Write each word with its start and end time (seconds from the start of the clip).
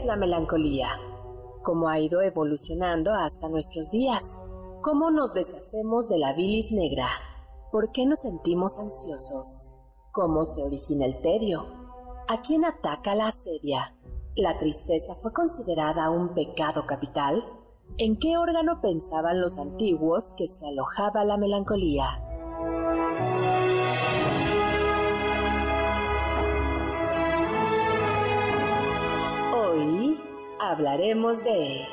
es 0.00 0.06
la 0.06 0.16
melancolía? 0.16 0.88
¿Cómo 1.62 1.88
ha 1.88 2.00
ido 2.00 2.22
evolucionando 2.22 3.12
hasta 3.12 3.48
nuestros 3.48 3.90
días? 3.90 4.38
¿Cómo 4.80 5.10
nos 5.10 5.34
deshacemos 5.34 6.08
de 6.08 6.18
la 6.18 6.32
bilis 6.32 6.72
negra? 6.72 7.06
¿Por 7.70 7.92
qué 7.92 8.06
nos 8.06 8.20
sentimos 8.20 8.78
ansiosos? 8.78 9.74
¿Cómo 10.10 10.44
se 10.44 10.62
origina 10.62 11.04
el 11.04 11.20
tedio? 11.20 11.66
¿A 12.28 12.40
quién 12.40 12.64
ataca 12.64 13.14
la 13.14 13.28
asedia? 13.28 13.94
¿La 14.36 14.56
tristeza 14.56 15.14
fue 15.14 15.32
considerada 15.32 16.08
un 16.10 16.32
pecado 16.32 16.86
capital? 16.86 17.44
¿En 17.98 18.18
qué 18.18 18.38
órgano 18.38 18.80
pensaban 18.80 19.40
los 19.40 19.58
antiguos 19.58 20.32
que 20.32 20.46
se 20.46 20.66
alojaba 20.66 21.24
la 21.24 21.36
melancolía? 21.36 22.06
Hablaremos 30.60 31.42
de 31.42 31.86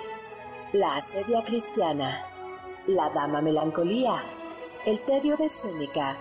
la 0.73 0.97
asedia 0.97 1.41
cristiana 1.45 2.27
la 2.85 3.09
Dama 3.09 3.41
Melancolía, 3.41 4.13
El 4.85 5.01
Tedio 5.05 5.37
de 5.37 5.47
Séneca, 5.47 6.17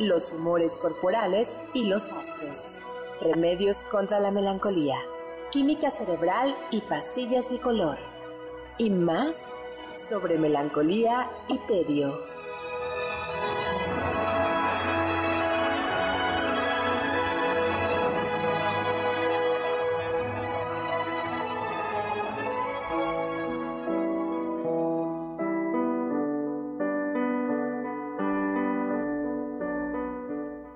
Los 0.00 0.32
Humores 0.32 0.78
Corporales 0.78 1.60
y 1.74 1.84
los 1.84 2.10
Astros, 2.10 2.80
Remedios 3.20 3.84
contra 3.84 4.18
la 4.18 4.32
Melancolía, 4.32 4.96
Química 5.52 5.90
Cerebral 5.90 6.56
y 6.72 6.80
Pastillas 6.80 7.48
Bicolor, 7.50 7.98
y 8.78 8.90
más 8.90 9.36
sobre 9.94 10.38
melancolía 10.38 11.30
y 11.48 11.58
tedio. 11.58 12.35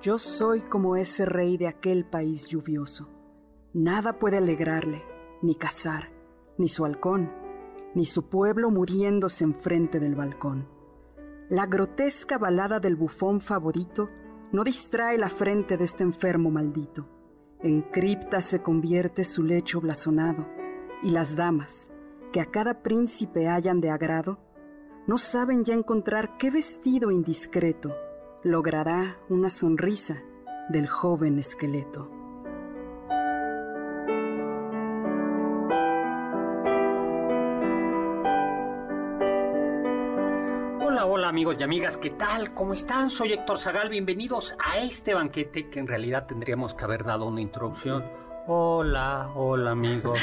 Yo 0.01 0.17
soy 0.17 0.61
como 0.61 0.95
ese 0.95 1.25
rey 1.25 1.57
de 1.57 1.67
aquel 1.67 2.05
país 2.05 2.47
lluvioso. 2.47 3.07
Nada 3.71 4.17
puede 4.17 4.37
alegrarle, 4.37 5.03
ni 5.43 5.53
cazar, 5.53 6.09
ni 6.57 6.69
su 6.69 6.85
halcón, 6.85 7.31
ni 7.93 8.05
su 8.05 8.27
pueblo 8.27 8.71
muriéndose 8.71 9.43
enfrente 9.43 9.99
del 9.99 10.15
balcón. 10.15 10.67
La 11.49 11.67
grotesca 11.67 12.39
balada 12.39 12.79
del 12.79 12.95
bufón 12.95 13.41
favorito 13.41 14.09
no 14.51 14.63
distrae 14.63 15.19
la 15.19 15.29
frente 15.29 15.77
de 15.77 15.83
este 15.83 16.03
enfermo 16.03 16.49
maldito. 16.49 17.05
En 17.59 17.83
cripta 17.83 18.41
se 18.41 18.63
convierte 18.63 19.23
su 19.23 19.43
lecho 19.43 19.81
blasonado, 19.81 20.47
y 21.03 21.11
las 21.11 21.35
damas, 21.35 21.91
que 22.31 22.41
a 22.41 22.45
cada 22.45 22.81
príncipe 22.81 23.47
hallan 23.47 23.81
de 23.81 23.91
agrado, 23.91 24.39
no 25.05 25.19
saben 25.19 25.63
ya 25.63 25.75
encontrar 25.75 26.37
qué 26.37 26.49
vestido 26.49 27.11
indiscreto 27.11 27.93
logrará 28.43 29.17
una 29.29 29.49
sonrisa 29.49 30.23
del 30.69 30.87
joven 30.87 31.37
esqueleto. 31.37 32.09
Hola, 40.83 41.05
hola 41.05 41.27
amigos 41.29 41.55
y 41.59 41.63
amigas, 41.63 41.97
¿qué 41.97 42.09
tal? 42.11 42.53
¿Cómo 42.55 42.73
están? 42.73 43.11
Soy 43.11 43.33
Héctor 43.33 43.59
Zagal, 43.59 43.89
bienvenidos 43.89 44.55
a 44.57 44.79
este 44.79 45.13
banquete 45.13 45.69
que 45.69 45.79
en 45.79 45.87
realidad 45.87 46.25
tendríamos 46.25 46.73
que 46.73 46.83
haber 46.83 47.03
dado 47.03 47.27
una 47.27 47.41
introducción. 47.41 48.03
Hola, 48.47 49.29
hola 49.35 49.71
amigos, 49.71 50.19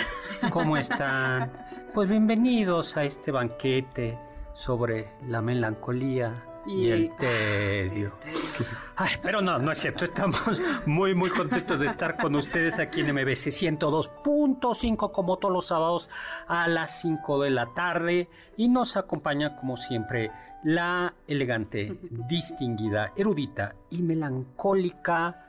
¿cómo 0.50 0.76
están? 0.76 1.52
Pues 1.94 2.08
bienvenidos 2.08 2.96
a 2.96 3.04
este 3.04 3.30
banquete 3.30 4.18
sobre 4.54 5.12
la 5.28 5.40
melancolía, 5.40 6.47
y, 6.68 6.90
el 6.90 7.16
tedio. 7.16 8.12
Ay, 8.96 9.12
pero 9.22 9.40
no, 9.40 9.58
no 9.58 9.72
es 9.72 9.78
cierto. 9.78 10.04
Estamos 10.04 10.40
muy, 10.86 11.14
muy 11.14 11.30
contentos 11.30 11.80
de 11.80 11.86
estar 11.86 12.16
con 12.16 12.34
ustedes 12.34 12.78
aquí 12.78 13.00
en 13.00 13.12
MBC 13.12 13.48
102.5 13.48 15.12
como 15.12 15.38
todos 15.38 15.54
los 15.54 15.66
sábados 15.66 16.10
a 16.46 16.68
las 16.68 17.00
5 17.00 17.42
de 17.42 17.50
la 17.50 17.66
tarde. 17.74 18.28
Y 18.56 18.68
nos 18.68 18.96
acompaña 18.96 19.56
como 19.56 19.76
siempre 19.76 20.30
la 20.64 21.14
elegante, 21.26 21.98
distinguida, 22.28 23.12
erudita 23.16 23.74
y 23.90 24.02
melancólica 24.02 25.44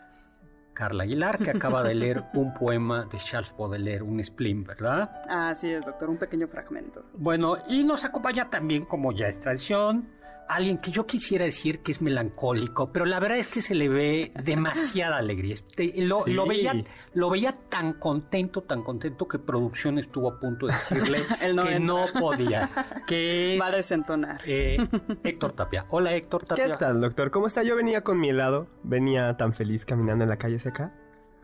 Carla 0.80 1.04
Aguilar, 1.04 1.40
que 1.40 1.50
acaba 1.50 1.84
de 1.84 1.94
leer 1.94 2.24
un 2.34 2.54
poema 2.54 3.04
de 3.12 3.18
Charles 3.18 3.54
Baudelaire, 3.58 4.02
un 4.02 4.24
spleen, 4.24 4.64
¿verdad? 4.64 5.12
Así 5.28 5.70
es, 5.70 5.84
doctor, 5.84 6.10
un 6.10 6.16
pequeño 6.16 6.48
fragmento. 6.48 7.04
Bueno, 7.16 7.58
y 7.68 7.84
nos 7.84 8.06
acompaña 8.06 8.50
también, 8.50 8.86
como 8.86 9.12
ya 9.12 9.28
es 9.28 9.38
tradición, 9.42 10.08
alguien 10.50 10.80
que 10.80 10.92
yo 10.92 11.06
quisiera 11.06 11.46
decir 11.46 11.80
que 11.80 11.92
es 11.92 12.02
melancólico, 12.02 12.92
pero 12.92 13.06
la 13.06 13.20
verdad 13.20 13.38
es 13.38 13.48
que 13.48 13.62
se 13.62 13.76
le 13.76 13.88
ve 13.88 14.32
demasiada 14.44 15.18
alegría. 15.18 15.54
Este, 15.54 15.94
lo, 15.98 16.46
veía, 16.46 16.74
lo 17.14 17.30
veía 17.30 17.56
tan 17.70 17.94
contento, 17.94 18.64
tan 18.64 18.84
contento 18.84 19.28
que 19.28 19.38
producción 19.38 20.00
estuvo 20.00 20.32
a 20.32 20.40
punto 20.40 20.66
de 20.66 20.74
decirle 20.74 21.24
que 21.40 21.80
no 21.80 22.08
podía. 22.20 22.70
Que 23.08 23.58
Va 23.62 23.68
a 23.68 23.72
desentonar. 23.72 24.42
Eh, 24.46 24.78
Héctor 25.24 25.54
Tapia. 25.54 25.86
Hola 25.90 26.14
Héctor 26.14 26.46
Tapia. 26.46 26.66
¿Qué 26.66 26.78
tal, 26.78 27.00
doctor? 27.00 27.30
¿Cómo 27.30 27.48
está? 27.48 27.62
Yo 27.62 27.76
venía 27.76 28.02
con 28.02 28.20
mi 28.20 28.30
helado, 28.30 28.68
venía 28.84 29.38
tan 29.38 29.54
feliz 29.54 29.86
caminando 29.86 30.24
en 30.24 30.30
la 30.30 30.38
calle 30.38 30.58
seca 30.58 30.94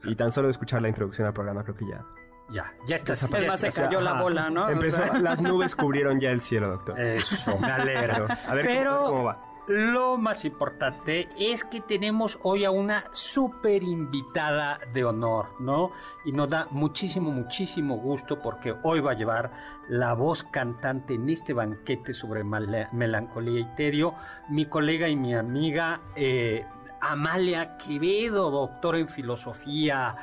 y 0.04 0.16
tan 0.16 0.32
solo 0.32 0.48
de 0.48 0.52
escuchar 0.52 0.82
la 0.82 0.90
introducción 0.90 1.28
al 1.28 1.34
programa 1.34 1.64
creo 1.64 1.76
que 1.76 1.86
ya 1.88 2.04
ya, 2.50 2.74
ya 2.86 2.98
está. 2.98 3.14
Es 3.14 3.30
más, 3.30 3.60
se 3.60 3.72
cayó 3.72 4.02
la 4.02 4.22
bola, 4.22 4.50
¿no? 4.50 4.70
Empezó, 4.70 5.02
las 5.20 5.42
nubes 5.42 5.76
cubrieron 5.76 6.20
ya 6.20 6.32
el 6.32 6.42
cielo, 6.42 6.70
doctor. 6.70 7.00
Eso, 7.00 7.58
me 7.58 7.72
alegro. 7.72 8.28
A 8.48 8.54
ver 8.54 8.66
Pero 8.66 9.04
cómo, 9.06 9.24
va. 9.24 9.56
Lo 9.68 10.18
más 10.18 10.46
importante 10.46 11.28
es 11.40 11.64
que 11.64 11.82
tenemos 11.82 12.38
hoy 12.44 12.66
a 12.66 12.72
una 12.72 13.06
súper 13.14 13.82
invitada 13.82 14.80
de 14.94 15.04
honor, 15.04 15.60
¿no? 15.60 15.92
Y 16.24 16.34
nos 16.34 16.52
da 16.52 16.68
muchísimo, 16.70 17.32
muchísimo 17.32 17.98
gusto 17.98 18.40
porque 18.44 18.76
hoy 18.84 19.00
va 19.00 19.14
a 19.14 19.16
llevar 19.16 19.52
la 19.90 20.14
voz 20.14 20.44
cantante 20.44 21.16
en 21.16 21.28
este 21.32 21.54
banquete 21.54 22.14
sobre 22.14 22.44
melancolía 22.44 23.62
y 23.62 23.76
tedio, 23.76 24.14
mi 24.50 24.68
colega 24.68 25.08
y 25.10 25.16
mi 25.16 25.34
amiga 25.34 26.00
eh, 26.16 26.64
Amalia 27.02 27.78
Quevedo, 27.78 28.52
doctora 28.52 29.00
en 29.00 29.08
filosofía, 29.08 30.16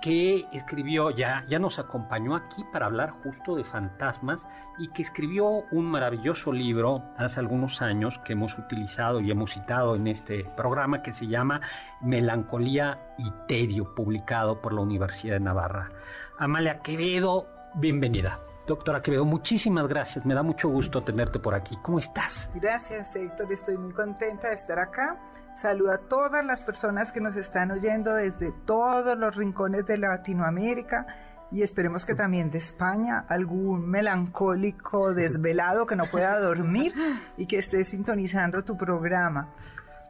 que 0.00 0.46
escribió, 0.52 1.10
ya, 1.10 1.44
ya 1.48 1.58
nos 1.58 1.78
acompañó 1.78 2.36
aquí 2.36 2.64
para 2.72 2.86
hablar 2.86 3.10
justo 3.22 3.56
de 3.56 3.64
fantasmas 3.64 4.46
y 4.78 4.88
que 4.88 5.02
escribió 5.02 5.64
un 5.70 5.86
maravilloso 5.86 6.52
libro 6.52 7.02
hace 7.16 7.40
algunos 7.40 7.82
años 7.82 8.18
que 8.24 8.34
hemos 8.34 8.56
utilizado 8.58 9.20
y 9.20 9.30
hemos 9.30 9.52
citado 9.52 9.96
en 9.96 10.06
este 10.06 10.44
programa 10.56 11.02
que 11.02 11.12
se 11.12 11.26
llama 11.26 11.60
Melancolía 12.00 13.14
y 13.18 13.30
Tedio, 13.46 13.94
publicado 13.94 14.60
por 14.60 14.72
la 14.72 14.80
Universidad 14.80 15.34
de 15.34 15.40
Navarra. 15.40 15.90
Amalia 16.38 16.80
Quevedo, 16.80 17.48
bienvenida. 17.74 18.47
Doctora 18.68 19.00
Quevedo, 19.00 19.24
muchísimas 19.24 19.88
gracias. 19.88 20.26
Me 20.26 20.34
da 20.34 20.42
mucho 20.42 20.68
gusto 20.68 21.02
tenerte 21.02 21.38
por 21.38 21.54
aquí. 21.54 21.78
¿Cómo 21.82 21.98
estás? 21.98 22.50
Gracias, 22.54 23.16
Héctor. 23.16 23.50
Estoy 23.50 23.78
muy 23.78 23.94
contenta 23.94 24.48
de 24.48 24.54
estar 24.54 24.78
acá. 24.78 25.18
Saludo 25.56 25.92
a 25.92 25.98
todas 25.98 26.44
las 26.44 26.64
personas 26.64 27.10
que 27.10 27.18
nos 27.22 27.34
están 27.34 27.70
oyendo 27.70 28.14
desde 28.14 28.52
todos 28.66 29.16
los 29.16 29.34
rincones 29.34 29.86
de 29.86 29.96
Latinoamérica 29.96 31.06
y 31.50 31.62
esperemos 31.62 32.04
que 32.04 32.14
también 32.14 32.50
de 32.50 32.58
España 32.58 33.24
algún 33.26 33.88
melancólico 33.88 35.14
desvelado 35.14 35.86
que 35.86 35.96
no 35.96 36.04
pueda 36.10 36.38
dormir 36.38 36.92
y 37.38 37.46
que 37.46 37.56
esté 37.56 37.82
sintonizando 37.84 38.62
tu 38.64 38.76
programa. 38.76 39.48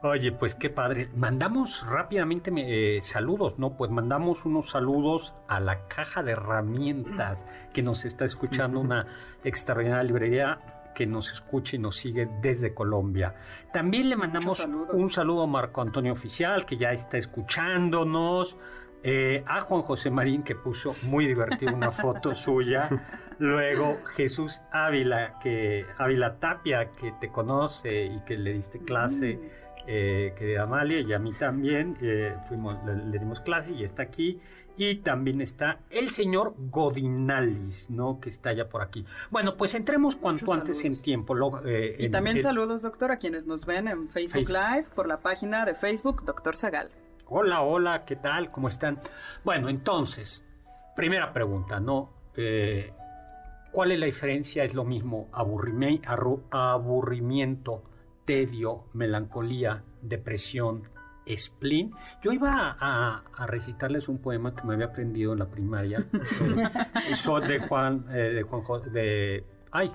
Oye, 0.01 0.31
pues 0.31 0.55
qué 0.55 0.69
padre. 0.69 1.09
Mandamos 1.15 1.85
rápidamente 1.85 2.51
eh, 2.55 3.01
saludos, 3.03 3.59
¿no? 3.59 3.75
Pues 3.75 3.91
mandamos 3.91 4.45
unos 4.45 4.69
saludos 4.69 5.33
a 5.49 5.59
la 5.59 5.87
caja 5.87 6.23
de 6.23 6.31
herramientas 6.31 7.43
que 7.73 7.81
nos 7.81 8.05
está 8.05 8.23
escuchando 8.23 8.79
una 8.79 9.07
extraordinaria 9.43 10.03
librería 10.03 10.59
que 10.95 11.05
nos 11.05 11.31
escucha 11.33 11.75
y 11.75 11.79
nos 11.79 11.97
sigue 11.97 12.29
desde 12.41 12.73
Colombia. 12.73 13.35
También 13.73 14.09
le 14.09 14.15
mandamos 14.15 14.59
un 14.93 15.11
saludo 15.11 15.43
a 15.43 15.47
Marco 15.47 15.81
Antonio 15.81 16.13
Oficial, 16.13 16.65
que 16.65 16.77
ya 16.77 16.91
está 16.91 17.17
escuchándonos. 17.17 18.55
Eh, 19.01 19.45
a 19.47 19.61
Juan 19.61 19.83
José 19.83 20.09
Marín, 20.09 20.43
que 20.43 20.55
puso 20.55 20.93
muy 21.03 21.25
divertido 21.25 21.73
una 21.73 21.91
foto 21.91 22.35
suya. 22.35 22.89
Luego 23.37 23.97
Jesús 24.17 24.61
Ávila, 24.71 25.39
que 25.41 25.85
Ávila 25.97 26.35
Tapia, 26.35 26.89
que 26.91 27.13
te 27.13 27.29
conoce 27.29 28.05
y 28.05 28.19
que 28.25 28.37
le 28.37 28.51
diste 28.51 28.79
clase, 28.79 29.35
mm. 29.35 29.68
Eh, 29.87 30.33
que 30.37 30.45
de 30.45 30.59
Amalia 30.59 31.01
y 31.01 31.13
a 31.13 31.19
mí 31.19 31.33
también, 31.33 31.97
eh, 32.01 32.35
fuimos, 32.47 32.77
le, 32.85 33.19
dimos 33.19 33.39
clase 33.41 33.71
y 33.71 33.83
está 33.83 34.03
aquí. 34.03 34.39
Y 34.77 34.99
también 34.99 35.41
está 35.41 35.79
el 35.89 36.09
señor 36.09 36.53
Godinalis, 36.57 37.89
¿no? 37.89 38.21
Que 38.21 38.29
está 38.29 38.53
ya 38.53 38.69
por 38.69 38.81
aquí. 38.81 39.05
Bueno, 39.29 39.57
pues 39.57 39.75
entremos 39.75 40.15
cuanto 40.15 40.53
antes 40.53 40.85
en 40.85 41.01
tiempo. 41.01 41.35
y 41.97 42.09
también 42.09 42.41
saludos, 42.41 42.83
doctor, 42.83 43.11
a 43.11 43.17
quienes 43.17 43.45
nos 43.45 43.65
ven 43.65 43.89
en 43.89 44.07
Facebook, 44.07 44.47
Live 44.47 44.85
por 44.95 45.05
la 45.05 45.17
página 45.17 45.65
de 45.65 45.75
Facebook, 45.75 46.23
Doctor 46.23 46.55
Zagal. 46.55 46.91
Hola, 47.31 47.61
hola, 47.61 48.05
¿qué 48.05 48.15
tal? 48.15 48.49
¿Cómo 48.49 48.69
están? 48.69 48.99
Bueno, 49.43 49.69
entonces, 49.69 50.43
primera 50.95 51.31
pregunta, 51.31 51.79
¿no? 51.79 52.09
Eh, 52.35 52.91
¿Cuál 53.71 53.91
es 53.91 53.99
la 53.99 54.07
diferencia? 54.07 54.63
¿Es 54.63 54.73
lo 54.73 54.83
mismo 54.83 55.29
aburrimiento, 55.31 57.83
tedio, 58.29 58.83
melancolía, 58.93 59.81
depresión, 60.03 60.83
spleen. 61.27 61.95
Yo 62.21 62.31
iba 62.31 62.77
a, 62.79 63.23
recitarles 63.47 64.07
un 64.07 64.19
poema 64.19 64.53
que 64.55 64.61
me 64.67 64.75
había 64.75 64.85
aprendido 64.85 65.33
en 65.33 65.39
la 65.39 65.47
primaria, 65.47 66.05
eso 67.09 67.39
de 67.39 67.57
Juan, 67.57 68.05
eh, 68.11 68.29
de 68.35 68.43
Juan, 68.43 68.93
de, 68.93 69.43
ay, 69.71 69.91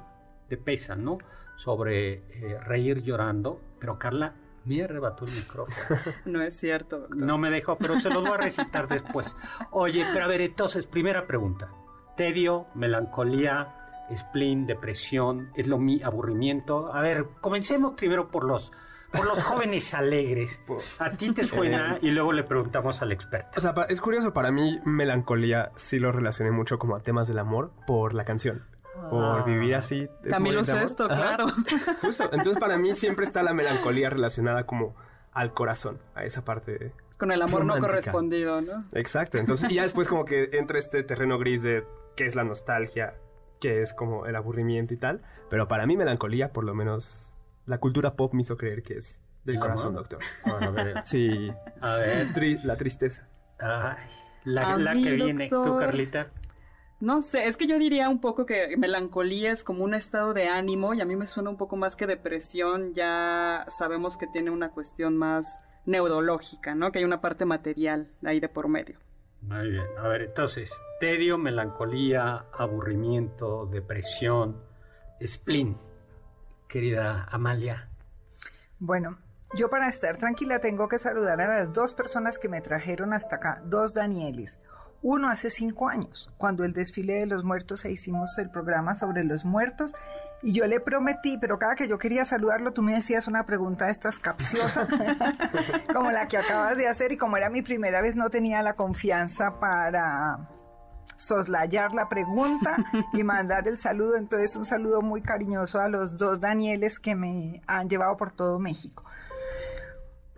de 0.50 0.56
Pesa, 0.56 0.96
¿no? 0.96 1.18
Sobre 1.54 2.14
eh, 2.14 2.58
reír 2.58 3.04
llorando, 3.04 3.60
pero 3.78 4.00
Carla 4.00 4.34
me 4.64 4.82
arrebató 4.82 5.26
el 5.26 5.32
micrófono. 5.34 5.76
No 6.24 6.42
es 6.42 6.58
cierto. 6.58 7.06
No 7.10 7.38
me 7.38 7.52
dejó, 7.52 7.78
pero 7.78 8.00
se 8.00 8.10
los 8.10 8.20
voy 8.20 8.32
a 8.32 8.38
recitar 8.38 8.88
después. 8.88 9.32
Oye, 9.70 10.04
pero 10.12 10.24
a 10.24 10.28
ver, 10.28 10.40
entonces, 10.40 10.88
primera 10.88 11.24
pregunta. 11.28 11.68
Tedio, 12.16 12.66
melancolía, 12.74 13.83
spleen, 14.14 14.66
depresión, 14.66 15.50
es 15.54 15.66
lo 15.66 15.78
mi 15.78 16.02
aburrimiento. 16.02 16.92
A 16.92 17.00
ver, 17.00 17.26
comencemos 17.40 17.94
primero 17.94 18.30
por 18.30 18.44
los 18.44 18.70
por 19.14 19.26
los 19.26 19.42
jóvenes 19.44 19.94
alegres. 19.94 20.60
A 20.98 21.10
ti 21.10 21.32
te 21.32 21.44
suena 21.44 21.98
y 22.02 22.10
luego 22.10 22.32
le 22.32 22.42
preguntamos 22.42 23.00
al 23.02 23.12
experto. 23.12 23.50
O 23.56 23.60
sea, 23.60 23.74
es 23.88 24.00
curioso, 24.00 24.32
para 24.32 24.50
mí 24.50 24.80
melancolía 24.84 25.70
sí 25.76 25.98
lo 25.98 26.12
relacioné 26.12 26.50
mucho 26.50 26.78
como 26.78 26.96
a 26.96 27.00
temas 27.00 27.28
del 27.28 27.38
amor 27.38 27.72
por 27.86 28.14
la 28.14 28.24
canción. 28.24 28.64
Por 29.10 29.40
ah. 29.40 29.44
vivir 29.44 29.74
así. 29.74 30.08
Camilo 30.28 30.60
esto, 30.60 31.08
claro. 31.08 31.46
Justo. 32.00 32.24
Entonces 32.32 32.58
para 32.58 32.76
mí 32.78 32.94
siempre 32.94 33.24
está 33.24 33.42
la 33.42 33.52
melancolía 33.52 34.08
relacionada 34.08 34.64
como 34.64 34.94
al 35.32 35.52
corazón, 35.52 35.98
a 36.14 36.24
esa 36.24 36.44
parte. 36.44 36.92
Con 37.18 37.32
el 37.32 37.42
amor 37.42 37.64
no 37.64 37.78
correspondido, 37.78 38.60
¿no? 38.60 38.84
Exacto. 38.92 39.38
Entonces, 39.38 39.70
y 39.70 39.74
ya 39.74 39.82
después 39.82 40.08
como 40.08 40.24
que 40.24 40.50
entra 40.52 40.78
este 40.78 41.02
terreno 41.02 41.38
gris 41.38 41.62
de 41.62 41.84
qué 42.16 42.26
es 42.26 42.34
la 42.34 42.44
nostalgia, 42.44 43.14
qué 43.64 43.80
es 43.80 43.94
como 43.94 44.26
el 44.26 44.36
aburrimiento 44.36 44.92
y 44.92 44.98
tal. 44.98 45.22
Pero 45.48 45.68
para 45.68 45.86
mí 45.86 45.96
melancolía, 45.96 46.52
por 46.52 46.64
lo 46.64 46.74
menos 46.74 47.34
la 47.64 47.78
cultura 47.78 48.14
pop 48.14 48.34
me 48.34 48.42
hizo 48.42 48.58
creer 48.58 48.82
que 48.82 48.98
es 48.98 49.22
del 49.44 49.58
corazón, 49.58 49.94
doctor. 49.94 50.20
a 50.44 50.70
ver. 50.70 51.00
Sí. 51.04 51.50
A 51.80 51.96
ver. 51.96 52.28
la 52.62 52.76
tristeza. 52.76 53.26
Ay, 53.58 53.96
la, 54.44 54.76
la 54.76 54.92
que 54.92 55.10
viene, 55.12 55.48
tú, 55.48 55.78
Carlita. 55.78 56.28
No 57.00 57.22
sé, 57.22 57.46
es 57.46 57.56
que 57.56 57.66
yo 57.66 57.78
diría 57.78 58.08
un 58.08 58.20
poco 58.20 58.46
que 58.46 58.76
melancolía 58.76 59.50
es 59.50 59.64
como 59.64 59.84
un 59.84 59.94
estado 59.94 60.32
de 60.32 60.48
ánimo 60.48 60.94
y 60.94 61.00
a 61.00 61.04
mí 61.04 61.16
me 61.16 61.26
suena 61.26 61.50
un 61.50 61.56
poco 61.56 61.76
más 61.76 61.96
que 61.96 62.06
depresión, 62.06 62.94
ya 62.94 63.66
sabemos 63.68 64.16
que 64.16 64.26
tiene 64.26 64.50
una 64.50 64.70
cuestión 64.70 65.16
más 65.16 65.62
neurológica, 65.86 66.74
¿no? 66.74 66.92
Que 66.92 67.00
hay 67.00 67.04
una 67.04 67.20
parte 67.20 67.44
material 67.44 68.08
ahí 68.24 68.40
de 68.40 68.48
por 68.48 68.68
medio. 68.68 68.98
Muy 69.46 69.70
bien, 69.70 69.86
a 69.98 70.08
ver, 70.08 70.22
entonces, 70.22 70.72
tedio, 71.00 71.36
melancolía, 71.36 72.46
aburrimiento, 72.52 73.66
depresión, 73.66 74.62
spleen, 75.24 75.76
querida 76.66 77.28
Amalia. 77.30 77.90
Bueno, 78.78 79.18
yo 79.54 79.68
para 79.68 79.88
estar 79.88 80.16
tranquila 80.16 80.60
tengo 80.60 80.88
que 80.88 80.98
saludar 80.98 81.40
a 81.42 81.58
las 81.58 81.72
dos 81.72 81.92
personas 81.92 82.38
que 82.38 82.48
me 82.48 82.62
trajeron 82.62 83.12
hasta 83.12 83.36
acá, 83.36 83.62
dos 83.66 83.92
Danieles. 83.92 84.58
Uno 85.04 85.28
hace 85.28 85.50
cinco 85.50 85.90
años, 85.90 86.32
cuando 86.38 86.64
el 86.64 86.72
desfile 86.72 87.12
de 87.20 87.26
los 87.26 87.44
muertos 87.44 87.84
e 87.84 87.92
hicimos 87.92 88.38
el 88.38 88.48
programa 88.48 88.94
sobre 88.94 89.22
los 89.22 89.44
muertos. 89.44 89.92
Y 90.42 90.52
yo 90.54 90.66
le 90.66 90.80
prometí, 90.80 91.36
pero 91.36 91.58
cada 91.58 91.74
que 91.74 91.86
yo 91.86 91.98
quería 91.98 92.24
saludarlo, 92.24 92.72
tú 92.72 92.80
me 92.80 92.94
decías 92.94 93.28
una 93.28 93.44
pregunta 93.44 93.84
de 93.84 93.90
estas 93.90 94.18
capciosas, 94.18 94.88
como 95.94 96.10
la 96.10 96.26
que 96.26 96.38
acabas 96.38 96.78
de 96.78 96.88
hacer. 96.88 97.12
Y 97.12 97.18
como 97.18 97.36
era 97.36 97.50
mi 97.50 97.60
primera 97.60 98.00
vez, 98.00 98.16
no 98.16 98.30
tenía 98.30 98.62
la 98.62 98.76
confianza 98.76 99.60
para 99.60 100.48
soslayar 101.16 101.94
la 101.94 102.08
pregunta 102.08 102.74
y 103.12 103.22
mandar 103.24 103.68
el 103.68 103.76
saludo. 103.76 104.16
Entonces, 104.16 104.56
un 104.56 104.64
saludo 104.64 105.02
muy 105.02 105.20
cariñoso 105.20 105.82
a 105.82 105.88
los 105.88 106.16
dos 106.16 106.40
Danieles 106.40 106.98
que 106.98 107.14
me 107.14 107.60
han 107.66 107.90
llevado 107.90 108.16
por 108.16 108.32
todo 108.32 108.58
México. 108.58 109.02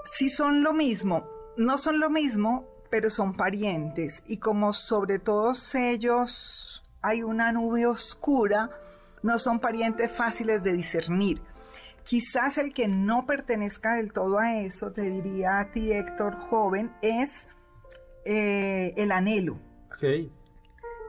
Si 0.05 0.29
son 0.29 0.65
lo 0.65 0.73
mismo, 0.73 1.25
no 1.57 1.79
son 1.79 2.01
lo 2.01 2.11
mismo, 2.11 2.75
pero 2.97 3.11
son 3.11 3.35
parientes 3.35 4.23
y 4.27 4.39
como 4.39 4.73
sobre 4.73 5.19
todos 5.19 5.75
ellos 5.75 6.83
hay 7.03 7.23
una 7.23 7.53
nube 7.53 7.87
oscura, 7.87 8.71
no 9.23 9.39
son 9.39 9.61
parientes 9.61 10.11
fáciles 10.11 10.63
de 10.63 10.73
discernir. 10.73 11.43
Quizás 12.05 12.57
el 12.57 12.73
que 12.73 12.89
no 12.89 13.27
pertenezca 13.27 13.97
del 13.97 14.15
todo 14.15 14.39
a 14.39 14.63
eso, 14.63 14.93
te 14.93 15.03
diría 15.11 15.59
a 15.59 15.71
ti 15.71 15.93
Héctor 15.93 16.37
joven, 16.49 16.91
es 17.03 17.49
eh, 18.25 18.95
el 18.97 19.13
anhelo. 19.13 19.59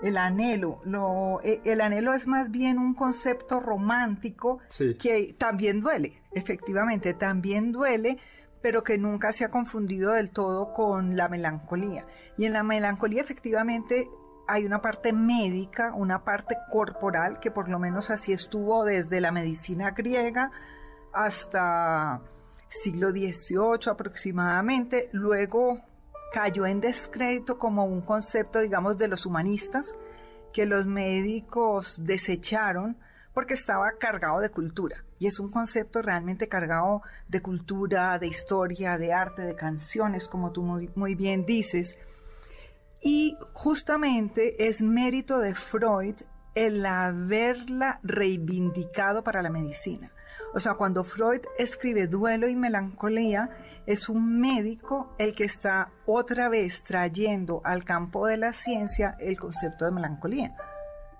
El 0.02 0.18
anhelo, 0.18 0.82
lo, 0.84 1.40
eh, 1.42 1.62
el 1.64 1.80
anhelo 1.80 2.14
es 2.14 2.28
más 2.28 2.52
bien 2.52 2.80
un 2.80 2.96
concepto 2.96 3.62
romántico 3.62 4.60
que 5.00 5.34
también 5.38 5.80
duele, 5.80 6.22
efectivamente, 6.34 7.14
también 7.14 7.72
duele, 7.72 8.18
pero 8.62 8.84
que 8.84 8.98
nunca 8.98 9.32
se 9.32 9.46
ha 9.46 9.50
confundido 9.50 10.14
del 10.14 10.32
todo 10.32 10.74
con 10.74 11.16
la 11.16 11.30
melancolía. 11.30 12.06
Y 12.38 12.46
en 12.46 12.54
la 12.54 12.64
melancolía 12.64 13.22
efectivamente 13.22 14.10
hay 14.48 14.66
una 14.66 14.82
parte 14.82 15.14
médica, 15.14 15.94
una 15.94 16.24
parte 16.24 16.56
corporal, 16.72 17.40
que 17.40 17.52
por 17.52 17.70
lo 17.70 17.80
menos 17.80 18.10
así 18.10 18.32
estuvo 18.32 18.86
desde 18.86 19.22
la 19.22 19.32
medicina 19.32 19.92
griega 19.92 20.52
hasta 21.14 22.22
siglo 22.70 23.12
XVIII 23.12 23.92
aproximadamente. 23.92 25.10
Luego 25.12 25.82
cayó 26.34 26.66
en 26.66 26.80
descrédito 26.80 27.58
como 27.60 27.86
un 27.86 28.02
concepto, 28.02 28.60
digamos, 28.60 28.98
de 28.98 29.08
los 29.08 29.26
humanistas, 29.26 29.96
que 30.54 30.66
los 30.66 30.86
médicos 30.86 32.04
desecharon 32.04 32.98
porque 33.38 33.54
estaba 33.54 33.92
cargado 34.00 34.40
de 34.40 34.50
cultura. 34.50 35.04
Y 35.20 35.28
es 35.28 35.40
un 35.40 35.52
concepto 35.52 36.02
realmente 36.02 36.48
cargado 36.48 37.04
de 37.28 37.40
cultura, 37.40 38.18
de 38.18 38.26
historia, 38.26 38.98
de 38.98 39.14
arte, 39.14 39.44
de 39.44 39.56
canciones, 39.56 40.28
como 40.28 40.52
tú 40.52 40.64
muy, 40.64 41.14
bien 41.14 41.46
dices. 41.46 42.00
Y 43.00 43.38
justamente 43.54 44.68
es 44.68 44.82
mérito 44.82 45.38
de 45.38 45.54
Freud 45.54 46.16
el 46.56 46.84
haberla 46.84 48.00
reivindicado 48.02 49.24
para 49.24 49.44
la 49.44 49.52
medicina. 49.52 50.12
O 50.56 50.60
sea, 50.60 50.74
cuando 50.74 51.04
Freud 51.04 51.42
escribe 51.60 52.08
duelo 52.08 52.48
y 52.48 52.56
melancolía, 52.56 53.52
es 53.86 54.10
un 54.10 54.40
médico 54.40 55.14
el 55.20 55.36
que 55.36 55.44
está 55.44 55.92
otra 56.08 56.50
vez 56.50 56.82
trayendo 56.82 57.62
al 57.64 57.84
campo 57.84 58.26
de 58.26 58.38
la 58.38 58.52
ciencia 58.52 59.16
el 59.20 59.38
concepto 59.38 59.86
de 59.86 59.92
melancolía. 59.92 60.56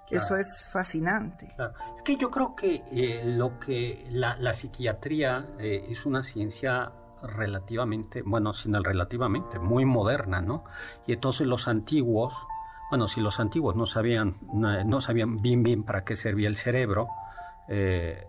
Eso 0.10 0.38
es 0.38 0.68
fascinante. 0.72 1.54
Es 1.96 2.04
que 2.04 2.16
yo 2.16 2.32
creo 2.32 2.56
que 2.56 2.84
eh, 2.92 3.24
lo 3.26 3.60
que 3.60 4.06
la, 4.10 4.54
psiquiatría 4.54 5.46
eh, 5.60 5.88
es 5.90 6.06
una 6.06 6.24
ciencia 6.24 6.92
relativamente, 7.22 8.22
bueno, 8.22 8.54
sin 8.54 8.76
el 8.76 8.84
relativamente, 8.84 9.60
muy 9.60 9.86
moderna, 9.86 10.42
¿no? 10.42 10.64
Y 11.06 11.14
entonces 11.14 11.48
los 11.48 11.68
antiguos, 11.68 12.34
bueno, 12.90 13.08
si 13.08 13.22
los 13.22 13.40
antiguos 13.40 13.76
no 13.76 13.86
sabían, 13.86 14.38
no, 14.54 15.02
sabían 15.02 15.42
bien 15.42 15.64
bien 15.64 15.84
para 15.84 16.04
qué 16.04 16.16
servía 16.16 16.48
el 16.48 16.56
cerebro, 16.56 17.10
eh, 17.68 18.28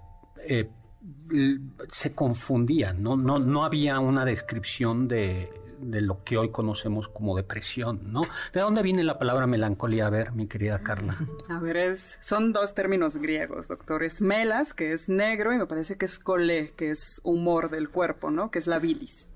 se 1.90 2.14
confundían, 2.14 3.02
¿no? 3.02 3.16
No, 3.16 3.38
no 3.38 3.64
había 3.64 4.00
una 4.00 4.24
descripción 4.24 5.06
de, 5.06 5.57
de 5.80 6.00
lo 6.00 6.22
que 6.24 6.36
hoy 6.36 6.50
conocemos 6.50 7.08
como 7.08 7.36
depresión, 7.36 8.12
¿no? 8.12 8.22
¿De 8.52 8.60
dónde 8.60 8.82
viene 8.82 9.04
la 9.04 9.18
palabra 9.18 9.46
melancolía? 9.46 10.06
A 10.06 10.10
ver, 10.10 10.32
mi 10.32 10.46
querida 10.46 10.82
Carla. 10.82 11.16
A 11.48 11.58
ver, 11.60 11.76
es, 11.76 12.18
son 12.20 12.52
dos 12.52 12.74
términos 12.74 13.16
griegos, 13.16 13.68
doctor. 13.68 14.02
Es 14.02 14.20
melas, 14.20 14.74
que 14.74 14.92
es 14.92 15.08
negro, 15.08 15.52
y 15.52 15.58
me 15.58 15.66
parece 15.66 15.96
que 15.96 16.06
es 16.06 16.18
colé, 16.18 16.72
que 16.76 16.90
es 16.90 17.20
humor 17.24 17.70
del 17.70 17.88
cuerpo, 17.90 18.30
¿no? 18.30 18.50
Que 18.50 18.58
es 18.58 18.66
la 18.66 18.78
bilis. 18.78 19.28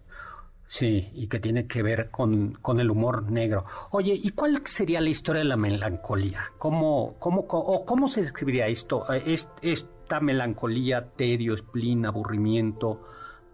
Sí, 0.69 1.11
y 1.13 1.27
que 1.29 1.39
tiene 1.39 1.67
que 1.67 1.83
ver 1.83 2.11
con, 2.11 2.55
con, 2.55 2.81
el 2.81 2.91
humor 2.91 3.31
negro. 3.31 3.67
Oye, 3.91 4.19
¿y 4.21 4.31
cuál 4.31 4.63
sería 4.65 5.03
la 5.03 5.11
historia 5.11 5.41
de 5.43 5.49
la 5.49 5.59
melancolía? 5.59 6.51
¿Cómo, 6.57 7.17
cómo, 7.19 7.41
o 7.49 7.85
cómo 7.85 8.09
se 8.09 8.23
describiría 8.23 8.69
esto? 8.69 9.05
¿Es, 9.13 9.51
es 9.61 9.87
esta 10.13 10.21
melancolía, 10.21 11.09
tedio, 11.17 11.57
spleen, 11.57 12.05
aburrimiento, 12.05 13.01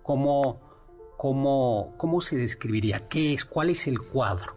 ¿cómo, 0.03 0.61
cómo, 1.19 1.95
cómo 1.99 2.23
se 2.23 2.37
describiría? 2.37 3.09
¿Qué 3.09 3.35
es? 3.35 3.45
¿Cuál 3.45 3.71
es 3.71 3.87
el 3.87 4.01
cuadro? 4.01 4.57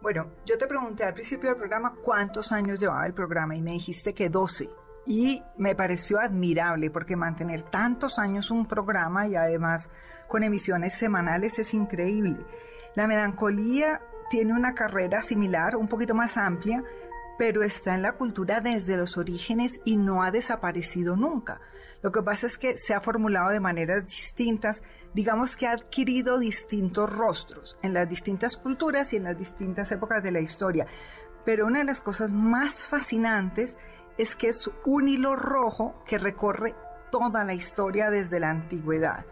Bueno, 0.00 0.28
yo 0.46 0.56
te 0.56 0.66
pregunté 0.66 1.04
al 1.04 1.12
principio 1.12 1.50
del 1.50 1.58
programa 1.58 1.94
cuántos 2.02 2.50
años 2.52 2.80
llevaba 2.80 3.06
el 3.06 3.12
programa 3.12 3.54
y 3.54 3.60
me 3.60 3.72
dijiste 3.72 4.14
que 4.14 4.30
12. 4.30 4.70
Y 5.06 5.42
me 5.58 5.74
pareció 5.74 6.18
admirable 6.18 6.90
porque 6.90 7.16
mantener 7.16 7.62
tantos 7.62 8.18
años 8.18 8.50
un 8.50 8.66
programa 8.66 9.28
y 9.28 9.36
además 9.36 9.90
con 10.26 10.42
emisiones 10.42 10.94
semanales 10.94 11.58
es 11.58 11.74
increíble. 11.74 12.38
La 12.94 13.06
melancolía 13.06 14.00
tiene 14.30 14.54
una 14.54 14.74
carrera 14.74 15.20
similar, 15.20 15.76
un 15.76 15.88
poquito 15.88 16.14
más 16.14 16.38
amplia, 16.38 16.82
pero 17.36 17.62
está 17.62 17.94
en 17.94 18.02
la 18.02 18.12
cultura 18.12 18.60
desde 18.60 18.96
los 18.96 19.18
orígenes 19.18 19.80
y 19.84 19.96
no 19.96 20.22
ha 20.22 20.30
desaparecido 20.30 21.14
nunca. 21.14 21.60
Lo 22.02 22.12
que 22.12 22.22
pasa 22.22 22.46
es 22.46 22.56
que 22.56 22.76
se 22.78 22.94
ha 22.94 23.00
formulado 23.00 23.50
de 23.50 23.60
maneras 23.60 24.06
distintas, 24.06 24.82
digamos 25.12 25.56
que 25.56 25.66
ha 25.66 25.72
adquirido 25.72 26.38
distintos 26.38 27.10
rostros 27.10 27.78
en 27.82 27.92
las 27.92 28.08
distintas 28.08 28.56
culturas 28.56 29.12
y 29.12 29.16
en 29.16 29.24
las 29.24 29.36
distintas 29.36 29.92
épocas 29.92 30.22
de 30.22 30.32
la 30.32 30.40
historia. 30.40 30.86
Pero 31.44 31.66
una 31.66 31.80
de 31.80 31.84
las 31.84 32.00
cosas 32.00 32.32
más 32.32 32.86
fascinantes 32.86 33.76
es 34.16 34.34
que 34.34 34.48
es 34.48 34.70
un 34.84 35.08
hilo 35.08 35.36
rojo 35.36 36.02
que 36.06 36.18
recorre 36.18 36.74
toda 37.10 37.44
la 37.44 37.54
historia 37.54 38.10
desde 38.10 38.40
la 38.40 38.50
antigüedad. 38.50 39.26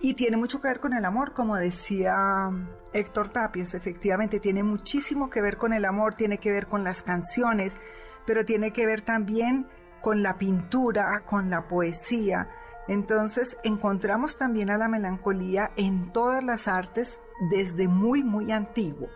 Y 0.00 0.14
tiene 0.14 0.36
mucho 0.36 0.60
que 0.60 0.68
ver 0.68 0.78
con 0.78 0.92
el 0.92 1.04
amor, 1.04 1.32
como 1.32 1.56
decía 1.56 2.50
Héctor 2.92 3.30
Tapies, 3.30 3.74
efectivamente, 3.74 4.38
tiene 4.38 4.62
muchísimo 4.62 5.28
que 5.28 5.40
ver 5.40 5.56
con 5.56 5.72
el 5.72 5.84
amor, 5.84 6.14
tiene 6.14 6.38
que 6.38 6.52
ver 6.52 6.68
con 6.68 6.84
las 6.84 7.02
canciones, 7.02 7.76
pero 8.24 8.44
tiene 8.44 8.72
que 8.72 8.86
ver 8.86 9.00
también 9.00 9.66
con 10.00 10.22
la 10.22 10.38
pintura, 10.38 11.22
con 11.26 11.50
la 11.50 11.68
poesía. 11.68 12.48
Entonces 12.88 13.56
encontramos 13.64 14.36
también 14.36 14.70
a 14.70 14.78
la 14.78 14.88
melancolía 14.88 15.70
en 15.76 16.12
todas 16.12 16.42
las 16.42 16.68
artes 16.68 17.20
desde 17.50 17.88
muy, 17.88 18.22
muy 18.24 18.50
antiguo. 18.52 19.08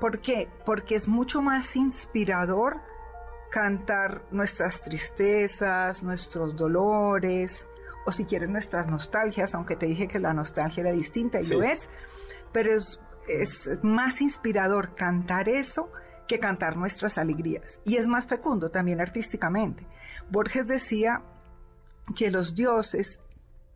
¿Por 0.00 0.20
qué? 0.20 0.48
Porque 0.64 0.94
es 0.94 1.08
mucho 1.08 1.42
más 1.42 1.74
inspirador 1.74 2.80
cantar 3.50 4.22
nuestras 4.30 4.82
tristezas, 4.82 6.02
nuestros 6.02 6.54
dolores, 6.54 7.66
o 8.06 8.12
si 8.12 8.24
quieren 8.24 8.52
nuestras 8.52 8.86
nostalgias, 8.86 9.54
aunque 9.54 9.76
te 9.76 9.86
dije 9.86 10.06
que 10.06 10.18
la 10.18 10.32
nostalgia 10.32 10.82
era 10.82 10.92
distinta 10.92 11.40
y 11.40 11.46
lo 11.46 11.62
es, 11.62 11.88
pero 12.52 12.74
es, 12.74 13.00
es 13.26 13.68
más 13.82 14.20
inspirador 14.20 14.94
cantar 14.94 15.48
eso 15.48 15.90
que 16.28 16.38
cantar 16.38 16.76
nuestras 16.76 17.18
alegrías. 17.18 17.80
Y 17.84 17.96
es 17.96 18.06
más 18.06 18.26
fecundo 18.26 18.70
también 18.70 19.00
artísticamente. 19.00 19.86
Borges 20.30 20.66
decía 20.66 21.22
que 22.14 22.30
los 22.30 22.54
dioses 22.54 23.20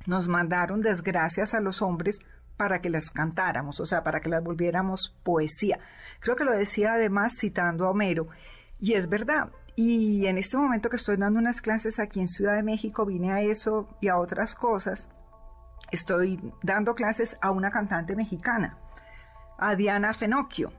nos 0.07 0.29
mandaron 0.29 0.81
desgracias 0.83 1.55
a 1.55 1.61
los 1.61 1.83
hombres 1.83 2.19
para 2.57 2.81
que 2.81 2.91
las 2.91 3.11
cantáramos, 3.11 3.81
o 3.81 3.87
sea, 3.87 4.05
para 4.05 4.21
que 4.21 4.29
las 4.29 4.45
volviéramos 4.45 5.17
poesía. 5.23 5.81
Creo 6.21 6.37
que 6.37 6.45
lo 6.45 6.53
decía 6.53 6.95
además 6.95 7.35
citando 7.39 7.87
a 7.87 7.91
Homero. 7.91 8.29
Y 8.79 8.95
es 8.95 9.09
verdad. 9.09 9.51
Y 9.75 10.27
en 10.27 10.39
este 10.39 10.57
momento 10.57 10.91
que 10.91 10.97
estoy 10.97 11.17
dando 11.17 11.39
unas 11.39 11.63
clases 11.63 11.99
aquí 11.99 12.21
en 12.21 12.29
Ciudad 12.29 12.57
de 12.57 12.63
México, 12.63 13.07
vine 13.07 13.33
a 13.33 13.41
eso 13.41 13.89
y 14.01 14.09
a 14.09 14.19
otras 14.19 14.55
cosas. 14.55 15.09
Estoy 15.91 16.53
dando 16.63 16.95
clases 16.95 17.39
a 17.41 17.51
una 17.51 17.71
cantante 17.71 18.15
mexicana, 18.15 18.79
a 19.59 19.75
Diana 19.75 20.13
Fenocchio. 20.15 20.73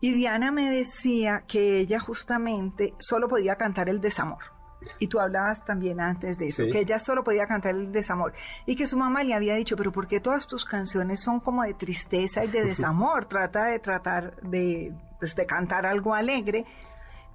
Y 0.00 0.12
Diana 0.12 0.52
me 0.52 0.70
decía 0.70 1.44
que 1.46 1.78
ella 1.80 1.98
justamente 1.98 2.94
solo 2.98 3.28
podía 3.28 3.56
cantar 3.56 3.88
el 3.88 4.00
desamor 4.00 4.58
y 4.98 5.08
tú 5.08 5.20
hablabas 5.20 5.64
también 5.64 6.00
antes 6.00 6.38
de 6.38 6.48
eso, 6.48 6.64
que 6.70 6.80
ella 6.80 6.98
solo 6.98 7.24
podía 7.24 7.46
cantar 7.46 7.74
el 7.74 7.92
desamor. 7.92 8.32
Y 8.66 8.76
que 8.76 8.86
su 8.86 8.96
mamá 8.96 9.24
le 9.24 9.34
había 9.34 9.54
dicho, 9.54 9.76
pero 9.76 9.92
¿por 9.92 10.06
qué 10.06 10.20
todas 10.20 10.46
tus 10.46 10.64
canciones 10.64 11.20
son 11.20 11.40
como 11.40 11.62
de 11.62 11.74
tristeza 11.74 12.44
y 12.44 12.48
de 12.48 12.64
desamor? 12.64 13.26
Trata 13.26 13.66
de 13.66 13.78
tratar 13.78 14.40
de, 14.42 14.94
pues, 15.18 15.34
de 15.34 15.46
cantar 15.46 15.86
algo 15.86 16.14
alegre. 16.14 16.64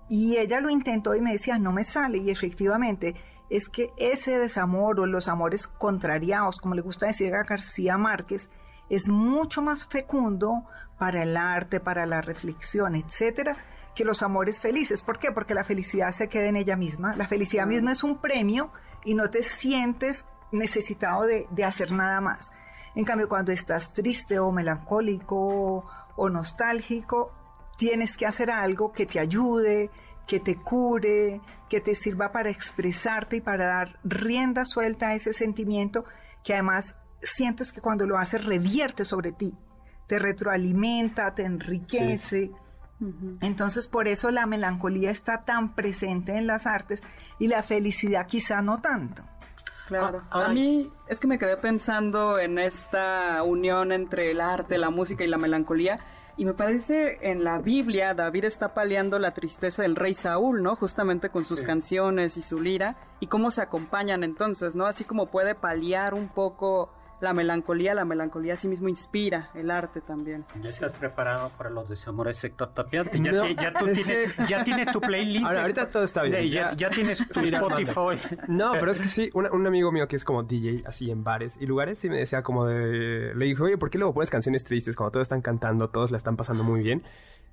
Y 0.10 0.38
ella 0.38 0.60
lo 0.60 0.70
intentó 0.70 1.15
y 1.15 1.22
me 1.22 1.34
decía, 1.34 1.58
no 1.58 1.72
me 1.72 1.84
sale. 1.84 2.20
Y 2.20 2.29
efectivamente, 2.29 3.15
es 3.50 3.70
que 3.70 3.89
ese 3.98 4.38
desamor 4.38 5.00
o 5.00 5.05
los 5.05 5.27
amores 5.27 5.67
contrariados, 5.67 6.60
como 6.60 6.75
le 6.75 6.82
gusta 6.82 7.08
decir 7.08 7.34
a 7.34 7.43
García 7.43 7.98
Márquez, 7.98 8.50
es 8.89 9.10
mucho 9.10 9.62
más 9.62 9.86
fecundo 9.86 10.65
para 10.98 11.24
el 11.24 11.36
arte, 11.38 11.80
para 11.80 12.06
la 12.06 12.22
reflexión, 12.22 12.96
etcétera, 12.96 13.58
que 13.96 14.06
los 14.06 14.24
amores 14.24 14.60
felices. 14.60 15.02
¿Por 15.02 15.20
qué? 15.20 15.32
Porque 15.32 15.54
la 15.54 15.64
felicidad 15.64 16.12
se 16.12 16.30
queda 16.30 16.48
en 16.48 16.56
ella 16.56 16.76
misma. 16.76 17.16
La 17.16 17.28
felicidad 17.28 17.68
misma 17.68 17.92
es 17.92 18.04
un 18.04 18.20
premio 18.20 18.72
y 19.04 19.16
no 19.16 19.30
te 19.30 19.44
sientes 19.44 20.26
necesitado 20.52 21.24
de, 21.24 21.64
hacer 21.64 21.92
nada 21.92 22.22
más. 22.22 22.52
En 22.96 23.06
cambio, 23.06 23.28
cuando 23.28 23.52
estás 23.52 23.92
triste 23.94 24.40
o 24.40 24.52
melancólico 24.52 25.86
o 26.16 26.30
nostálgico, 26.30 27.34
tienes 27.78 28.18
que 28.18 28.26
hacer 28.26 28.52
algo 28.52 28.92
que 28.92 29.06
te 29.06 29.20
ayude, 29.20 29.90
que 30.28 30.40
te 30.40 30.56
cure, 30.56 31.42
que 31.70 31.82
te 31.82 31.96
sirva 31.96 32.32
para 32.32 32.50
expresarte 32.50 33.38
y 33.38 33.42
para 33.42 33.66
dar 33.66 34.00
rienda 34.04 34.66
suelta 34.66 35.08
a 35.08 35.16
ese 35.16 35.34
sentimiento 35.34 36.06
que 36.44 36.54
además 36.54 37.00
sientes 37.22 37.74
que 37.74 37.82
cuando 37.82 38.06
lo 38.06 38.18
haces 38.18 38.46
revierte 38.46 39.06
sobre 39.06 39.32
ti, 39.32 39.58
te 40.13 40.20
retroalimenta, 40.20 41.34
te 41.34 41.41
enriquece. 41.41 42.51
Entonces, 43.41 43.88
por 43.88 44.08
eso 44.08 44.29
la 44.29 44.46
melancolía 44.46 45.10
está 45.10 45.43
tan 45.43 45.74
presente 45.74 46.38
en 46.38 46.46
las 46.46 46.67
artes 46.67 47.01
y 47.39 47.48
la 47.48 47.63
felicidad 47.63 48.27
quizá 48.27 48.62
no 48.62 48.77
tanto. 48.77 49.24
Claro. 49.88 50.22
A 50.29 50.50
mí 50.50 50.91
es 51.08 51.20
que 51.20 51.25
me 51.25 51.39
quedé 51.39 51.58
pensando 51.58 52.38
en 52.38 52.60
esta 52.60 53.41
unión 53.41 53.91
entre 53.91 54.29
el 54.29 54.39
arte, 54.39 54.77
la 54.77 54.91
música 54.91 55.24
y 55.24 55.27
la 55.27 55.39
melancolía. 55.39 56.00
Y 56.38 56.46
me 56.46 56.53
parece 56.53 57.17
en 57.27 57.43
la 57.43 57.58
Biblia 57.58 58.13
David 58.13 58.46
está 58.46 58.75
paliando 58.75 59.17
la 59.17 59.34
tristeza 59.34 59.82
del 59.82 59.96
rey 59.96 60.13
Saúl, 60.13 60.62
¿no? 60.62 60.75
Justamente 60.75 61.29
con 61.29 61.43
sus 61.43 61.63
canciones 61.63 62.38
y 62.38 62.43
su 62.43 62.62
lira 62.62 62.98
y 63.20 63.25
cómo 63.25 63.50
se 63.50 63.63
acompañan 63.63 64.24
entonces, 64.24 64.75
¿no? 64.75 64.86
Así 64.86 65.05
como 65.05 65.32
puede 65.32 65.55
paliar 65.55 66.13
un 66.13 66.27
poco 66.27 66.91
la 67.24 67.34
melancolía, 67.34 67.96
la 67.96 68.03
melancolía 68.03 68.58
sí 68.58 68.68
mismo 68.68 68.89
inspira 68.89 69.50
el 69.56 69.72
arte 69.72 70.01
también. 70.01 70.44
Ya 70.62 70.70
estás 70.70 70.92
preparado 70.92 71.51
para 71.58 71.70
los 71.70 71.88
desamores 71.88 72.38
sector 72.38 72.74
tapiante. 72.74 73.18
Ya, 74.50 74.63
tienes 74.63 74.92
tu 74.92 75.00
playlist. 75.00 75.46
ahorita 75.46 75.89
todo 75.89 76.03
está 76.03 76.24
bien. 76.24 76.50
Ya, 76.50 76.89
tienes 76.89 77.25
tu 77.30 77.39
Spotify. 77.39 78.38
No, 78.50 78.74
pero 78.74 78.92
es 78.92 79.00
que 79.00 79.08
sí, 79.08 79.30
un, 79.34 79.65
amigo 79.65 79.92
mío 79.94 80.06
que 80.08 80.18
es 80.18 80.25
como 80.25 80.44
DJ, 80.44 80.84
así 80.86 81.10
en 81.10 81.24
bares 81.24 81.58
y 81.62 81.65
lugares, 81.65 82.03
y 82.03 82.10
me 82.10 82.18
decía 82.18 82.44
como 82.44 82.65
de... 82.65 83.34
Le 83.34 83.46
dijo, 83.46 83.63
oye, 83.63 83.77
¿por 83.77 83.89
qué 83.89 83.98
luego 83.98 84.13
pones 84.13 84.30
canciones 84.30 84.65
tristes 84.65 84.98
cuando 84.98 85.12
todos 85.12 85.25
están 85.25 85.42
cantando, 85.42 85.89
todos 85.89 86.12
la 86.12 86.18
están 86.18 86.36
pasando 86.36 86.63
muy 86.63 86.82
bien? 86.82 87.03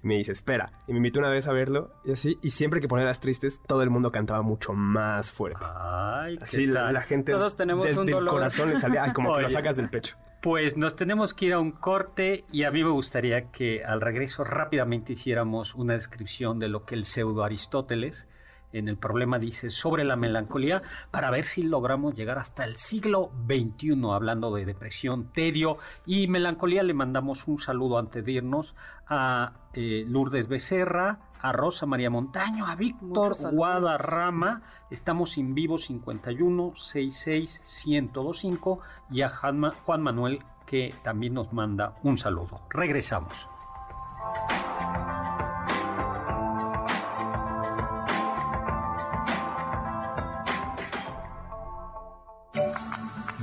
Me 0.03 0.17
dice, 0.17 0.33
espera. 0.33 0.73
Y 0.87 0.93
me 0.93 0.99
invitó 0.99 1.21
una 1.21 1.31
vez 1.31 1.47
a 1.47 1.53
verlo 1.53 1.91
y 2.05 2.13
así. 2.13 2.39
Y 2.43 2.51
siempre 2.51 2.81
que 2.81 2.89
ponía 2.89 3.05
las 3.05 3.21
tristes, 3.21 3.61
todo 3.67 3.83
el 3.83 3.91
mundo 3.91 4.11
cantaba 4.11 4.43
mucho 4.43 4.73
más 4.73 5.31
fuerte. 5.31 5.65
Ay, 5.65 6.39
así 6.41 6.67
la, 6.67 7.01
gente 7.03 7.33
Todos 7.33 7.57
tenemos 7.57 7.93
un 7.93 8.07
del 8.07 8.27
corazón 8.27 8.71
le 8.71 8.79
salía 8.79 9.13
como 9.13 9.37
que 9.37 9.43
lo 9.43 9.49
sacas 9.49 9.77
del 9.77 9.91
pecho. 9.91 10.17
Pues 10.43 10.77
nos 10.77 10.97
tenemos 10.97 11.35
que 11.35 11.47
ir 11.47 11.53
a 11.53 11.59
un 11.59 11.73
corte 11.73 12.45
y 12.51 12.65
a 12.65 12.71
mí 12.71 12.83
me 12.83 12.91
gustaría 12.91 13.51
que 13.51 13.85
al 13.85 14.01
regreso 14.01 14.43
rápidamente 14.43 15.13
hiciéramos 15.13 15.75
una 15.75 15.95
descripción 15.95 16.59
de 16.59 16.69
lo 16.69 16.87
que 16.87 16.95
el 16.95 17.05
pseudo 17.05 17.45
Aristóteles 17.45 18.27
en 18.73 18.89
el 18.89 18.97
problema 18.97 19.39
dice 19.39 19.71
sobre 19.71 20.05
la 20.05 20.17
melancolía 20.17 20.83
para 21.11 21.31
ver 21.31 21.45
si 21.45 21.63
logramos 21.63 22.15
llegar 22.15 22.39
hasta 22.39 22.65
el 22.65 22.77
siglo 22.77 23.31
XXI 23.47 24.01
hablando 24.13 24.55
de 24.55 24.65
depresión, 24.65 25.33
tedio 25.33 25.79
y 26.07 26.29
melancolía. 26.29 26.83
Le 26.83 26.95
mandamos 26.95 27.47
un 27.49 27.61
saludo 27.61 27.99
antes 27.99 28.25
de 28.25 28.33
irnos 28.33 28.75
a 29.09 29.53
eh, 29.73 30.05
Lourdes 30.07 30.49
Becerra, 30.49 31.19
a 31.41 31.53
Rosa 31.53 31.87
María 31.87 32.11
Montaño, 32.11 32.67
a 32.67 32.77
Víctor 32.77 33.37
Guadarrama. 33.53 34.63
Estamos 34.91 35.37
en 35.39 35.55
vivo 35.55 35.79
51 35.79 36.75
66 36.77 37.87
1025 37.87 38.81
y 39.11 39.23
a 39.23 39.31
Juan 39.31 40.03
Manuel 40.03 40.41
que 40.67 40.95
también 41.03 41.35
nos 41.35 41.53
manda 41.53 41.97
un 42.05 42.17
saludo. 42.17 42.61
Regresamos. 42.71 43.49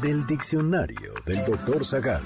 Del 0.01 0.27
diccionario 0.27 1.13
del 1.25 1.43
doctor 1.45 1.83
Zagal. 1.83 2.21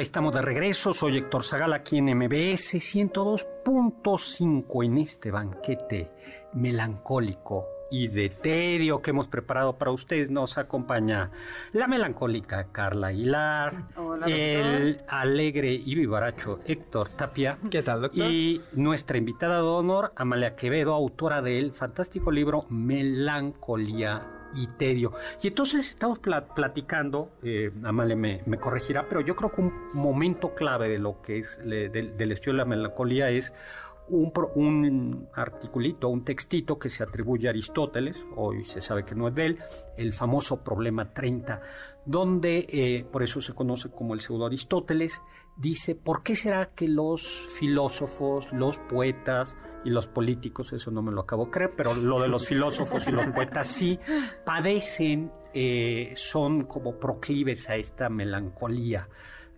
Hola, 0.00 0.06
estamos 0.06 0.32
de 0.32 0.40
regreso. 0.40 0.94
Soy 0.94 1.18
Héctor 1.18 1.44
Zagal 1.44 1.74
aquí 1.74 1.98
en 1.98 2.06
MBS 2.16 2.78
102.5 2.78 4.84
en 4.86 4.96
este 4.96 5.30
banquete 5.30 6.10
melancólico 6.54 7.66
y 7.90 8.08
de 8.08 8.30
tedio 8.30 9.02
que 9.02 9.10
hemos 9.10 9.28
preparado 9.28 9.76
para 9.76 9.90
ustedes. 9.90 10.30
Nos 10.30 10.56
acompaña 10.56 11.30
la 11.72 11.86
melancólica 11.86 12.68
Carla 12.72 13.08
Aguilar, 13.08 13.88
el 14.26 15.02
alegre 15.06 15.74
y 15.74 15.94
vivaracho 15.94 16.60
Héctor 16.64 17.10
Tapia. 17.10 17.58
¿Qué 17.70 17.82
tal, 17.82 18.00
doctor? 18.00 18.24
Y 18.24 18.62
nuestra 18.72 19.18
invitada 19.18 19.56
de 19.56 19.68
honor, 19.68 20.14
Amalia 20.16 20.56
Quevedo, 20.56 20.94
autora 20.94 21.42
del 21.42 21.72
fantástico 21.72 22.30
libro 22.30 22.64
Melancolía 22.70 24.39
y 24.54 24.66
tedio. 24.78 25.12
Y 25.42 25.48
entonces 25.48 25.90
estamos 25.90 26.18
platicando, 26.18 27.30
eh, 27.42 27.70
Amalia 27.82 28.16
me, 28.16 28.58
corregirá, 28.58 29.06
pero 29.08 29.20
yo 29.20 29.36
creo 29.36 29.52
que 29.52 29.60
un 29.60 29.72
momento 29.94 30.54
clave 30.54 30.88
de 30.88 30.98
lo 30.98 31.20
que 31.22 31.38
es 31.38 31.58
del, 31.64 32.32
estudio 32.32 32.52
de 32.52 32.58
la 32.58 32.64
melancolía 32.64 33.30
es 33.30 33.52
un, 34.08 34.32
un, 34.56 35.28
articulito, 35.34 36.08
un 36.08 36.24
textito 36.24 36.78
que 36.78 36.90
se 36.90 37.04
atribuye 37.04 37.46
a 37.46 37.50
Aristóteles, 37.50 38.16
hoy 38.36 38.64
se 38.64 38.80
sabe 38.80 39.04
que 39.04 39.14
no 39.14 39.28
es 39.28 39.34
de 39.34 39.46
él, 39.46 39.58
el 39.96 40.12
famoso 40.12 40.64
problema 40.64 41.12
30, 41.12 41.62
donde, 42.04 42.66
eh, 42.68 43.04
por 43.10 43.22
eso 43.22 43.40
se 43.40 43.54
conoce 43.54 43.90
como 43.90 44.14
el 44.14 44.20
pseudo 44.20 44.46
Aristóteles, 44.46 45.20
dice, 45.56 45.94
¿por 45.94 46.22
qué 46.22 46.34
será 46.34 46.70
que 46.74 46.88
los 46.88 47.22
filósofos, 47.58 48.52
los 48.52 48.78
poetas, 48.78 49.56
y 49.84 49.90
los 49.90 50.06
políticos, 50.06 50.72
eso 50.72 50.90
no 50.90 51.02
me 51.02 51.12
lo 51.12 51.22
acabo 51.22 51.46
de 51.46 51.50
creer, 51.50 51.72
pero 51.76 51.94
lo 51.94 52.20
de 52.20 52.28
los 52.28 52.46
filósofos 52.46 53.06
y 53.06 53.12
los 53.12 53.26
poetas 53.28 53.68
sí 53.68 53.98
padecen, 54.44 55.30
eh, 55.52 56.12
son 56.14 56.64
como 56.64 56.94
proclives 56.98 57.68
a 57.68 57.76
esta 57.76 58.08
melancolía. 58.08 59.08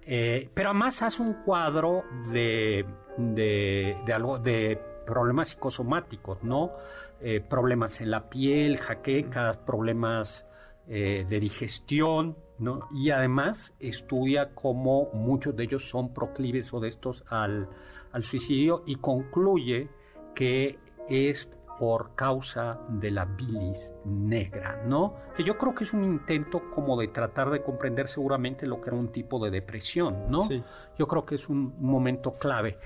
Eh, 0.04 0.48
pero 0.54 0.70
además 0.70 1.02
hace 1.02 1.22
un 1.22 1.34
cuadro 1.44 2.04
de, 2.30 2.84
de, 3.18 4.12
algo, 4.12 4.38
de 4.38 4.80
problemas 5.06 5.50
psicosomáticos, 5.50 6.42
¿no? 6.42 6.72
Eh, 7.20 7.40
problemas 7.40 8.00
en 8.00 8.10
la 8.10 8.28
piel, 8.28 8.78
jaquecas, 8.78 9.56
problemas 9.58 10.46
de 10.84 11.38
digestión, 11.40 12.36
¿no? 12.58 12.88
Y 12.92 13.10
además 13.10 13.72
estudia 13.78 14.52
cómo 14.52 15.10
muchos 15.14 15.54
de 15.54 15.62
ellos 15.62 15.88
son 15.88 16.12
proclives 16.12 16.74
o 16.74 16.80
de 16.80 16.88
estos 16.88 17.24
al, 17.28 17.68
al 18.10 18.24
suicidio 18.24 18.82
y 18.84 18.96
concluye 18.96 19.88
que 20.34 20.78
es 21.08 21.48
por 21.78 22.14
causa 22.14 22.78
de 22.88 23.10
la 23.10 23.24
bilis 23.24 23.90
negra, 24.04 24.82
¿no? 24.86 25.16
Que 25.36 25.42
yo 25.42 25.58
creo 25.58 25.74
que 25.74 25.84
es 25.84 25.92
un 25.92 26.04
intento 26.04 26.70
como 26.74 26.96
de 27.00 27.08
tratar 27.08 27.50
de 27.50 27.62
comprender 27.62 28.08
seguramente 28.08 28.66
lo 28.66 28.80
que 28.80 28.90
era 28.90 28.96
un 28.96 29.10
tipo 29.10 29.44
de 29.44 29.50
depresión, 29.50 30.30
¿no? 30.30 30.42
Sí. 30.42 30.62
Yo 30.98 31.08
creo 31.08 31.26
que 31.26 31.34
es 31.34 31.48
un 31.48 31.74
momento 31.80 32.34
clave. 32.34 32.78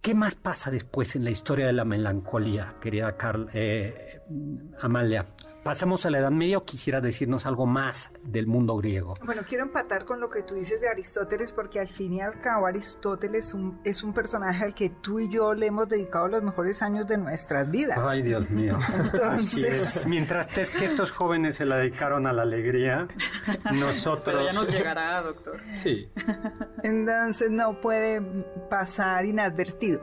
¿Qué 0.00 0.14
más 0.14 0.34
pasa 0.34 0.72
después 0.72 1.14
en 1.14 1.22
la 1.22 1.30
historia 1.30 1.66
de 1.66 1.72
la 1.72 1.84
melancolía, 1.84 2.74
querida 2.80 3.16
Carl, 3.16 3.48
eh, 3.52 4.20
Amalia? 4.80 5.26
Pasamos 5.64 6.04
a 6.06 6.10
la 6.10 6.18
Edad 6.18 6.32
Media 6.32 6.58
o 6.58 6.64
quisiera 6.64 7.00
decirnos 7.00 7.46
algo 7.46 7.66
más 7.66 8.10
del 8.24 8.48
mundo 8.48 8.76
griego. 8.76 9.14
Bueno, 9.24 9.42
quiero 9.48 9.64
empatar 9.64 10.04
con 10.04 10.20
lo 10.20 10.28
que 10.28 10.42
tú 10.42 10.56
dices 10.56 10.80
de 10.80 10.88
Aristóteles 10.88 11.52
porque 11.52 11.78
al 11.78 11.86
fin 11.86 12.14
y 12.14 12.20
al 12.20 12.40
cabo 12.40 12.66
Aristóteles 12.66 13.54
es 13.84 14.02
un 14.02 14.12
personaje 14.12 14.64
al 14.64 14.74
que 14.74 14.90
tú 14.90 15.20
y 15.20 15.28
yo 15.28 15.54
le 15.54 15.66
hemos 15.66 15.88
dedicado 15.88 16.26
los 16.26 16.42
mejores 16.42 16.82
años 16.82 17.06
de 17.06 17.16
nuestras 17.16 17.70
vidas. 17.70 17.96
Ay, 18.04 18.22
Dios 18.22 18.50
mío. 18.50 18.76
Entonces... 18.92 20.04
Mientras 20.06 20.48
que 20.48 20.84
estos 20.84 21.12
jóvenes 21.12 21.56
se 21.56 21.64
la 21.64 21.76
dedicaron 21.76 22.26
a 22.26 22.32
la 22.32 22.42
alegría, 22.42 23.06
nosotros... 23.72 24.24
Pero 24.24 24.44
ya 24.44 24.52
nos 24.52 24.68
llegará, 24.68 25.22
doctor. 25.22 25.60
Sí. 25.76 26.08
Entonces 26.82 27.50
no 27.50 27.80
puede 27.80 28.20
pasar 28.68 29.24
inadvertido 29.26 30.00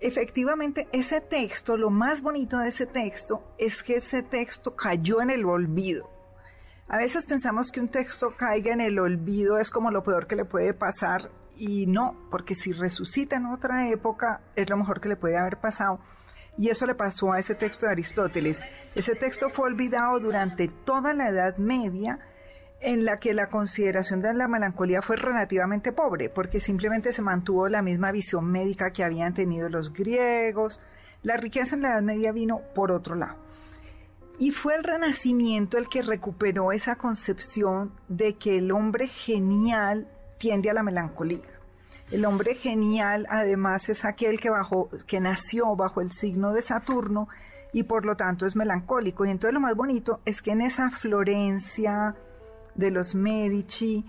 efectivamente 0.00 0.88
ese 0.92 1.20
texto, 1.20 1.76
lo 1.76 1.90
más 1.90 2.22
bonito 2.22 2.58
de 2.58 2.68
ese 2.68 2.86
texto 2.86 3.42
es 3.58 3.82
que 3.82 3.96
ese 3.96 4.22
texto 4.22 4.74
cayó 4.74 5.20
en 5.20 5.30
el 5.30 5.44
olvido. 5.44 6.10
A 6.88 6.98
veces 6.98 7.26
pensamos 7.26 7.70
que 7.70 7.80
un 7.80 7.88
texto 7.88 8.34
caiga 8.36 8.72
en 8.72 8.80
el 8.80 8.98
olvido 8.98 9.58
es 9.58 9.70
como 9.70 9.90
lo 9.90 10.02
peor 10.02 10.26
que 10.26 10.36
le 10.36 10.44
puede 10.44 10.74
pasar 10.74 11.30
y 11.56 11.86
no, 11.86 12.16
porque 12.30 12.54
si 12.54 12.72
resucita 12.72 13.36
en 13.36 13.46
otra 13.46 13.88
época 13.90 14.40
es 14.56 14.68
lo 14.68 14.76
mejor 14.76 15.00
que 15.00 15.10
le 15.10 15.16
puede 15.16 15.36
haber 15.36 15.58
pasado. 15.58 16.00
Y 16.58 16.68
eso 16.68 16.86
le 16.86 16.94
pasó 16.94 17.32
a 17.32 17.38
ese 17.38 17.54
texto 17.54 17.86
de 17.86 17.92
Aristóteles. 17.92 18.60
Ese 18.94 19.14
texto 19.14 19.50
fue 19.50 19.68
olvidado 19.68 20.18
durante 20.18 20.68
toda 20.68 21.14
la 21.14 21.28
Edad 21.28 21.56
Media 21.58 22.18
en 22.80 23.04
la 23.04 23.18
que 23.18 23.34
la 23.34 23.48
consideración 23.48 24.22
de 24.22 24.32
la 24.32 24.48
melancolía 24.48 25.02
fue 25.02 25.16
relativamente 25.16 25.92
pobre, 25.92 26.30
porque 26.30 26.60
simplemente 26.60 27.12
se 27.12 27.22
mantuvo 27.22 27.68
la 27.68 27.82
misma 27.82 28.10
visión 28.10 28.50
médica 28.50 28.92
que 28.92 29.04
habían 29.04 29.34
tenido 29.34 29.68
los 29.68 29.92
griegos. 29.92 30.80
La 31.22 31.36
riqueza 31.36 31.74
en 31.74 31.82
la 31.82 31.90
Edad 31.90 32.02
Media 32.02 32.32
vino 32.32 32.62
por 32.74 32.90
otro 32.90 33.14
lado. 33.14 33.36
Y 34.38 34.52
fue 34.52 34.74
el 34.74 34.84
Renacimiento 34.84 35.76
el 35.76 35.88
que 35.88 36.00
recuperó 36.00 36.72
esa 36.72 36.96
concepción 36.96 37.92
de 38.08 38.36
que 38.36 38.56
el 38.56 38.72
hombre 38.72 39.06
genial 39.06 40.08
tiende 40.38 40.70
a 40.70 40.74
la 40.74 40.82
melancolía. 40.82 41.60
El 42.10 42.24
hombre 42.24 42.54
genial 42.54 43.26
además 43.28 43.90
es 43.90 44.06
aquel 44.06 44.40
que, 44.40 44.50
que 45.06 45.20
nació 45.20 45.76
bajo 45.76 46.00
el 46.00 46.10
signo 46.10 46.52
de 46.52 46.62
Saturno 46.62 47.28
y 47.72 47.82
por 47.82 48.06
lo 48.06 48.16
tanto 48.16 48.46
es 48.46 48.56
melancólico. 48.56 49.26
Y 49.26 49.30
entonces 49.30 49.52
lo 49.52 49.60
más 49.60 49.76
bonito 49.76 50.20
es 50.24 50.40
que 50.40 50.52
en 50.52 50.62
esa 50.62 50.90
Florencia, 50.90 52.16
de 52.80 52.90
los 52.90 53.14
Medici, 53.14 54.04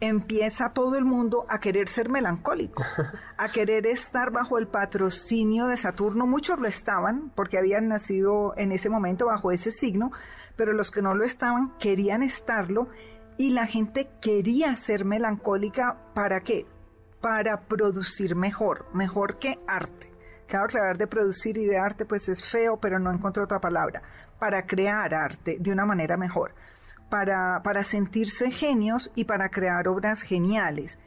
empieza 0.00 0.70
todo 0.70 0.96
el 0.96 1.04
mundo 1.04 1.44
a 1.48 1.60
querer 1.60 1.88
ser 1.88 2.08
melancólico, 2.08 2.82
a 3.36 3.50
querer 3.50 3.86
estar 3.86 4.30
bajo 4.30 4.58
el 4.58 4.68
patrocinio 4.68 5.66
de 5.66 5.76
Saturno. 5.76 6.26
Muchos 6.26 6.58
lo 6.58 6.66
estaban 6.66 7.30
porque 7.34 7.58
habían 7.58 7.88
nacido 7.88 8.54
en 8.56 8.72
ese 8.72 8.88
momento 8.88 9.26
bajo 9.26 9.52
ese 9.52 9.70
signo, 9.70 10.12
pero 10.56 10.72
los 10.72 10.90
que 10.90 11.02
no 11.02 11.14
lo 11.14 11.24
estaban 11.24 11.74
querían 11.78 12.22
estarlo 12.22 12.88
y 13.36 13.50
la 13.50 13.66
gente 13.66 14.08
quería 14.22 14.74
ser 14.76 15.04
melancólica 15.04 15.98
para 16.14 16.40
qué? 16.40 16.66
Para 17.20 17.62
producir 17.62 18.36
mejor, 18.36 18.86
mejor 18.94 19.38
que 19.38 19.58
arte. 19.66 20.12
Claro 20.46 20.66
hablar 20.78 20.98
de 20.98 21.06
producir 21.06 21.56
y 21.56 21.64
de 21.64 21.78
arte 21.78 22.04
pues 22.04 22.28
es 22.28 22.44
feo, 22.44 22.78
pero 22.78 22.98
no 22.98 23.10
encuentro 23.10 23.44
otra 23.44 23.60
palabra. 23.60 24.02
Para 24.38 24.66
crear 24.66 25.14
arte 25.14 25.56
de 25.58 25.72
una 25.72 25.86
manera 25.86 26.16
mejor 26.16 26.54
para, 27.08 27.84
sentirse 27.84 28.50
genios 28.50 29.10
y 29.14 29.24
para 29.24 29.50
crear 29.50 29.88
obras 29.88 30.22
geniales. 30.22 30.98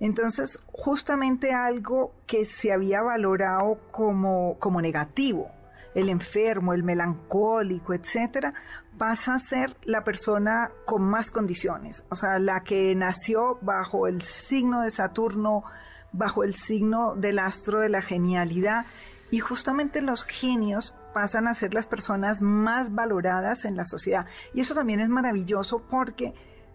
Entonces, 0.00 0.60
justamente 0.66 1.52
algo 1.52 2.14
que 2.26 2.44
se 2.44 2.72
había 2.72 3.02
valorado 3.02 3.80
como, 3.90 4.56
como 4.58 4.80
negativo, 4.80 5.50
el 5.94 6.08
enfermo, 6.08 6.72
el 6.72 6.84
melancólico, 6.84 7.92
etcétera, 7.92 8.54
pasa 8.96 9.34
a 9.34 9.38
ser 9.38 9.76
la 9.84 10.04
persona 10.04 10.70
con 10.84 11.02
más 11.02 11.30
condiciones, 11.30 12.04
o 12.10 12.14
sea, 12.14 12.38
la 12.38 12.60
que 12.62 12.94
nació 12.94 13.58
bajo 13.62 14.06
el 14.06 14.22
signo 14.22 14.82
de 14.82 14.90
Saturno, 14.90 15.64
bajo 16.12 16.44
el 16.44 16.54
signo 16.54 17.14
del 17.16 17.38
astro 17.38 17.80
de 17.80 17.88
la 17.88 18.02
genialidad, 18.02 18.86
y 19.30 19.40
justamente 19.40 20.00
los 20.00 20.24
genios 20.24 20.94
pasan 21.12 21.48
a 21.48 21.54
ser 21.54 21.74
las 21.74 21.86
personas 21.86 22.42
más 22.42 22.94
valoradas 22.94 23.64
en 23.64 23.76
la 23.76 23.84
sociedad. 23.84 24.26
Y 24.54 24.60
eso 24.60 24.74
también 24.74 25.00
es 25.00 25.08
maravilloso 25.08 25.82
porque 25.90 26.34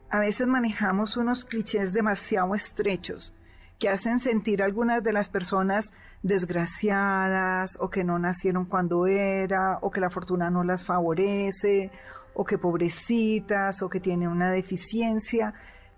a 0.10 0.20
veces 0.20 0.48
manejamos 0.48 1.18
unos 1.18 1.46
clichés 1.46 1.94
demasiado 1.94 2.54
estrechos 2.56 3.34
que 3.80 3.90
hacen 3.90 4.20
sentir 4.20 4.62
a 4.62 4.66
algunas 4.66 5.04
de 5.04 5.12
las 5.12 5.30
personas 5.30 5.92
desgraciadas 6.22 7.78
o 7.80 7.90
que 7.90 8.04
no 8.04 8.18
nacieron 8.20 8.66
cuando 8.66 9.08
era 9.08 9.80
o 9.82 9.92
que 9.92 10.00
la 10.00 10.10
fortuna 10.10 10.50
no 10.50 10.64
las 10.64 10.86
favorece 10.86 11.92
o 12.34 12.46
que 12.46 12.58
pobrecitas 12.58 13.82
o 13.82 13.90
que 13.90 14.00
tienen 14.00 14.30
una 14.30 14.52
deficiencia. 14.52 15.54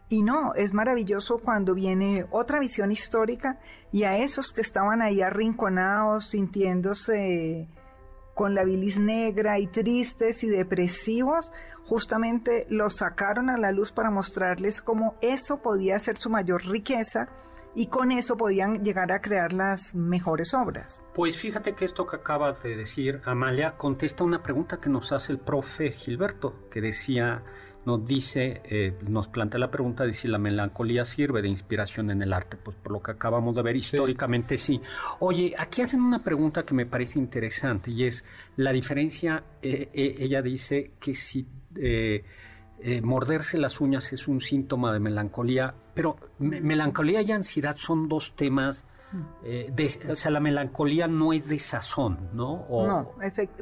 Y 0.10 0.24
no, 0.24 0.54
es 0.56 0.74
maravilloso 0.74 1.40
cuando 1.40 1.74
viene 1.74 2.26
otra 2.32 2.60
visión 2.60 2.92
histórica 2.92 3.60
y 3.92 4.04
a 4.04 4.18
esos 4.18 4.54
que 4.54 4.62
estaban 4.62 5.02
ahí 5.02 5.22
arrinconados, 5.22 6.30
sintiéndose 6.30 7.68
con 8.36 8.54
la 8.54 8.64
bilis 8.64 9.00
negra 9.00 9.58
y 9.58 9.66
tristes 9.66 10.44
y 10.44 10.50
depresivos, 10.50 11.52
justamente 11.86 12.68
los 12.70 12.98
sacaron 12.98 13.50
a 13.50 13.58
la 13.58 13.72
luz 13.72 13.92
para 13.92 14.12
mostrarles 14.12 14.82
cómo 14.82 15.16
eso 15.22 15.62
podía 15.62 15.98
ser 15.98 16.18
su 16.18 16.30
mayor 16.30 16.68
riqueza 16.68 17.30
y 17.74 17.88
con 17.88 18.12
eso 18.12 18.38
podían 18.38 18.84
llegar 18.84 19.12
a 19.12 19.22
crear 19.22 19.54
las 19.54 19.96
mejores 19.96 20.54
obras. 20.54 21.02
Pues 21.14 21.38
fíjate 21.38 21.74
que 21.74 21.86
esto 21.86 22.06
que 22.06 22.18
acabas 22.18 22.62
de 22.64 22.76
decir, 22.76 23.22
Amalia, 23.26 23.78
contesta 23.78 24.24
una 24.24 24.44
pregunta 24.44 24.78
que 24.78 24.90
nos 24.90 25.12
hace 25.12 25.34
el 25.34 25.40
profe 25.40 25.92
Gilberto, 25.92 26.70
que 26.70 26.82
decía, 26.82 27.44
nos 27.86 28.06
dice, 28.06 28.62
eh, 28.66 28.94
nos 29.08 29.28
plantea 29.28 29.60
la 29.60 29.70
pregunta 29.70 30.06
de 30.06 30.14
si 30.14 30.28
la 30.28 30.38
melancolía 30.38 31.06
sirve 31.06 31.42
de 31.42 31.50
inspiración 31.50 32.10
en 32.12 32.22
el 32.22 32.34
arte. 32.34 32.58
Pues 32.58 32.76
por 32.78 32.92
lo 32.92 33.02
que 33.02 33.12
acabamos 33.12 33.56
de 33.56 33.62
ver 33.62 33.76
históricamente 33.76 34.58
sí. 34.58 34.82
Oye, 35.20 35.54
aquí 35.58 35.82
hacen 35.82 36.02
una 36.02 36.24
pregunta 36.24 36.64
que 36.64 36.74
me 36.74 36.86
parece 36.86 37.20
interesante 37.20 37.92
y 37.92 38.06
es 38.06 38.24
la 38.58 38.72
diferencia, 38.72 39.44
eh, 39.62 39.90
eh, 39.94 40.16
ella 40.20 40.42
dice 40.42 40.92
que 41.00 41.14
si 41.16 41.48
morderse 43.02 43.58
las 43.58 43.82
uñas 43.82 44.14
es 44.14 44.28
un 44.28 44.42
síntoma 44.42 44.94
de 44.94 45.00
melancolía, 45.00 45.74
pero 45.94 46.18
melancolía 46.40 47.22
y 47.22 47.32
ansiedad 47.32 47.76
son 47.78 48.08
dos 48.08 48.36
temas 48.36 48.84
eh, 49.44 49.74
o 50.10 50.16
sea, 50.16 50.32
la 50.32 50.40
melancolía 50.40 51.08
no 51.08 51.34
es 51.34 51.48
de 51.48 51.60
sazón, 51.60 52.30
¿no? 52.34 52.66
no, 52.70 53.12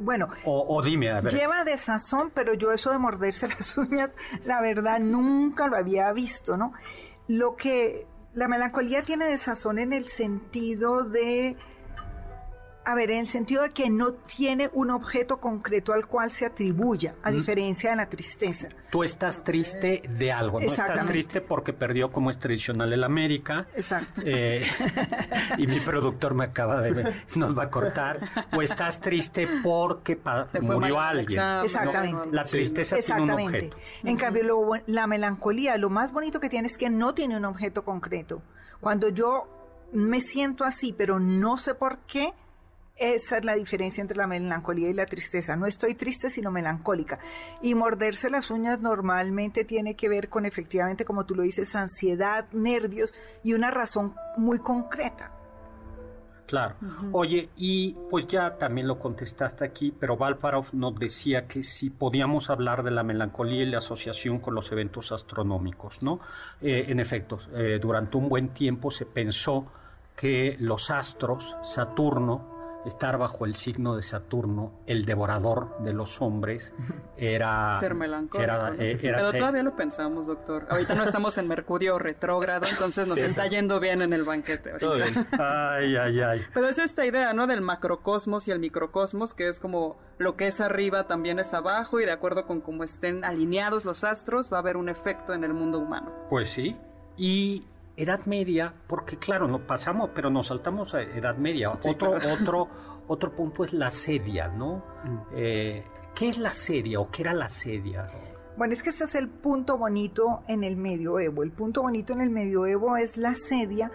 bueno. 0.02 0.28
O, 0.44 0.82
dime, 0.82 1.10
a 1.10 1.20
ver. 1.20 1.32
Lleva 1.32 1.64
de 1.64 1.76
sazón, 1.78 2.30
pero 2.34 2.54
yo 2.54 2.72
eso 2.72 2.90
de 2.90 2.98
morderse 2.98 3.48
las 3.58 3.76
uñas, 3.76 4.10
la 4.44 4.60
verdad, 4.60 4.98
nunca 4.98 5.66
lo 5.66 5.76
había 5.76 6.12
visto, 6.12 6.56
¿no? 6.56 6.72
Lo 7.28 7.56
que 7.56 8.06
la 8.34 8.48
melancolía 8.48 9.02
tiene 9.02 9.26
de 9.26 9.38
sazón 9.38 9.78
en 9.78 9.92
el 9.92 10.06
sentido 10.06 11.04
de 11.04 11.56
a 12.84 12.94
ver, 12.94 13.10
en 13.10 13.20
el 13.20 13.26
sentido 13.26 13.62
de 13.62 13.70
que 13.70 13.88
no 13.88 14.12
tiene 14.12 14.70
un 14.72 14.90
objeto 14.90 15.38
concreto 15.38 15.92
al 15.92 16.06
cual 16.06 16.30
se 16.30 16.46
atribuya, 16.46 17.14
a 17.22 17.30
diferencia 17.30 17.90
de 17.90 17.96
la 17.96 18.08
tristeza. 18.08 18.68
Tú 18.90 19.02
estás 19.02 19.42
triste 19.42 20.02
de 20.08 20.32
algo, 20.32 20.60
no 20.60 20.66
estás 20.66 21.06
triste 21.06 21.40
porque 21.40 21.72
perdió 21.72 22.12
como 22.12 22.30
es 22.30 22.38
tradicional 22.38 22.92
el 22.92 23.02
América. 23.04 23.66
Exacto. 23.74 24.22
Eh, 24.24 24.66
y 25.58 25.66
mi 25.66 25.80
productor 25.80 26.34
me 26.34 26.44
acaba 26.44 26.80
de 26.80 27.22
nos 27.34 27.56
va 27.56 27.64
a 27.64 27.70
cortar. 27.70 28.20
O 28.52 28.62
estás 28.62 29.00
triste 29.00 29.48
porque 29.62 30.18
murió 30.60 31.00
alguien. 31.00 31.40
Exactamente. 31.62 32.28
La 32.32 32.44
tristeza 32.44 32.96
tiene 32.98 33.22
un 33.22 33.30
objeto. 33.30 33.76
En 34.02 34.16
cambio, 34.16 34.70
la 34.86 35.06
melancolía, 35.06 35.76
lo 35.76 35.90
más 35.90 36.12
bonito 36.12 36.40
que 36.40 36.48
tiene 36.48 36.68
es 36.68 36.76
que 36.76 36.90
no 36.90 37.14
tiene 37.14 37.36
un 37.36 37.44
objeto 37.44 37.84
concreto. 37.84 38.42
Cuando 38.80 39.08
yo 39.08 39.48
me 39.92 40.20
siento 40.20 40.64
así, 40.64 40.92
pero 40.92 41.20
no 41.20 41.56
sé 41.56 41.74
por 41.74 41.98
qué, 42.00 42.34
esa 42.96 43.38
es 43.38 43.44
la 43.44 43.54
diferencia 43.54 44.02
entre 44.02 44.16
la 44.16 44.26
melancolía 44.26 44.88
y 44.88 44.94
la 44.94 45.06
tristeza. 45.06 45.56
No 45.56 45.66
estoy 45.66 45.94
triste, 45.94 46.30
sino 46.30 46.50
melancólica. 46.50 47.18
Y 47.60 47.74
morderse 47.74 48.30
las 48.30 48.50
uñas 48.50 48.80
normalmente 48.80 49.64
tiene 49.64 49.96
que 49.96 50.08
ver 50.08 50.28
con, 50.28 50.46
efectivamente, 50.46 51.04
como 51.04 51.26
tú 51.26 51.34
lo 51.34 51.42
dices, 51.42 51.74
ansiedad, 51.74 52.46
nervios 52.52 53.14
y 53.42 53.54
una 53.54 53.70
razón 53.70 54.14
muy 54.36 54.58
concreta. 54.58 55.32
Claro. 56.46 56.74
Oye, 57.12 57.48
y 57.56 57.94
pues 58.10 58.28
ya 58.28 58.56
también 58.58 58.86
lo 58.86 58.98
contestaste 58.98 59.64
aquí, 59.64 59.92
pero 59.98 60.16
Valparov 60.16 60.66
nos 60.72 60.94
decía 60.96 61.48
que 61.48 61.64
si 61.64 61.88
podíamos 61.88 62.50
hablar 62.50 62.82
de 62.84 62.90
la 62.90 63.02
melancolía 63.02 63.62
y 63.62 63.66
la 63.66 63.78
asociación 63.78 64.38
con 64.38 64.54
los 64.54 64.70
eventos 64.70 65.10
astronómicos, 65.10 66.02
¿no? 66.02 66.20
Eh, 66.60 66.84
en 66.88 67.00
efecto, 67.00 67.40
eh, 67.54 67.78
durante 67.80 68.18
un 68.18 68.28
buen 68.28 68.50
tiempo 68.50 68.90
se 68.90 69.06
pensó 69.06 69.66
que 70.16 70.56
los 70.60 70.90
astros, 70.90 71.56
Saturno, 71.62 72.53
estar 72.84 73.18
bajo 73.18 73.44
el 73.44 73.54
signo 73.54 73.96
de 73.96 74.02
Saturno, 74.02 74.72
el 74.86 75.04
devorador 75.04 75.78
de 75.78 75.92
los 75.92 76.20
hombres, 76.20 76.72
era... 77.16 77.74
Ser 77.74 77.94
melancólico. 77.94 78.52
Eh, 78.78 78.98
Pero 79.00 79.32
todavía 79.32 79.62
lo 79.62 79.74
pensamos, 79.76 80.26
doctor. 80.26 80.66
Ahorita 80.68 80.94
no 80.94 81.04
estamos 81.04 81.38
en 81.38 81.48
Mercurio 81.48 81.98
retrógrado, 81.98 82.66
entonces 82.66 83.08
nos 83.08 83.18
está 83.18 83.46
yendo 83.46 83.80
bien 83.80 84.02
en 84.02 84.12
el 84.12 84.24
banquete. 84.24 84.72
Ay, 85.38 85.96
ay, 85.96 86.20
ay. 86.20 86.42
Pero 86.52 86.68
es 86.68 86.78
esta 86.78 87.04
idea, 87.06 87.32
¿no? 87.32 87.46
Del 87.46 87.60
macrocosmos 87.60 88.48
y 88.48 88.50
el 88.50 88.58
microcosmos, 88.58 89.34
que 89.34 89.48
es 89.48 89.60
como 89.60 89.96
lo 90.18 90.36
que 90.36 90.46
es 90.46 90.60
arriba 90.60 91.06
también 91.06 91.38
es 91.38 91.54
abajo 91.54 92.00
y 92.00 92.04
de 92.04 92.12
acuerdo 92.12 92.46
con 92.46 92.60
cómo 92.60 92.84
estén 92.84 93.24
alineados 93.24 93.84
los 93.84 94.04
astros 94.04 94.52
va 94.52 94.58
a 94.58 94.60
haber 94.60 94.76
un 94.76 94.88
efecto 94.88 95.34
en 95.34 95.44
el 95.44 95.52
mundo 95.52 95.78
humano. 95.78 96.12
Pues 96.30 96.50
sí. 96.50 96.76
Y 97.16 97.64
Edad 97.96 98.26
Media, 98.26 98.74
porque 98.86 99.16
claro, 99.18 99.46
no 99.46 99.66
pasamos, 99.66 100.10
pero 100.14 100.30
nos 100.30 100.48
saltamos 100.48 100.94
a 100.94 101.02
Edad 101.02 101.36
Media. 101.36 101.70
otro, 101.70 102.16
otro, 102.32 102.68
otro 103.06 103.34
punto 103.34 103.64
es 103.64 103.72
la 103.72 103.90
sedia, 103.90 104.48
¿no? 104.48 104.84
Mm. 105.04 105.18
Eh, 105.34 105.84
¿Qué 106.14 106.28
es 106.28 106.38
la 106.38 106.52
sedia 106.52 107.00
o 107.00 107.10
qué 107.10 107.22
era 107.22 107.34
la 107.34 107.48
sedia? 107.48 108.04
Bueno, 108.56 108.72
es 108.72 108.82
que 108.82 108.90
ese 108.90 109.04
es 109.04 109.14
el 109.16 109.28
punto 109.28 109.76
bonito 109.76 110.42
en 110.46 110.62
el 110.62 110.76
medioevo. 110.76 111.42
El 111.42 111.50
punto 111.50 111.82
bonito 111.82 112.12
en 112.12 112.20
el 112.20 112.30
medioevo 112.30 112.96
es 112.96 113.16
la 113.16 113.34
sedia, 113.34 113.90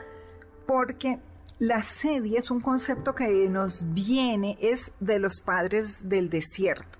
porque 0.65 1.19
la 1.59 1.81
sedia 1.81 2.39
es 2.39 2.51
un 2.51 2.59
concepto 2.59 3.15
que 3.15 3.47
nos 3.49 3.85
viene, 3.93 4.57
es 4.61 4.91
de 4.99 5.19
los 5.19 5.41
padres 5.41 6.07
del 6.07 6.29
desierto 6.29 6.99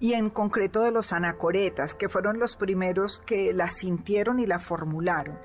y 0.00 0.14
en 0.14 0.30
concreto 0.30 0.82
de 0.82 0.92
los 0.92 1.12
anacoretas, 1.12 1.94
que 1.94 2.08
fueron 2.08 2.38
los 2.38 2.56
primeros 2.56 3.20
que 3.20 3.52
la 3.52 3.68
sintieron 3.68 4.38
y 4.38 4.46
la 4.46 4.60
formularon. 4.60 5.38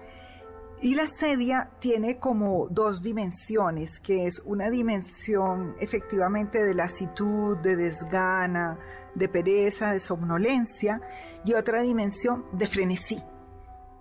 Y 0.84 0.96
la 0.96 1.08
sedia 1.08 1.70
tiene 1.80 2.20
como 2.20 2.68
dos 2.70 3.02
dimensiones, 3.02 4.02
que 4.02 4.28
es 4.28 4.42
una 4.44 4.70
dimensión 4.70 5.78
efectivamente 5.80 6.62
de 6.62 6.74
lasitud, 6.74 7.56
de 7.60 7.78
desgana, 7.78 8.78
de 9.16 9.30
pereza, 9.30 9.94
de 9.94 10.02
somnolencia, 10.02 11.00
y 11.46 11.54
otra 11.54 11.82
dimensión 11.84 12.44
de 12.52 12.68
frenesí, 12.68 13.24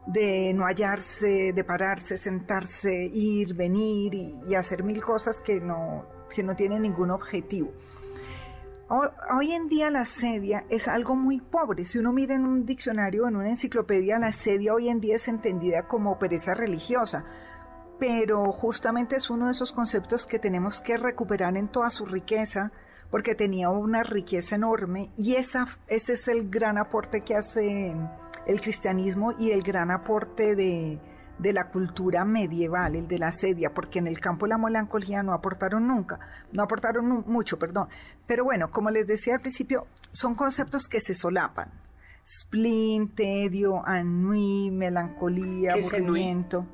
de 0.08 0.52
no 0.54 0.64
hallarse, 0.64 1.52
de 1.52 1.62
pararse, 1.62 2.16
sentarse, 2.16 2.92
ir, 2.92 3.54
venir 3.54 4.12
y, 4.14 4.40
y 4.48 4.56
hacer 4.56 4.82
mil 4.82 5.00
cosas 5.04 5.40
que 5.40 5.60
no, 5.60 6.04
que 6.34 6.42
no 6.42 6.56
tienen 6.56 6.82
ningún 6.82 7.12
objetivo. 7.12 7.70
Hoy 8.94 9.52
en 9.52 9.68
día 9.68 9.88
la 9.88 10.04
sedia 10.04 10.66
es 10.68 10.86
algo 10.86 11.16
muy 11.16 11.40
pobre. 11.40 11.86
Si 11.86 11.98
uno 11.98 12.12
mira 12.12 12.34
en 12.34 12.44
un 12.44 12.66
diccionario 12.66 13.24
o 13.24 13.28
en 13.28 13.36
una 13.36 13.48
enciclopedia, 13.48 14.18
la 14.18 14.32
sedia 14.32 14.74
hoy 14.74 14.90
en 14.90 15.00
día 15.00 15.16
es 15.16 15.28
entendida 15.28 15.88
como 15.88 16.18
pereza 16.18 16.52
religiosa. 16.52 17.24
Pero 17.98 18.44
justamente 18.52 19.16
es 19.16 19.30
uno 19.30 19.46
de 19.46 19.52
esos 19.52 19.72
conceptos 19.72 20.26
que 20.26 20.38
tenemos 20.38 20.82
que 20.82 20.98
recuperar 20.98 21.56
en 21.56 21.68
toda 21.68 21.90
su 21.90 22.04
riqueza, 22.04 22.70
porque 23.10 23.34
tenía 23.34 23.70
una 23.70 24.02
riqueza 24.02 24.56
enorme 24.56 25.10
y 25.16 25.36
ese 25.36 25.64
es 25.88 26.28
el 26.28 26.50
gran 26.50 26.76
aporte 26.76 27.22
que 27.22 27.34
hace 27.34 27.96
el 28.46 28.60
cristianismo 28.60 29.32
y 29.38 29.52
el 29.52 29.62
gran 29.62 29.90
aporte 29.90 30.54
de, 30.54 31.00
de 31.42 31.52
la 31.52 31.68
cultura 31.68 32.24
medieval, 32.24 32.94
el 32.94 33.08
de 33.08 33.18
la 33.18 33.32
sedia, 33.32 33.74
porque 33.74 33.98
en 33.98 34.06
el 34.06 34.20
campo 34.20 34.46
de 34.46 34.50
la 34.50 34.58
melancolía 34.58 35.22
no 35.22 35.34
aportaron 35.34 35.88
nunca, 35.88 36.20
no 36.52 36.62
aportaron 36.62 37.24
mucho, 37.26 37.58
perdón. 37.58 37.88
Pero 38.26 38.44
bueno, 38.44 38.70
como 38.70 38.90
les 38.90 39.06
decía 39.06 39.34
al 39.34 39.40
principio, 39.40 39.86
son 40.12 40.34
conceptos 40.34 40.88
que 40.88 41.00
se 41.00 41.14
solapan. 41.14 41.70
Spleen, 42.24 43.08
tedio, 43.08 43.82
ennui, 43.86 44.70
melancolía, 44.70 45.72
aburrimiento. 45.72 46.64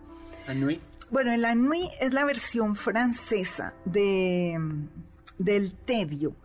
Ennui? 0.47 0.81
Bueno, 1.11 1.33
el 1.33 1.45
ennui 1.47 1.91
es 1.99 2.13
la 2.13 2.27
versión 2.27 2.77
francesa 2.77 3.73
de, 3.87 4.59
del 5.39 5.73
tedio, 5.73 6.37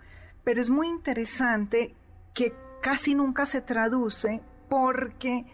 pero 0.45 0.61
es 0.61 0.69
muy 0.69 0.87
interesante 0.87 1.93
que 2.33 2.53
casi 2.81 3.15
nunca 3.15 3.45
se 3.45 3.59
traduce 3.59 4.41
porque 4.69 5.45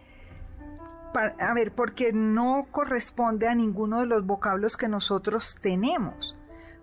a 1.13 1.54
ver, 1.54 1.74
porque 1.74 2.12
no 2.13 2.67
corresponde 2.72 3.48
a 3.48 3.56
ninguno 3.56 4.00
de 4.02 4.06
los 4.06 4.26
vocablos 4.26 4.78
que 4.78 4.88
nosotros 4.88 5.58
tenemos. 5.62 6.36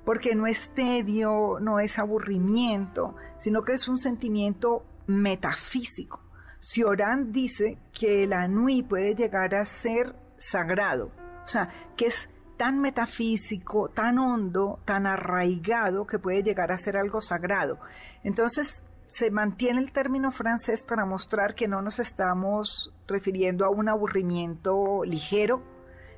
porque 0.07 0.37
no 0.37 0.47
es 0.47 0.71
tedio, 0.71 1.59
no 1.61 1.81
es 1.81 1.99
aburrimiento, 1.99 3.17
sino 3.39 3.65
que 3.65 3.73
es 3.73 3.89
un 3.89 3.99
sentimiento 3.99 4.87
metafísico. 5.09 6.23
Cioran 6.61 7.33
dice 7.33 7.79
que 7.93 8.25
la 8.27 8.47
Nui 8.47 8.85
puede 8.85 9.17
llegar 9.17 9.57
a 9.57 9.65
ser 9.65 10.15
sagrado, 10.39 11.11
o 11.45 11.49
sea, 11.49 11.69
que 11.97 12.07
es 12.07 12.31
tan 12.57 12.81
metafísico, 12.81 13.89
tan 13.89 14.19
hondo, 14.19 14.79
tan 14.85 15.07
arraigado 15.07 16.07
que 16.07 16.21
puede 16.21 16.45
llegar 16.45 16.71
a 16.71 16.79
ser 16.79 16.97
algo 16.97 17.21
sagrado. 17.21 17.81
Entonces, 18.23 18.85
se 19.07 19.31
mantiene 19.31 19.81
el 19.81 19.93
término 19.93 20.31
francés 20.31 20.85
para 20.85 21.05
mostrar 21.05 21.55
que 21.55 21.69
no 21.69 21.83
nos 21.83 21.99
estamos 21.99 22.93
refiriendo 23.07 23.65
a 23.65 23.71
un 23.71 23.89
aburrimiento 23.89 25.03
ligero 25.05 25.63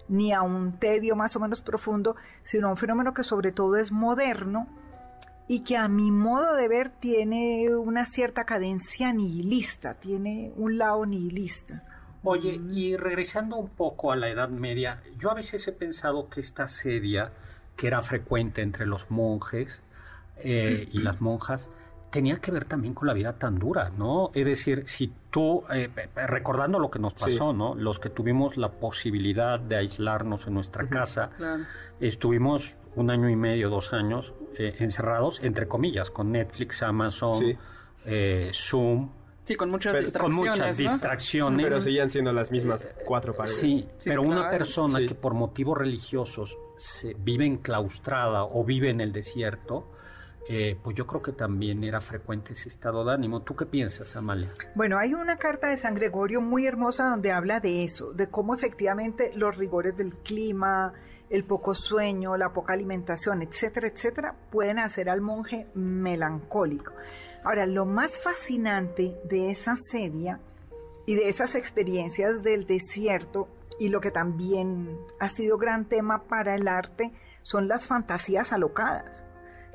ni 0.08 0.32
a 0.32 0.42
un 0.42 0.78
tedio 0.78 1.16
más 1.16 1.36
o 1.36 1.40
menos 1.40 1.60
profundo, 1.60 2.16
sino 2.42 2.68
a 2.68 2.70
un 2.70 2.76
fenómeno 2.76 3.12
que 3.12 3.24
sobre 3.24 3.52
todo 3.52 3.76
es 3.76 3.92
moderno 3.92 4.66
y 5.48 5.64
que 5.64 5.76
a 5.76 5.88
mi 5.88 6.10
modo 6.10 6.54
de 6.54 6.68
ver 6.68 6.90
tiene 6.90 7.74
una 7.74 8.04
cierta 8.04 8.44
cadencia 8.44 9.12
nihilista, 9.12 9.94
tiene 9.94 10.52
un 10.56 10.78
lado 10.78 11.04
nihilista. 11.06 11.82
Oye, 12.22 12.60
y 12.70 12.96
regresando 12.96 13.56
un 13.56 13.68
poco 13.68 14.12
a 14.12 14.16
la 14.16 14.28
Edad 14.28 14.48
Media, 14.48 15.02
yo 15.18 15.30
a 15.30 15.34
veces 15.34 15.66
he 15.68 15.72
pensado 15.72 16.28
que 16.28 16.40
esta 16.40 16.68
sedia, 16.68 17.32
que 17.76 17.86
era 17.86 18.02
frecuente 18.02 18.60
entre 18.60 18.86
los 18.86 19.10
monjes 19.10 19.80
eh, 20.38 20.88
y 20.92 20.98
las 20.98 21.20
monjas, 21.20 21.68
tenía 22.10 22.38
que 22.38 22.50
ver 22.50 22.64
también 22.64 22.94
con 22.94 23.06
la 23.06 23.14
vida 23.14 23.34
tan 23.34 23.58
dura, 23.58 23.90
¿no? 23.90 24.30
Es 24.34 24.44
decir, 24.44 24.84
si 24.86 25.12
tú, 25.30 25.64
eh, 25.72 25.90
recordando 26.26 26.78
lo 26.78 26.90
que 26.90 26.98
nos 26.98 27.14
pasó, 27.14 27.52
¿no? 27.52 27.74
Los 27.74 27.98
que 27.98 28.10
tuvimos 28.10 28.56
la 28.56 28.70
posibilidad 28.70 29.58
de 29.60 29.76
aislarnos 29.76 30.46
en 30.46 30.54
nuestra 30.54 30.88
casa, 30.88 31.30
estuvimos 32.00 32.74
un 32.96 33.10
año 33.10 33.28
y 33.28 33.36
medio, 33.36 33.70
dos 33.70 33.92
años 33.92 34.34
eh, 34.56 34.74
encerrados, 34.78 35.40
entre 35.42 35.68
comillas, 35.68 36.10
con 36.10 36.32
Netflix, 36.32 36.82
Amazon, 36.82 37.58
Zoom, 38.52 39.10
Sí, 39.48 39.54
con 39.54 39.70
muchas 39.70 39.96
distracciones. 39.96 40.36
Con 40.36 40.46
muchas 40.46 40.76
distracciones. 40.76 41.64
Pero 41.64 41.80
seguían 41.80 42.10
siendo 42.10 42.34
las 42.34 42.50
mismas 42.50 42.86
cuatro 43.06 43.34
paredes. 43.34 43.56
Sí, 43.56 43.88
pero 44.04 44.20
una 44.20 44.50
persona 44.50 44.98
que 45.06 45.14
por 45.14 45.32
motivos 45.32 45.78
religiosos 45.78 46.58
se 46.76 47.14
vive 47.14 47.46
enclaustrada 47.46 48.44
o 48.44 48.62
vive 48.62 48.90
en 48.90 49.00
el 49.00 49.10
desierto, 49.10 49.86
eh, 50.50 50.78
pues 50.82 50.96
yo 50.96 51.06
creo 51.06 51.20
que 51.20 51.32
también 51.32 51.84
era 51.84 52.00
frecuente 52.00 52.54
ese 52.54 52.70
estado 52.70 53.04
de 53.04 53.12
ánimo. 53.12 53.42
¿Tú 53.42 53.54
qué 53.54 53.66
piensas, 53.66 54.16
Amalia? 54.16 54.48
Bueno, 54.74 54.98
hay 54.98 55.12
una 55.12 55.36
carta 55.36 55.68
de 55.68 55.76
San 55.76 55.94
Gregorio 55.94 56.40
muy 56.40 56.66
hermosa 56.66 57.04
donde 57.04 57.32
habla 57.32 57.60
de 57.60 57.84
eso, 57.84 58.14
de 58.14 58.30
cómo 58.30 58.54
efectivamente 58.54 59.30
los 59.34 59.58
rigores 59.58 59.94
del 59.98 60.14
clima, 60.16 60.94
el 61.28 61.44
poco 61.44 61.74
sueño, 61.74 62.38
la 62.38 62.54
poca 62.54 62.72
alimentación, 62.72 63.42
etcétera, 63.42 63.88
etcétera, 63.88 64.36
pueden 64.50 64.78
hacer 64.78 65.10
al 65.10 65.20
monje 65.20 65.66
melancólico. 65.74 66.94
Ahora, 67.44 67.66
lo 67.66 67.84
más 67.84 68.18
fascinante 68.18 69.20
de 69.24 69.50
esa 69.50 69.76
sedia 69.76 70.40
y 71.04 71.14
de 71.14 71.28
esas 71.28 71.56
experiencias 71.56 72.42
del 72.42 72.66
desierto 72.66 73.48
y 73.78 73.90
lo 73.90 74.00
que 74.00 74.10
también 74.10 74.98
ha 75.20 75.28
sido 75.28 75.58
gran 75.58 75.84
tema 75.84 76.24
para 76.24 76.54
el 76.54 76.68
arte 76.68 77.12
son 77.42 77.68
las 77.68 77.86
fantasías 77.86 78.54
alocadas 78.54 79.27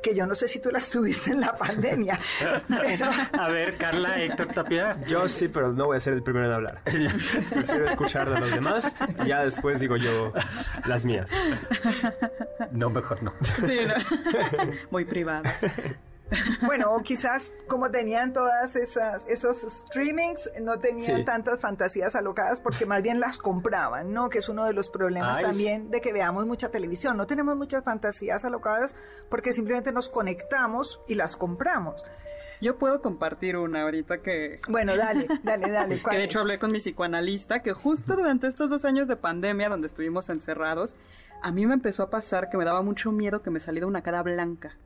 que 0.04 0.14
yo 0.14 0.28
no 0.28 0.36
sé 0.36 0.48
si 0.48 0.60
tú 0.60 0.70
las 0.70 0.90
tuviste 0.90 1.32
en 1.32 1.40
la 1.40 1.56
pandemia. 1.56 2.20
A 3.40 3.50
ver, 3.50 3.78
Carla, 3.78 4.22
Héctor 4.22 4.48
Tapia. 4.48 4.98
Yo 5.08 5.28
sí, 5.28 5.48
pero 5.48 5.72
no 5.72 5.86
voy 5.86 5.98
a 5.98 6.00
ser 6.00 6.14
el 6.14 6.22
primero 6.22 6.46
en 6.48 6.52
hablar. 6.52 6.82
Prefiero 6.84 7.88
escuchar 7.88 8.30
de 8.30 8.40
los 8.40 8.52
demás 8.52 8.94
y 9.24 9.30
ya 9.30 9.44
después 9.44 9.80
digo 9.80 9.98
yo 9.98 10.34
las 10.86 11.06
mías. 11.06 11.32
No, 12.72 12.90
mejor 12.90 13.24
no. 13.24 13.34
Sí, 13.66 13.80
no. 13.88 13.96
Muy 14.92 15.06
privadas. 15.06 15.66
Bueno, 16.66 16.94
o 16.96 17.02
quizás 17.02 17.54
como 17.68 17.92
tenían 17.92 18.34
todas 18.34 18.76
esas 18.76 19.26
esos 19.28 19.58
streamings, 19.58 20.50
no 20.62 20.80
tenían 20.80 21.26
tantas 21.26 21.60
fantasías 21.60 22.16
alocadas 22.16 22.60
porque 22.60 22.86
más 22.86 23.02
bien 23.02 23.20
las 23.20 23.38
compraban, 23.38 24.14
¿no? 24.14 24.30
Que 24.30 24.40
es 24.40 24.50
uno 24.50 24.66
de 24.66 24.74
los 24.74 24.90
problemas 24.90 25.42
también 25.42 25.92
de 25.92 26.02
que 26.02 26.14
veamos 26.14 26.46
mucha 26.46 26.70
televisión. 26.70 27.18
No 27.18 27.28
tenemos 27.28 27.56
muchas 27.56 27.84
fantasías 27.84 28.46
alocadas 28.46 28.96
porque 29.30 29.54
simplemente 29.54 29.92
nos 29.92 30.10
conectamos 30.10 31.02
y 31.08 31.16
las 31.16 31.36
compramos. 31.36 32.04
Yo 32.62 32.78
puedo 32.78 33.02
compartir 33.02 33.58
una 33.58 33.82
ahorita 33.82 34.20
que... 34.20 34.60
Bueno, 34.70 34.96
dale, 34.96 35.28
dale, 35.44 35.70
dale. 35.70 36.02
que 36.10 36.16
de 36.16 36.24
hecho 36.24 36.40
hablé 36.40 36.60
con 36.60 36.72
mi 36.72 36.80
psicoanalista 36.80 37.62
que 37.62 37.74
justo 37.74 38.16
durante 38.16 38.48
estos 38.48 38.70
dos 38.70 38.86
años 38.86 39.10
de 39.10 39.18
pandemia 39.18 39.68
donde 39.68 39.88
estuvimos 39.88 40.30
encerrados, 40.30 40.96
a 41.42 41.52
mí 41.52 41.66
me 41.66 41.74
empezó 41.74 42.04
a 42.04 42.10
pasar 42.10 42.50
que 42.50 42.56
me 42.56 42.64
daba 42.64 42.82
mucho 42.82 43.12
miedo 43.12 43.42
que 43.42 43.50
me 43.50 43.60
saliera 43.60 43.86
una 43.86 44.02
cara 44.02 44.24
blanca 44.24 44.78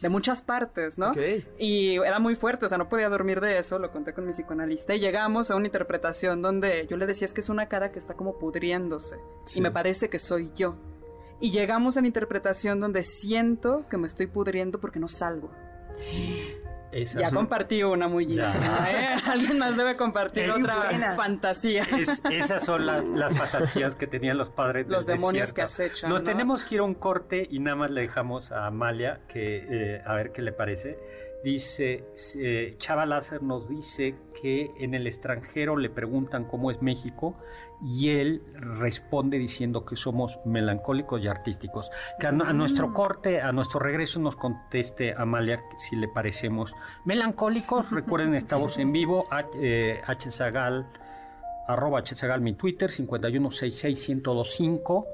de 0.00 0.08
muchas 0.08 0.42
partes, 0.42 0.98
¿no? 0.98 1.12
Y 1.58 1.96
era 1.96 2.18
muy 2.18 2.34
fuerte, 2.34 2.66
o 2.66 2.68
sea, 2.68 2.78
no 2.78 2.88
podía 2.88 3.08
dormir 3.08 3.40
de 3.40 3.58
eso, 3.58 3.78
lo 3.78 3.90
conté 3.90 4.12
con 4.12 4.26
mi 4.26 4.32
psicoanalista 4.32 4.94
y 4.94 5.00
llegamos 5.00 5.50
a 5.50 5.56
una 5.56 5.66
interpretación 5.66 6.42
donde 6.42 6.86
yo 6.88 6.96
le 6.96 7.06
decía 7.06 7.26
es 7.26 7.34
que 7.34 7.40
es 7.40 7.48
una 7.48 7.68
cara 7.68 7.92
que 7.92 7.98
está 7.98 8.14
como 8.14 8.38
pudriéndose 8.38 9.16
y 9.54 9.60
me 9.60 9.70
parece 9.70 10.08
que 10.08 10.18
soy 10.18 10.50
yo. 10.54 10.76
Y 11.40 11.50
llegamos 11.50 11.96
a 11.96 12.00
la 12.00 12.06
interpretación 12.06 12.80
donde 12.80 13.02
siento 13.02 13.86
que 13.90 13.96
me 13.96 14.06
estoy 14.06 14.26
pudriendo 14.26 14.80
porque 14.80 15.00
no 15.00 15.08
salgo 15.08 15.50
ya 17.02 17.30
compartí 17.30 17.82
una 17.82 18.08
muy 18.08 18.26
linda. 18.26 18.54
¿eh? 18.90 19.20
Alguien 19.26 19.58
más 19.58 19.76
debe 19.76 19.96
compartir 19.96 20.50
otra 20.50 21.14
fantasía. 21.16 21.84
esas 22.30 22.64
son 22.64 22.86
las, 22.86 23.36
fantasías 23.36 23.94
que 23.94 24.06
tenían 24.06 24.38
los 24.38 24.50
padres. 24.50 24.86
Los 24.88 25.06
demonios 25.06 25.52
que 25.52 25.62
acechan. 25.62 26.10
Nos 26.10 26.24
tenemos 26.24 26.64
que 26.64 26.76
ir 26.76 26.80
a 26.80 26.84
un 26.84 26.94
corte 26.94 27.46
y 27.50 27.58
nada 27.58 27.76
más 27.76 27.90
le 27.90 28.02
dejamos 28.02 28.52
a 28.52 28.66
Amalia 28.66 29.20
que 29.28 29.66
eh, 29.68 30.02
a 30.04 30.14
ver 30.14 30.32
qué 30.32 30.42
le 30.42 30.52
parece. 30.52 30.98
Dice, 31.44 32.04
eh, 32.38 32.74
Chava 32.78 33.04
Láser 33.04 33.42
nos 33.42 33.68
dice 33.68 34.14
que 34.40 34.70
en 34.78 34.94
el 34.94 35.06
extranjero 35.06 35.76
le 35.76 35.90
preguntan 35.90 36.44
cómo 36.44 36.70
es 36.70 36.80
México 36.80 37.36
y 37.84 38.10
él 38.10 38.42
responde 38.54 39.38
diciendo 39.38 39.84
que 39.84 39.96
somos 39.96 40.38
melancólicos 40.46 41.20
y 41.22 41.28
artísticos. 41.28 41.90
Que 42.18 42.28
a, 42.28 42.32
nuestro 42.32 42.88
mm. 42.88 42.94
corte, 42.94 43.42
a 43.42 43.52
nuestro 43.52 43.78
regreso 43.78 44.18
nos 44.20 44.36
conteste 44.36 45.12
Amalia 45.16 45.60
si 45.76 45.96
le 45.96 46.08
parecemos 46.08 46.72
melancólicos. 47.04 47.90
Recuerden, 47.90 48.34
estamos 48.36 48.78
en 48.78 48.90
vivo, 48.90 49.26
eh, 49.60 50.00
hzagal, 50.06 50.86
arroba 51.66 52.02
hzagal 52.02 52.40
mi 52.40 52.54
Twitter, 52.54 52.90
5166125. 52.90 55.04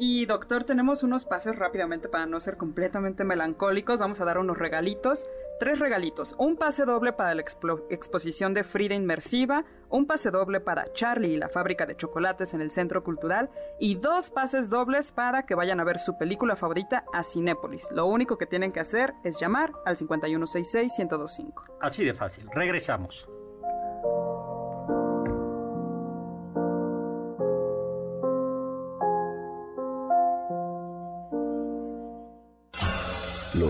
Y 0.00 0.26
doctor, 0.26 0.62
tenemos 0.62 1.02
unos 1.02 1.24
pases 1.24 1.56
rápidamente 1.56 2.08
para 2.08 2.24
no 2.26 2.38
ser 2.38 2.56
completamente 2.56 3.24
melancólicos. 3.24 3.98
Vamos 3.98 4.20
a 4.20 4.24
dar 4.24 4.38
unos 4.38 4.56
regalitos. 4.56 5.28
Tres 5.58 5.80
regalitos. 5.80 6.36
Un 6.38 6.56
pase 6.56 6.84
doble 6.84 7.12
para 7.12 7.34
la 7.34 7.42
exposición 7.42 8.54
de 8.54 8.62
Frida 8.62 8.94
Inmersiva. 8.94 9.64
Un 9.88 10.06
pase 10.06 10.30
doble 10.30 10.60
para 10.60 10.92
Charlie 10.92 11.34
y 11.34 11.36
la 11.36 11.48
fábrica 11.48 11.84
de 11.84 11.96
chocolates 11.96 12.54
en 12.54 12.60
el 12.60 12.70
Centro 12.70 13.02
Cultural. 13.02 13.50
Y 13.80 13.96
dos 13.96 14.30
pases 14.30 14.70
dobles 14.70 15.10
para 15.10 15.46
que 15.46 15.56
vayan 15.56 15.80
a 15.80 15.84
ver 15.84 15.98
su 15.98 16.16
película 16.16 16.54
favorita 16.54 17.04
a 17.12 17.24
Cinépolis. 17.24 17.90
Lo 17.90 18.06
único 18.06 18.38
que 18.38 18.46
tienen 18.46 18.70
que 18.70 18.78
hacer 18.78 19.14
es 19.24 19.40
llamar 19.40 19.72
al 19.84 19.96
5166-1025. 19.96 21.64
Así 21.80 22.04
de 22.04 22.14
fácil. 22.14 22.48
Regresamos. 22.54 23.28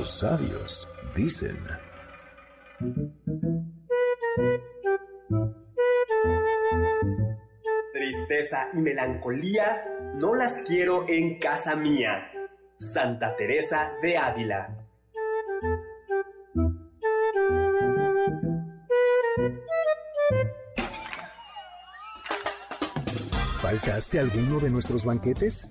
Los 0.09 0.21
sabios 0.21 0.89
dicen. 1.15 1.59
Tristeza 7.93 8.69
y 8.73 8.79
melancolía 8.79 9.85
no 10.15 10.35
las 10.35 10.63
quiero 10.63 11.07
en 11.07 11.39
casa 11.39 11.77
mía. 11.77 12.31
Santa 12.79 13.37
Teresa 13.37 13.93
de 14.01 14.17
Ávila. 14.17 14.79
¿Faltaste 23.61 24.21
alguno 24.21 24.59
de 24.59 24.71
nuestros 24.71 25.05
banquetes? 25.05 25.71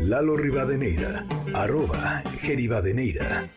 Lalo 0.00 0.36
Rivadeneira, 0.36 1.26
arroba 1.52 2.22
Geribadeneira. 2.40 3.48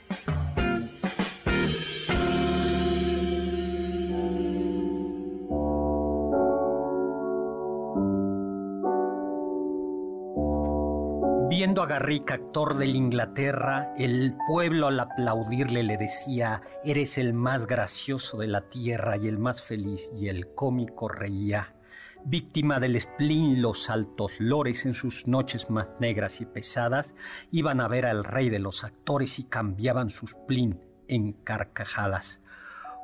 Viendo 11.48 11.84
a 11.84 11.86
Garrick, 11.86 12.32
actor 12.32 12.76
del 12.78 12.96
Inglaterra, 12.96 13.94
el 13.98 14.36
pueblo 14.48 14.88
al 14.88 15.00
aplaudirle 15.00 15.84
le 15.84 15.98
decía, 15.98 16.64
eres 16.84 17.20
el 17.20 17.34
más 17.34 17.68
gracioso 17.68 18.40
de 18.40 18.48
la 18.48 18.62
tierra 18.62 19.16
y 19.16 19.28
el 19.28 19.38
más 19.38 19.62
feliz, 19.62 20.10
y 20.18 20.28
el 20.28 20.54
cómico 20.56 21.08
reía 21.08 21.76
Víctima 22.24 22.80
del 22.80 23.02
spleen, 23.02 23.64
los 23.64 23.90
altos 23.90 24.32
lores 24.38 24.86
en 24.86 24.94
sus 24.94 25.26
noches 25.28 25.72
más 25.72 25.90
negras 26.00 26.40
y 26.40 26.46
pesadas 26.46 27.16
iban 27.52 27.82
a 27.82 27.88
ver 27.88 28.06
al 28.06 28.24
rey 28.24 28.50
de 28.50 28.60
los 28.60 28.84
actores 28.84 29.40
y 29.40 29.46
cambiaban 29.46 30.12
su 30.12 30.28
spleen 30.28 30.80
en 31.08 31.34
carcajadas. 31.34 32.40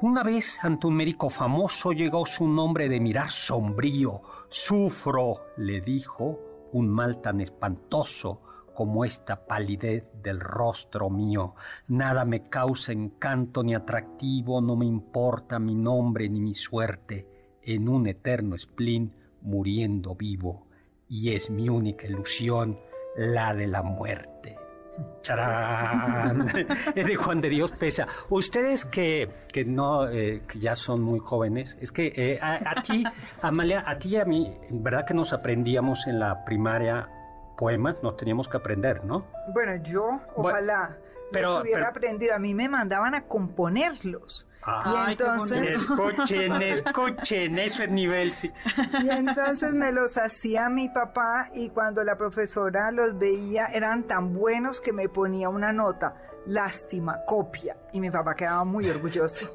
Una 0.01 0.21
vez 0.21 0.60
ante 0.62 0.86
un 0.86 0.95
médico 0.95 1.32
famoso 1.32 1.93
llegó 1.93 2.27
su 2.27 2.47
nombre 2.47 2.89
de 2.89 2.99
mirar 2.99 3.32
sombrío. 3.32 4.21
Sufro, 4.49 5.47
le 5.58 5.82
dijo, 5.82 6.39
un 6.71 6.88
mal 6.88 7.19
tan 7.19 7.41
espantoso 7.41 8.41
como 8.75 9.03
esta 9.03 9.47
palidez 9.47 10.06
del 10.21 10.39
rostro 10.39 11.10
mío. 11.10 11.56
Nada 11.88 12.23
me 12.23 12.49
causa 12.49 12.91
encanto 12.91 13.63
ni 13.63 13.73
atractivo, 13.73 14.62
no 14.62 14.75
me 14.75 14.86
importa 14.86 15.58
mi 15.58 15.73
nombre 15.73 16.30
ni 16.30 16.39
mi 16.39 16.53
suerte, 16.53 17.37
en 17.67 17.89
un 17.89 18.08
eterno 18.08 18.58
spleen 18.58 19.12
muriendo 19.41 20.15
vivo, 20.15 20.65
y 21.10 21.36
es 21.36 21.49
mi 21.49 21.69
única 21.69 22.08
ilusión 22.08 22.80
la 23.17 23.53
de 23.53 23.67
la 23.67 23.84
muerte. 23.84 24.58
¡Charán! 25.21 26.47
es 26.95 27.06
de 27.06 27.15
Juan 27.15 27.41
de 27.41 27.49
Dios 27.49 27.71
Pesa. 27.73 28.08
Ustedes 28.30 28.86
que, 28.86 29.30
que 29.51 29.65
no, 29.65 30.08
eh, 30.08 30.43
que 30.47 30.60
ya 30.60 30.75
son 30.75 31.01
muy 31.01 31.19
jóvenes, 31.19 31.77
es 31.82 31.91
que 31.91 32.13
eh, 32.15 32.39
a, 32.41 32.82
ti, 32.82 33.03
Amalia, 33.41 33.84
a 33.86 33.97
ti 33.99 34.10
y 34.10 34.17
a 34.17 34.25
mí, 34.25 34.58
¿verdad 34.69 35.06
que 35.06 35.13
nos 35.13 35.34
aprendíamos 35.34 36.08
en 36.08 36.19
la 36.19 36.45
primaria 36.45 37.10
poemas? 37.58 37.97
Nos 38.01 38.15
teníamos 38.15 38.47
que 38.47 38.58
aprender, 38.58 39.03
¿no? 39.03 39.27
Bueno, 39.53 39.84
yo, 39.84 40.21
ojalá. 40.36 40.97
Pero, 41.31 41.61
hubiera 41.61 41.89
aprendido. 41.89 42.35
A 42.35 42.39
mí 42.39 42.53
me 42.53 42.69
mandaban 42.69 43.15
a 43.15 43.23
componerlos. 43.25 44.47
y 44.85 45.11
entonces... 45.11 45.81
Escuchen, 45.81 46.61
escuchen, 46.61 47.59
eso 47.59 47.83
es 47.83 47.89
nivel, 47.89 48.33
sí. 48.33 48.51
Y 49.03 49.09
entonces 49.09 49.73
me 49.73 49.91
los 49.91 50.17
hacía 50.17 50.69
mi 50.69 50.89
papá 50.89 51.49
y 51.53 51.69
cuando 51.69 52.03
la 52.03 52.17
profesora 52.17 52.91
los 52.91 53.17
veía 53.17 53.67
eran 53.67 54.03
tan 54.03 54.33
buenos 54.33 54.81
que 54.81 54.93
me 54.93 55.09
ponía 55.09 55.49
una 55.49 55.73
nota 55.73 56.15
lástima, 56.47 57.19
copia. 57.25 57.75
Y 57.93 57.99
mi 57.99 58.10
papá 58.10 58.36
quedaba 58.36 58.63
muy 58.63 58.88
orgulloso. 58.89 59.49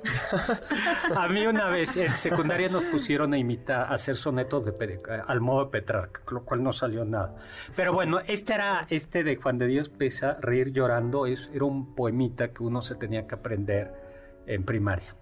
a 1.17 1.29
mí 1.29 1.47
una 1.47 1.69
vez 1.69 1.97
en 1.97 2.13
secundaria 2.13 2.69
nos 2.69 2.85
pusieron 2.85 3.33
a 3.33 3.39
imitar, 3.39 3.91
a 3.91 3.95
hacer 3.95 4.17
sonetos 4.17 4.65
de 4.65 5.01
al 5.27 5.41
modo 5.41 5.65
de 5.65 5.71
Petrarca, 5.71 6.23
lo 6.31 6.45
cual 6.45 6.63
no 6.63 6.73
salió 6.73 7.05
nada. 7.05 7.37
Pero 7.77 7.93
bueno, 7.93 8.21
este 8.27 8.55
era, 8.55 8.87
este 8.91 9.25
de 9.25 9.37
Juan 9.37 9.59
de 9.59 9.67
Dios 9.67 9.89
Pesa, 9.89 10.37
Reír 10.41 10.73
llorando, 10.73 11.27
es, 11.27 11.51
era 11.53 11.65
un 11.65 11.95
poemita 11.95 12.49
que 12.49 12.63
uno 12.63 12.83
se 12.83 12.95
tenía 12.97 13.27
que 13.27 13.35
aprender 13.35 13.93
en 14.47 14.65
primaria. 14.65 15.15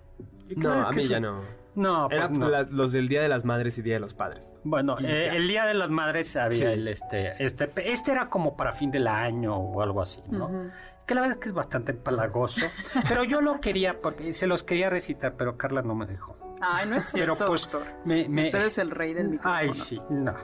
no, 0.56 0.72
a 0.72 0.92
mí 0.92 1.08
ya 1.08 1.20
no. 1.20 1.60
No, 1.74 2.10
Era 2.10 2.28
pues 2.28 2.70
los 2.70 2.92
del 2.92 3.08
Día 3.08 3.22
de 3.22 3.28
las 3.28 3.44
Madres 3.44 3.78
y 3.78 3.82
Día 3.82 3.94
de 3.94 4.00
los 4.00 4.12
Padres. 4.12 4.50
Bueno, 4.64 4.98
eh, 4.98 5.30
el 5.32 5.46
Día 5.46 5.64
de 5.66 5.74
las 5.74 5.88
Madres 5.88 6.36
había 6.36 6.72
el 6.72 6.88
este, 6.88 7.42
este, 7.44 7.70
este 7.90 8.12
era 8.12 8.28
como 8.28 8.56
para 8.56 8.72
fin 8.72 8.90
del 8.90 9.06
año 9.06 9.56
o 9.56 9.80
algo 9.80 10.02
así, 10.02 10.20
¿no? 10.28 10.70
Que 11.10 11.14
la 11.16 11.22
verdad 11.22 11.38
es 11.38 11.42
que 11.42 11.48
es 11.48 11.54
bastante 11.56 11.90
empalagoso. 11.90 12.64
pero 13.08 13.24
yo 13.24 13.40
lo 13.40 13.60
quería, 13.60 14.00
porque 14.00 14.32
se 14.32 14.46
los 14.46 14.62
quería 14.62 14.88
recitar, 14.88 15.34
pero 15.36 15.56
Carla 15.56 15.82
no 15.82 15.96
me 15.96 16.06
dejó. 16.06 16.36
Ay, 16.60 16.88
no 16.88 16.98
es 16.98 17.06
cierto, 17.06 17.34
pero 17.36 17.48
pues, 17.48 17.68
Me, 18.04 18.42
Usted 18.42 18.62
es 18.66 18.78
el 18.78 18.92
rey 18.92 19.12
del 19.12 19.30
micrófono. 19.30 19.56
Ay, 19.56 19.72
sí, 19.72 20.00
no, 20.08 20.34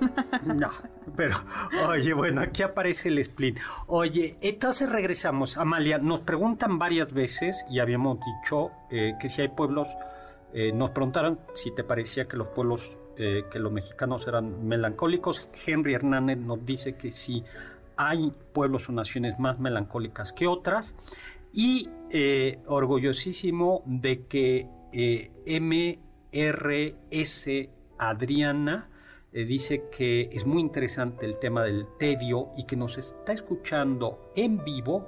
no. 0.44 0.70
Pero, 1.14 1.37
oye, 1.88 2.12
bueno, 2.14 2.40
aquí 2.40 2.64
aparece 2.64 3.11
el 3.11 3.18
split. 3.18 3.61
Oye, 3.87 4.38
entonces 4.40 4.90
regresamos. 4.90 5.57
Amalia, 5.57 5.98
nos 5.98 6.22
preguntan 6.22 6.81
varias 6.81 7.12
veces, 7.12 7.64
y 7.70 7.79
habíamos 7.79 8.18
dicho 8.18 8.72
eh, 8.90 9.12
que 9.20 9.29
si 9.29 9.42
hay 9.42 9.48
pueblos, 9.48 9.87
eh, 10.52 10.72
nos 10.72 10.90
preguntaron 10.90 11.38
si 11.55 11.72
te 11.76 11.85
parecía 11.85 12.26
que 12.26 12.37
los 12.37 12.48
pueblos, 12.48 12.90
eh, 13.18 13.44
que 13.52 13.61
los 13.61 13.70
mexicanos 13.70 14.26
eran 14.26 14.66
melancólicos. 14.66 15.46
Henry 15.64 15.94
Hernández 15.94 16.38
nos 16.38 16.66
dice 16.66 16.96
que 16.96 17.12
sí 17.12 17.44
hay 17.96 18.32
pueblos 18.52 18.88
o 18.88 18.92
naciones 18.92 19.38
más 19.38 19.59
melancólicas 19.59 20.32
que 20.32 20.46
otras 20.46 20.94
y 21.52 21.88
eh, 22.11 22.59
orgullosísimo 22.66 23.82
de 23.87 24.26
que 24.26 24.68
eh, 24.92 25.30
MRS 26.32 27.48
Adriana 27.98 28.88
eh, 29.32 29.44
dice 29.44 29.85
que 29.90 30.30
es 30.32 30.46
muy 30.46 30.61
interesante 30.61 31.26
el 31.26 31.38
tema 31.38 31.62
del 31.62 31.87
tedio 31.98 32.50
y 32.56 32.64
que 32.64 32.76
nos 32.76 32.96
está 32.98 33.32
escuchando 33.32 34.32
en 34.35 34.62
vivo, 34.64 35.06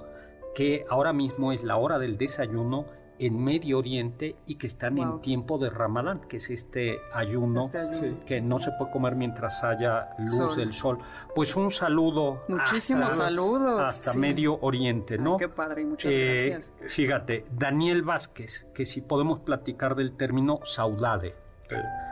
que 0.55 0.85
ahora 0.89 1.13
mismo 1.13 1.53
es 1.53 1.63
la 1.63 1.77
hora 1.77 1.99
del 1.99 2.19
desayuno 2.19 2.87
en 3.19 3.43
Medio 3.43 3.79
Oriente 3.79 4.37
y 4.47 4.57
que 4.57 4.67
están 4.67 4.99
en 4.99 5.21
tiempo 5.21 5.59
de 5.59 5.71
Ramadán, 5.71 6.21
que 6.29 6.39
es 6.39 6.51
este 6.51 6.99
ayuno, 7.13 7.63
este 7.63 8.17
que 8.27 8.41
no 8.41 8.59
se 8.59 8.71
puede 8.73 8.91
comer 8.91 9.17
mientras 9.17 9.63
haya 9.65 10.11
luz 10.19 10.57
del 10.57 10.73
sol. 10.73 10.99
Pues 11.35 11.57
un 11.57 11.71
saludo. 11.71 12.45
Muchísimos 12.49 13.15
saludos. 13.15 13.81
Hasta 13.81 14.15
Medio 14.15 14.59
Oriente, 14.61 15.19
¿no? 15.19 15.37
qué 15.37 15.49
padre, 15.49 15.85
muchas 15.85 16.11
eh, 16.13 16.51
gracias. 16.51 16.93
Fíjate, 16.95 17.47
Daniel 17.51 18.03
Vázquez, 18.03 18.67
que 18.75 18.85
si 18.85 19.01
podemos 19.01 19.41
platicar 19.41 19.95
del 19.95 20.17
término 20.17 20.61
saudade. 20.65 21.35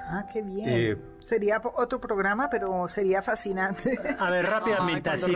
Ah, 0.08 0.26
qué 0.32 0.42
bien. 0.42 0.68
Eh, 0.68 0.96
sería 1.20 1.60
otro 1.76 2.00
programa, 2.00 2.48
pero 2.50 2.86
sería 2.88 3.22
fascinante. 3.22 3.98
A 4.18 4.30
ver, 4.30 4.46
rápidamente, 4.46 5.10
así 5.10 5.32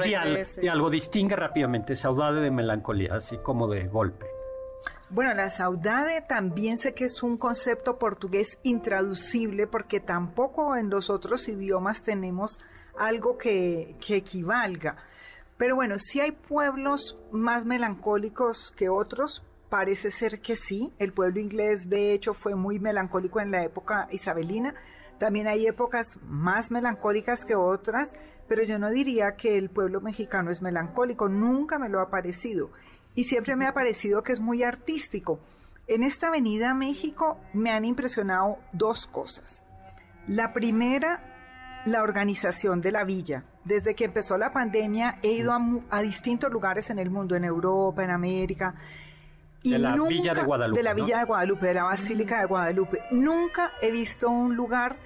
y 0.63 0.69
algo 0.69 0.91
distingue 0.91 1.37
rápidamente, 1.37 1.97
saudade 1.97 2.41
de 2.41 2.51
melancolía, 2.51 3.15
así 3.17 3.39
como 3.39 3.67
de 3.69 3.89
golpe. 3.89 4.27
Bueno, 5.13 5.35
la 5.35 5.51
saudade 5.51 6.21
también 6.21 6.79
sé 6.79 6.95
que 6.95 7.07
es 7.07 7.25
un 7.25 7.37
concepto 7.37 7.99
portugués 7.99 8.59
intraducible 8.63 9.67
porque 9.67 9.99
tampoco 9.99 10.77
en 10.77 10.89
los 10.89 11.11
otros 11.11 11.49
idiomas 11.49 12.03
tenemos 12.03 12.61
algo 12.97 13.37
que, 13.37 13.97
equivalga. 14.09 14.97
Pero 15.57 15.75
bueno, 15.75 15.99
si 15.99 16.21
hay 16.21 16.31
pueblos 16.31 17.19
más 17.33 17.67
melancólicos 17.67 18.73
que 18.77 18.89
otros, 18.89 19.45
parece 19.69 20.13
ser 20.13 20.41
que 20.41 20.55
sí. 20.55 20.93
El 21.01 21.13
pueblo 21.13 21.41
inglés, 21.41 21.89
de 21.89 22.13
hecho, 22.13 22.33
fue 22.33 22.55
muy 22.55 22.79
melancólico 22.79 23.41
en 23.41 23.51
la 23.51 23.65
época 23.65 24.07
isabelina. 24.13 24.77
También 25.19 25.49
hay 25.49 25.67
épocas 25.67 26.19
más 26.23 26.71
melancólicas 26.71 27.45
que 27.45 27.57
otras, 27.57 28.13
pero 28.47 28.63
yo 28.63 28.79
no 28.79 28.91
diría 28.91 29.35
que 29.35 29.59
el 29.59 29.71
pueblo 29.71 30.01
mexicano 30.01 30.53
es 30.53 30.63
melancólico, 30.63 31.29
nunca 31.29 31.81
me 31.81 31.89
lo 31.89 32.01
ha 32.01 32.11
parecido 32.11 32.71
y 33.15 33.25
siempre 33.25 33.57
me 33.57 33.67
ha 33.67 33.75
parecido 33.75 34.23
que 34.23 34.33
es 34.33 34.41
muy 34.41 34.63
artístico. 34.63 35.41
En 35.87 36.03
esta 36.03 36.29
avenida 36.29 36.75
México 36.75 37.39
me 37.53 37.73
han 37.73 37.85
impresionado 37.85 38.59
dos 38.73 39.07
cosas. 39.07 39.63
La 40.29 40.53
primera, 40.53 41.83
la 41.85 42.03
organización 42.03 42.81
de 42.81 42.93
la 42.93 43.05
villa. 43.05 43.45
Desde 43.65 43.95
que 43.95 44.05
empezó 44.05 44.39
la 44.39 44.53
pandemia 44.53 45.19
he 45.23 45.33
ido 45.33 45.53
a, 45.91 46.03
distintos 46.03 46.51
lugares 46.53 46.91
en 46.91 46.99
el 46.99 47.11
mundo, 47.11 47.35
en 47.35 47.45
Europa, 47.45 48.05
en 48.05 48.11
América. 48.11 48.75
Y 49.63 49.73
de 49.73 49.79
la 49.79 49.95
Villa 49.95 50.33
de 50.33 50.43
Guadalupe. 50.43 50.79
De 50.79 50.85
la 50.85 50.95
Villa 50.95 51.19
de 51.19 51.25
Guadalupe, 51.25 51.67
de 51.67 51.75
la 51.75 51.85
Basílica 51.85 52.41
de 52.41 52.47
Guadalupe. 52.47 53.01
Nunca 53.11 53.73
he 53.83 53.91
visto 53.91 54.31
un 54.31 54.55
lugar 54.55 54.97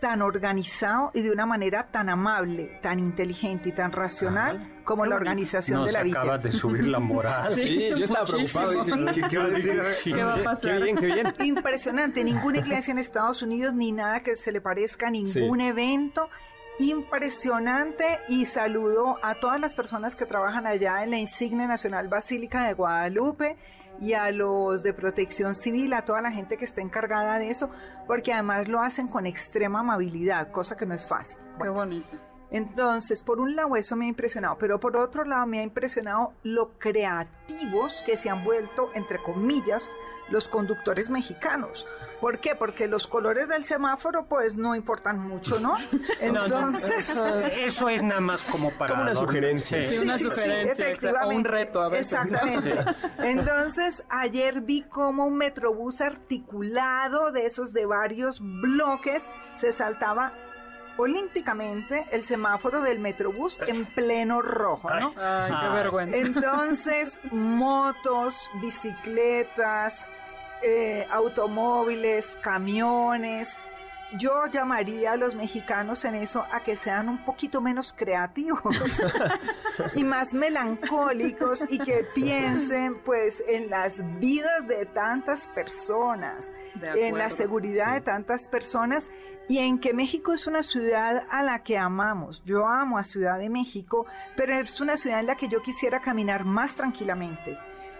tan 0.00 0.22
organizado 0.22 1.10
y 1.14 1.22
de 1.22 1.30
una 1.30 1.46
manera 1.46 1.88
tan 1.90 2.08
amable, 2.08 2.78
tan 2.82 2.98
inteligente 2.98 3.70
y 3.70 3.72
tan 3.72 3.92
racional 3.92 4.80
como 4.84 5.06
la 5.06 5.16
organización 5.16 5.84
de 5.84 5.92
la 5.92 6.02
villa. 6.02 6.20
acabas 6.20 6.42
de 6.42 6.52
subir 6.52 6.84
la 6.84 6.98
moral. 6.98 7.52
sí, 7.54 7.88
yo 7.96 8.04
estaba 8.04 8.26
preocupado. 8.26 8.70
¿Qué, 9.30 9.38
va 9.38 9.44
a 9.44 9.48
decir? 9.48 10.14
¿Qué 10.14 10.22
va 10.22 10.34
a 10.34 10.44
pasar? 10.44 10.78
Qué 10.78 10.84
bien, 10.84 10.96
qué 10.96 11.06
bien. 11.06 11.34
Impresionante. 11.40 12.22
Ninguna 12.24 12.58
iglesia 12.58 12.92
en 12.92 12.98
Estados 12.98 13.42
Unidos 13.42 13.74
ni 13.74 13.92
nada 13.92 14.20
que 14.20 14.36
se 14.36 14.52
le 14.52 14.60
parezca, 14.60 15.10
ningún 15.10 15.60
evento 15.60 16.28
impresionante 16.78 18.04
y 18.28 18.44
saludo 18.44 19.18
a 19.22 19.36
todas 19.36 19.58
las 19.58 19.74
personas 19.74 20.14
que 20.14 20.26
trabajan 20.26 20.66
allá 20.66 21.02
en 21.02 21.10
la 21.10 21.16
insignia 21.16 21.66
nacional 21.66 22.08
Basílica 22.08 22.66
de 22.66 22.74
Guadalupe 22.74 23.56
y 24.00 24.12
a 24.12 24.30
los 24.30 24.82
de 24.82 24.92
protección 24.92 25.54
civil, 25.54 25.92
a 25.92 26.04
toda 26.04 26.22
la 26.22 26.30
gente 26.30 26.56
que 26.56 26.64
está 26.64 26.80
encargada 26.80 27.38
de 27.38 27.50
eso, 27.50 27.70
porque 28.06 28.32
además 28.32 28.68
lo 28.68 28.80
hacen 28.80 29.08
con 29.08 29.26
extrema 29.26 29.80
amabilidad, 29.80 30.50
cosa 30.50 30.76
que 30.76 30.86
no 30.86 30.94
es 30.94 31.06
fácil. 31.06 31.38
Qué 31.60 31.68
bonito. 31.68 32.16
Entonces, 32.50 33.22
por 33.22 33.40
un 33.40 33.56
lado 33.56 33.76
eso 33.76 33.96
me 33.96 34.06
ha 34.06 34.08
impresionado, 34.08 34.56
pero 34.58 34.78
por 34.78 34.96
otro 34.96 35.24
lado 35.24 35.46
me 35.46 35.60
ha 35.60 35.64
impresionado 35.64 36.32
lo 36.42 36.78
creativos 36.78 38.02
que 38.06 38.16
se 38.16 38.30
han 38.30 38.44
vuelto, 38.44 38.90
entre 38.94 39.18
comillas, 39.18 39.90
los 40.28 40.48
conductores 40.48 41.10
mexicanos. 41.10 41.86
¿Por 42.20 42.38
qué? 42.38 42.54
Porque 42.54 42.88
los 42.88 43.06
colores 43.06 43.48
del 43.48 43.62
semáforo 43.62 44.26
pues 44.26 44.56
no 44.56 44.74
importan 44.74 45.18
mucho, 45.18 45.60
¿no? 45.60 45.76
Entonces... 46.20 47.10
eso, 47.56 47.88
es 47.88 48.02
nada 48.02 48.20
más 48.20 48.42
como 48.42 48.70
para... 48.72 49.00
una 49.00 49.14
sugerencia. 49.14 49.88
Sí, 49.88 49.98
una 49.98 50.18
sugerencia. 50.18 50.72
efectivamente. 50.72 51.34
O 51.34 51.38
un 51.38 51.44
reto 51.44 51.80
a 51.82 51.88
veces. 51.88 52.12
Exactamente. 52.12 52.84
Entonces, 53.18 54.02
ayer 54.08 54.62
vi 54.62 54.82
como 54.82 55.26
un 55.26 55.36
metrobús 55.36 56.00
articulado 56.00 57.30
de 57.32 57.46
esos 57.46 57.72
de 57.72 57.86
varios 57.86 58.40
bloques 58.40 59.28
se 59.54 59.72
saltaba 59.72 60.32
olímpicamente 60.96 62.06
el 62.10 62.22
semáforo 62.24 62.80
del 62.80 62.98
Metrobús 62.98 63.58
en 63.66 63.84
pleno 63.86 64.40
rojo, 64.42 64.88
¿no? 64.90 65.12
Ay, 65.16 65.52
qué 65.60 65.68
vergüenza. 65.68 66.16
Entonces, 66.16 67.20
motos, 67.30 68.50
bicicletas, 68.60 70.08
eh, 70.62 71.06
automóviles, 71.10 72.36
camiones, 72.42 73.58
yo 74.12 74.46
llamaría 74.46 75.12
a 75.12 75.16
los 75.16 75.34
mexicanos 75.34 76.04
en 76.04 76.14
eso 76.14 76.44
a 76.52 76.60
que 76.60 76.76
sean 76.76 77.08
un 77.08 77.24
poquito 77.24 77.60
menos 77.60 77.92
creativos 77.92 78.60
y 79.94 80.04
más 80.04 80.32
melancólicos 80.32 81.64
y 81.68 81.78
que 81.78 82.06
piensen 82.14 82.98
pues 83.04 83.42
en 83.48 83.68
las 83.68 83.94
vidas 84.20 84.68
de 84.68 84.86
tantas 84.86 85.48
personas, 85.48 86.52
en 86.80 87.18
la 87.18 87.30
seguridad 87.30 87.94
de 87.94 88.00
tantas 88.00 88.48
personas 88.48 89.10
y 89.48 89.58
en 89.58 89.78
que 89.78 89.92
México 89.92 90.32
es 90.32 90.46
una 90.46 90.62
ciudad 90.62 91.24
a 91.30 91.42
la 91.42 91.62
que 91.62 91.76
amamos. 91.76 92.42
Yo 92.44 92.66
amo 92.66 92.98
a 92.98 93.04
Ciudad 93.04 93.38
de 93.38 93.48
México, 93.48 94.06
pero 94.36 94.54
es 94.54 94.80
una 94.80 94.96
ciudad 94.96 95.20
en 95.20 95.26
la 95.26 95.36
que 95.36 95.48
yo 95.48 95.62
quisiera 95.62 96.00
caminar 96.00 96.44
más 96.44 96.74
tranquilamente 96.74 97.56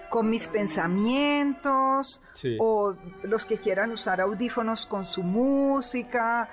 con 0.08 0.30
mis 0.30 0.48
pensamientos 0.48 2.22
o 2.58 2.94
los 3.22 3.46
que 3.46 3.58
quieran 3.58 3.92
usar 3.92 4.20
audífonos 4.20 4.86
con 4.86 5.04
su 5.04 5.22
música, 5.22 6.48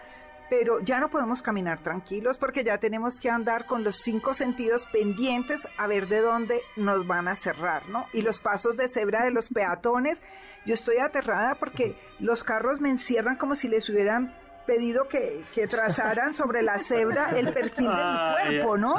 pero 0.50 0.80
ya 0.82 1.00
no 1.00 1.10
podemos 1.10 1.42
caminar 1.42 1.82
tranquilos 1.82 2.38
porque 2.38 2.64
ya 2.64 2.78
tenemos 2.78 3.20
que 3.20 3.30
andar 3.30 3.66
con 3.66 3.84
los 3.84 3.98
cinco 3.98 4.34
sentidos 4.34 4.86
pendientes 4.92 5.68
a 5.78 5.88
ver 5.88 6.08
de 6.08 6.22
dónde 6.22 6.62
nos 6.76 7.08
van 7.08 7.28
a 7.28 7.36
cerrar, 7.36 7.90
¿no? 7.90 8.06
Y 8.14 8.22
los 8.22 8.40
pasos 8.40 8.78
de 8.78 8.88
cebra 8.88 9.24
de 9.24 9.32
los 9.32 9.50
peatones, 9.50 10.22
yo 10.66 10.74
estoy 10.74 10.98
aterrada 10.98 11.56
porque 11.56 11.96
los 12.20 12.44
carros 12.44 12.82
me 12.82 12.90
encierran 12.90 13.36
como 13.36 13.56
si 13.56 13.68
les 13.68 13.90
hubieran 13.90 14.36
pedido 14.66 15.08
que, 15.08 15.44
trazaran 15.68 16.34
sobre 16.34 16.62
la 16.62 16.78
cebra 16.80 17.32
el 17.36 17.54
perfil 17.54 17.88
de 17.88 18.04
mi 18.04 18.60
cuerpo, 18.60 18.78
¿no? 18.78 18.96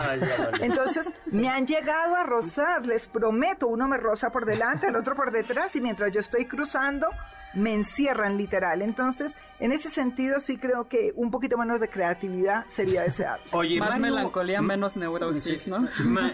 Entonces 0.61 1.13
me 1.27 1.49
han 1.49 1.67
llegado 1.67 2.17
a 2.17 2.23
rozar, 2.23 2.87
les 2.87 3.07
prometo, 3.07 3.69
uno 3.69 3.87
me 3.87 3.97
roza 3.97 4.31
por 4.31 4.45
delante, 4.47 4.89
el 4.89 4.97
otro 4.97 5.15
por 5.15 5.31
detrás 5.31 5.77
y 5.77 5.81
mientras 5.81 6.11
yo 6.13 6.21
estoy 6.21 6.47
cruzando 6.47 7.09
me 7.55 7.73
encierran 7.73 8.37
literal. 8.37 8.83
Entonces, 8.83 9.37
en 9.61 9.73
ese 9.73 9.91
sentido 9.91 10.41
sí 10.41 10.59
creo 10.59 10.89
que 10.89 11.13
un 11.17 11.31
poquito 11.31 11.57
menos 11.57 11.81
de 11.81 11.89
creatividad 11.89 12.67
sería 12.67 13.03
deseable. 13.03 13.45
Oye, 13.53 13.79
más 13.79 13.99
melancolía, 13.99 14.61
menos 14.61 14.97
neurosis, 14.97 15.69
¿no? 15.69 15.89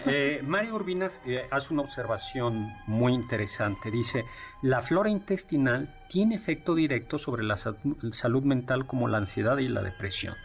eh, 0.05 0.41
Mario 0.43 0.75
Urbina 0.75 1.11
eh, 1.25 1.47
hace 1.51 1.73
una 1.73 1.83
observación 1.83 2.73
muy 2.87 3.13
interesante. 3.13 3.91
Dice, 3.91 4.25
la 4.61 4.81
flora 4.81 5.09
intestinal 5.09 5.93
tiene 6.09 6.35
efecto 6.35 6.75
directo 6.75 7.17
sobre 7.17 7.43
la 7.43 7.57
salud 7.57 8.43
mental 8.43 8.85
como 8.85 9.07
la 9.07 9.17
ansiedad 9.17 9.57
y 9.57 9.67
la 9.67 9.81
depresión. 9.81 10.35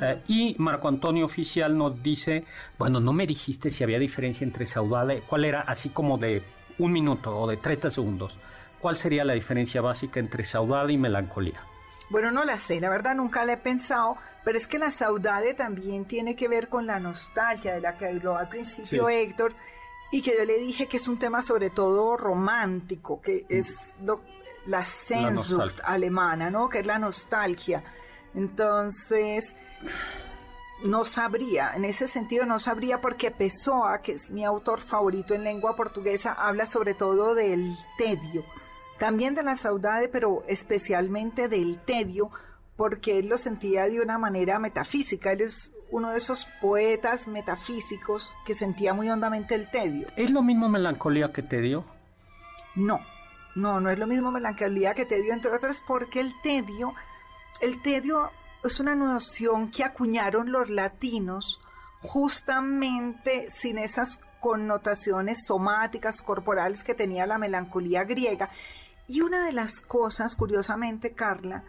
Eh, 0.00 0.22
y 0.26 0.56
Marco 0.58 0.88
Antonio 0.88 1.26
Oficial 1.26 1.76
nos 1.76 2.02
dice, 2.02 2.44
bueno, 2.78 3.00
no 3.00 3.12
me 3.12 3.26
dijiste 3.26 3.70
si 3.70 3.84
había 3.84 3.98
diferencia 3.98 4.44
entre 4.44 4.66
saudade, 4.66 5.22
cuál 5.26 5.44
era 5.44 5.60
así 5.60 5.90
como 5.90 6.18
de 6.18 6.42
un 6.78 6.92
minuto 6.92 7.36
o 7.36 7.46
de 7.46 7.56
30 7.58 7.90
segundos. 7.90 8.36
¿Cuál 8.82 8.96
sería 8.96 9.24
la 9.24 9.34
diferencia 9.34 9.80
básica 9.80 10.18
entre 10.18 10.42
saudade 10.42 10.92
y 10.92 10.98
melancolía? 10.98 11.64
Bueno, 12.10 12.32
no 12.32 12.42
la 12.44 12.58
sé, 12.58 12.80
la 12.80 12.90
verdad 12.90 13.14
nunca 13.14 13.44
la 13.44 13.52
he 13.52 13.56
pensado, 13.56 14.16
pero 14.44 14.58
es 14.58 14.66
que 14.66 14.76
la 14.76 14.90
saudade 14.90 15.54
también 15.54 16.04
tiene 16.04 16.34
que 16.34 16.48
ver 16.48 16.68
con 16.68 16.84
la 16.88 16.98
nostalgia 16.98 17.74
de 17.74 17.80
la 17.80 17.96
que 17.96 18.08
habló 18.08 18.36
al 18.36 18.48
principio 18.48 19.08
Héctor, 19.08 19.54
y 20.10 20.20
que 20.20 20.36
yo 20.36 20.44
le 20.44 20.58
dije 20.58 20.88
que 20.88 20.96
es 20.96 21.06
un 21.06 21.16
tema 21.16 21.42
sobre 21.42 21.70
todo 21.70 22.16
romántico, 22.16 23.20
que 23.22 23.46
es 23.48 23.94
la 24.66 24.84
Sehnsucht 24.84 25.78
alemana, 25.84 26.50
¿no? 26.50 26.68
Que 26.68 26.80
es 26.80 26.86
la 26.86 26.98
nostalgia. 26.98 27.84
Entonces, 28.34 29.54
no 30.84 31.04
sabría, 31.04 31.74
en 31.76 31.84
ese 31.84 32.08
sentido 32.08 32.46
no 32.46 32.58
sabría 32.58 33.00
porque 33.00 33.30
Pessoa, 33.30 34.02
que 34.02 34.12
es 34.12 34.28
mi 34.32 34.44
autor 34.44 34.80
favorito 34.80 35.34
en 35.34 35.44
lengua 35.44 35.76
portuguesa, 35.76 36.32
habla 36.32 36.66
sobre 36.66 36.94
todo 36.94 37.36
del 37.36 37.76
tedio 37.96 38.44
también 38.98 39.34
de 39.34 39.42
la 39.42 39.56
saudade, 39.56 40.08
pero 40.08 40.42
especialmente 40.46 41.48
del 41.48 41.78
tedio, 41.78 42.30
porque 42.76 43.18
él 43.18 43.28
lo 43.28 43.36
sentía 43.36 43.88
de 43.88 44.00
una 44.00 44.18
manera 44.18 44.58
metafísica. 44.58 45.32
Él 45.32 45.42
es 45.42 45.72
uno 45.90 46.10
de 46.10 46.18
esos 46.18 46.46
poetas 46.60 47.28
metafísicos 47.28 48.32
que 48.46 48.54
sentía 48.54 48.94
muy 48.94 49.10
hondamente 49.10 49.54
el 49.54 49.70
tedio. 49.70 50.08
¿Es 50.16 50.30
lo 50.30 50.42
mismo 50.42 50.68
melancolía 50.68 51.32
que 51.32 51.42
tedio? 51.42 51.84
No, 52.74 53.00
no, 53.54 53.80
no 53.80 53.90
es 53.90 53.98
lo 53.98 54.06
mismo 54.06 54.30
melancolía 54.30 54.94
que 54.94 55.04
tedio, 55.04 55.32
entre 55.32 55.52
otras 55.52 55.82
porque 55.86 56.20
el 56.20 56.32
tedio, 56.42 56.94
el 57.60 57.82
tedio 57.82 58.30
es 58.64 58.80
una 58.80 58.94
noción 58.94 59.70
que 59.70 59.84
acuñaron 59.84 60.50
los 60.50 60.70
latinos 60.70 61.60
justamente 62.00 63.46
sin 63.50 63.78
esas 63.78 64.20
connotaciones 64.40 65.44
somáticas, 65.46 66.22
corporales 66.22 66.82
que 66.82 66.94
tenía 66.94 67.26
la 67.26 67.38
melancolía 67.38 68.04
griega 68.04 68.50
y 69.12 69.20
una 69.20 69.44
de 69.44 69.52
las 69.52 69.82
cosas, 69.82 70.34
curiosamente, 70.34 71.12
Carla, 71.12 71.64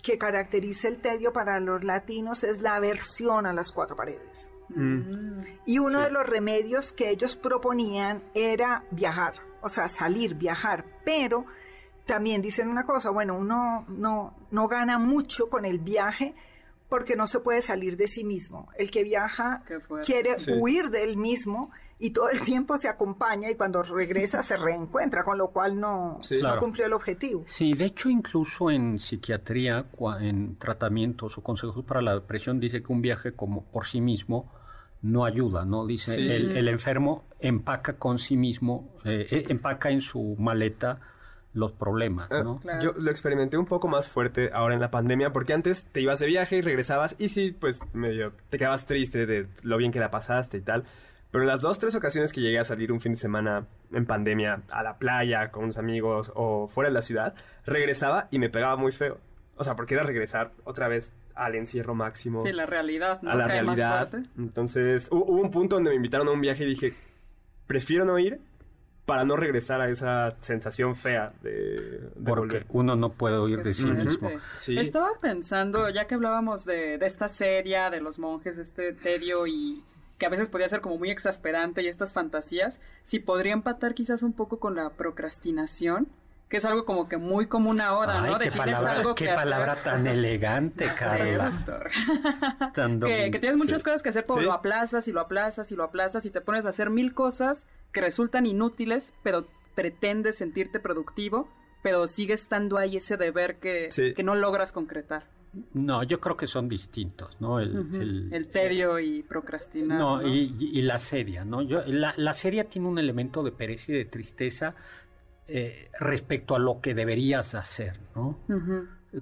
que 0.00 0.16
caracteriza 0.16 0.86
el 0.86 1.00
tedio 1.00 1.32
para 1.32 1.58
los 1.58 1.82
latinos 1.82 2.44
es 2.44 2.60
la 2.60 2.76
aversión 2.76 3.46
a 3.46 3.52
las 3.52 3.72
cuatro 3.72 3.96
paredes. 3.96 4.52
Mm. 4.68 5.40
Y 5.66 5.80
uno 5.80 6.02
de 6.02 6.10
los 6.12 6.24
remedios 6.24 6.92
que 6.92 7.10
ellos 7.10 7.34
proponían 7.34 8.22
era 8.32 8.84
viajar, 8.92 9.34
o 9.60 9.68
sea, 9.68 9.88
salir, 9.88 10.36
viajar, 10.36 10.84
pero 11.04 11.46
también 12.04 12.40
dicen 12.40 12.68
una 12.68 12.84
cosa, 12.84 13.10
bueno, 13.10 13.36
uno 13.36 13.84
no, 13.88 14.36
no 14.52 14.68
gana 14.68 14.96
mucho 14.96 15.48
con 15.48 15.64
el 15.64 15.80
viaje 15.80 16.36
porque 16.88 17.16
no 17.16 17.26
se 17.26 17.40
puede 17.40 17.60
salir 17.60 17.96
de 17.96 18.06
sí 18.06 18.22
mismo. 18.22 18.68
El 18.78 18.92
que 18.92 19.02
viaja 19.02 19.64
quiere 20.06 20.36
huir 20.60 20.90
de 20.90 21.02
él 21.02 21.16
mismo 21.16 21.72
y 21.98 22.10
todo 22.10 22.28
el 22.28 22.40
tiempo 22.40 22.76
se 22.76 22.88
acompaña 22.88 23.50
y 23.50 23.54
cuando 23.54 23.82
regresa 23.82 24.42
se 24.42 24.56
reencuentra, 24.56 25.24
con 25.24 25.38
lo 25.38 25.48
cual 25.48 25.78
no, 25.78 26.20
cumplió 26.58 26.86
el 26.86 26.92
objetivo. 26.92 27.44
Sí, 27.46 27.72
de 27.72 27.86
hecho 27.86 28.10
incluso 28.10 28.70
en 28.70 28.98
psiquiatría, 28.98 29.86
en 30.20 30.56
tratamientos 30.56 31.38
o 31.38 31.42
consejos 31.42 31.84
para 31.84 32.02
la 32.02 32.14
depresión, 32.14 32.60
dice 32.60 32.82
que 32.82 32.92
un 32.92 33.02
viaje 33.02 33.32
como 33.32 33.64
por 33.64 33.86
sí 33.86 34.00
mismo 34.00 34.52
no 35.02 35.24
ayuda, 35.24 35.64
¿no? 35.64 35.86
Dice, 35.86 36.14
el, 36.14 36.66
enfermo 36.66 37.24
empaca 37.38 37.98
con 37.98 38.18
sí 38.18 38.36
mismo, 38.36 38.96
eh, 39.04 39.26
eh, 39.30 39.44
empaca 39.50 39.90
en 39.90 40.00
su 40.00 40.34
maleta 40.38 41.00
los 41.52 41.72
problemas, 41.72 42.28
ah, 42.32 42.42
¿no? 42.42 42.60
Yo 42.82 42.92
lo 42.92 43.10
experimenté 43.10 43.56
un 43.56 43.66
poco 43.66 43.86
más 43.86 44.08
fuerte 44.08 44.50
ahora 44.52 44.74
en 44.74 44.80
la 44.80 44.90
pandemia, 44.90 45.30
porque 45.30 45.52
antes 45.52 45.84
te 45.92 46.00
ibas 46.00 46.18
de 46.18 46.26
viaje 46.26 46.56
y 46.56 46.62
regresabas 46.62 47.16
y 47.18 47.28
sí, 47.28 47.52
pues 47.52 47.80
medio 47.92 48.32
te 48.48 48.58
quedabas 48.58 48.86
triste 48.86 49.26
de 49.26 49.46
lo 49.62 49.76
bien 49.76 49.92
que 49.92 50.00
la 50.00 50.10
pasaste 50.10 50.56
y 50.56 50.62
tal. 50.62 50.84
Pero 51.34 51.42
en 51.42 51.48
las 51.48 51.62
dos, 51.62 51.80
tres 51.80 51.96
ocasiones 51.96 52.32
que 52.32 52.40
llegué 52.40 52.60
a 52.60 52.64
salir 52.64 52.92
un 52.92 53.00
fin 53.00 53.10
de 53.10 53.18
semana 53.18 53.66
en 53.92 54.06
pandemia 54.06 54.62
a 54.70 54.84
la 54.84 54.98
playa 54.98 55.50
con 55.50 55.64
unos 55.64 55.78
amigos 55.78 56.30
o 56.36 56.68
fuera 56.68 56.90
de 56.90 56.94
la 56.94 57.02
ciudad, 57.02 57.34
regresaba 57.66 58.28
y 58.30 58.38
me 58.38 58.50
pegaba 58.50 58.76
muy 58.76 58.92
feo. 58.92 59.18
O 59.56 59.64
sea, 59.64 59.74
porque 59.74 59.94
era 59.94 60.04
regresar 60.04 60.52
otra 60.62 60.86
vez 60.86 61.10
al 61.34 61.56
encierro 61.56 61.96
máximo. 61.96 62.40
Sí, 62.44 62.52
la 62.52 62.66
realidad, 62.66 63.20
¿no? 63.20 63.32
A 63.32 63.34
la 63.34 63.48
realidad. 63.48 64.10
Entonces, 64.38 65.08
hubo 65.10 65.24
un 65.24 65.50
punto 65.50 65.74
donde 65.74 65.90
me 65.90 65.96
invitaron 65.96 66.28
a 66.28 66.30
un 66.30 66.40
viaje 66.40 66.62
y 66.62 66.68
dije, 66.68 66.94
prefiero 67.66 68.04
no 68.04 68.16
ir 68.16 68.38
para 69.04 69.24
no 69.24 69.34
regresar 69.34 69.80
a 69.80 69.90
esa 69.90 70.36
sensación 70.38 70.94
fea 70.94 71.32
de, 71.42 72.10
Porque 72.24 72.64
uno 72.68 72.94
no 72.94 73.10
puede 73.10 73.40
huir 73.40 73.60
de 73.64 73.74
sí 73.74 73.90
mismo. 73.90 74.30
Estaba 74.68 75.10
pensando, 75.20 75.90
ya 75.90 76.06
que 76.06 76.14
hablábamos 76.14 76.64
de, 76.64 76.96
de 76.96 77.06
esta 77.06 77.26
serie, 77.26 77.90
de 77.90 78.00
los 78.00 78.20
monjes, 78.20 78.56
este 78.56 78.92
tedio 78.92 79.48
y 79.48 79.82
que 80.24 80.28
a 80.28 80.30
veces 80.30 80.48
podía 80.48 80.66
ser 80.70 80.80
como 80.80 80.96
muy 80.96 81.10
exasperante 81.10 81.82
y 81.82 81.88
estas 81.88 82.14
fantasías, 82.14 82.80
si 83.02 83.18
podría 83.18 83.52
empatar 83.52 83.92
quizás 83.92 84.22
un 84.22 84.32
poco 84.32 84.58
con 84.58 84.74
la 84.74 84.88
procrastinación, 84.88 86.08
que 86.48 86.56
es 86.56 86.64
algo 86.64 86.86
como 86.86 87.10
que 87.10 87.18
muy 87.18 87.46
común 87.46 87.82
ahora, 87.82 88.22
¿no? 88.22 88.38
De 88.38 88.48
qué 88.48 88.56
palabra, 88.56 89.04
qué 89.14 89.26
palabra 89.26 89.82
tan 89.82 90.06
elegante, 90.06 90.86
Carla. 90.96 91.62
que, 92.74 93.30
que, 93.32 93.38
tienes 93.38 93.58
muchas 93.58 93.82
cosas 93.82 94.02
que 94.02 94.08
hacer, 94.08 94.24
pero 94.26 94.40
lo 94.40 94.54
aplazas 94.54 95.08
y 95.08 95.12
lo 95.12 95.20
aplazas 95.20 95.70
y 95.72 95.76
lo 95.76 95.84
aplazas 95.84 96.24
y 96.24 96.30
te 96.30 96.40
pones 96.40 96.64
a 96.64 96.70
hacer 96.70 96.88
mil 96.88 97.12
cosas 97.12 97.66
que 97.92 98.00
resultan 98.00 98.46
inútiles, 98.46 99.12
pero 99.22 99.46
pretendes 99.74 100.38
sentirte 100.38 100.80
productivo, 100.80 101.50
pero 101.82 102.06
sigue 102.06 102.32
estando 102.32 102.78
ahí 102.78 102.96
ese 102.96 103.18
deber 103.18 103.56
que, 103.56 103.90
que 104.16 104.22
no 104.22 104.34
logras 104.34 104.72
concretar. 104.72 105.24
No, 105.74 106.02
yo 106.02 106.20
creo 106.20 106.36
que 106.36 106.46
son 106.46 106.68
distintos, 106.68 107.36
¿no? 107.40 107.60
El, 107.60 108.32
el, 108.32 108.48
tedio 108.48 108.98
y 108.98 109.22
procrastinar. 109.22 109.98
No, 109.98 110.26
Y, 110.26 110.82
la 110.82 110.98
seria, 110.98 111.44
¿no? 111.44 111.62
Yo, 111.62 111.82
la, 111.86 112.14
la 112.16 112.32
seria 112.34 112.64
tiene 112.64 112.88
un 112.88 112.98
elemento 112.98 113.42
de 113.42 113.52
pereza 113.52 113.92
y 113.92 113.96
de 113.96 114.04
tristeza 114.04 114.74
eh, 115.46 115.90
respecto 116.00 116.56
a 116.56 116.58
lo 116.58 116.80
que 116.80 116.94
deberías 116.94 117.54
hacer, 117.54 118.00
¿no? 118.16 118.38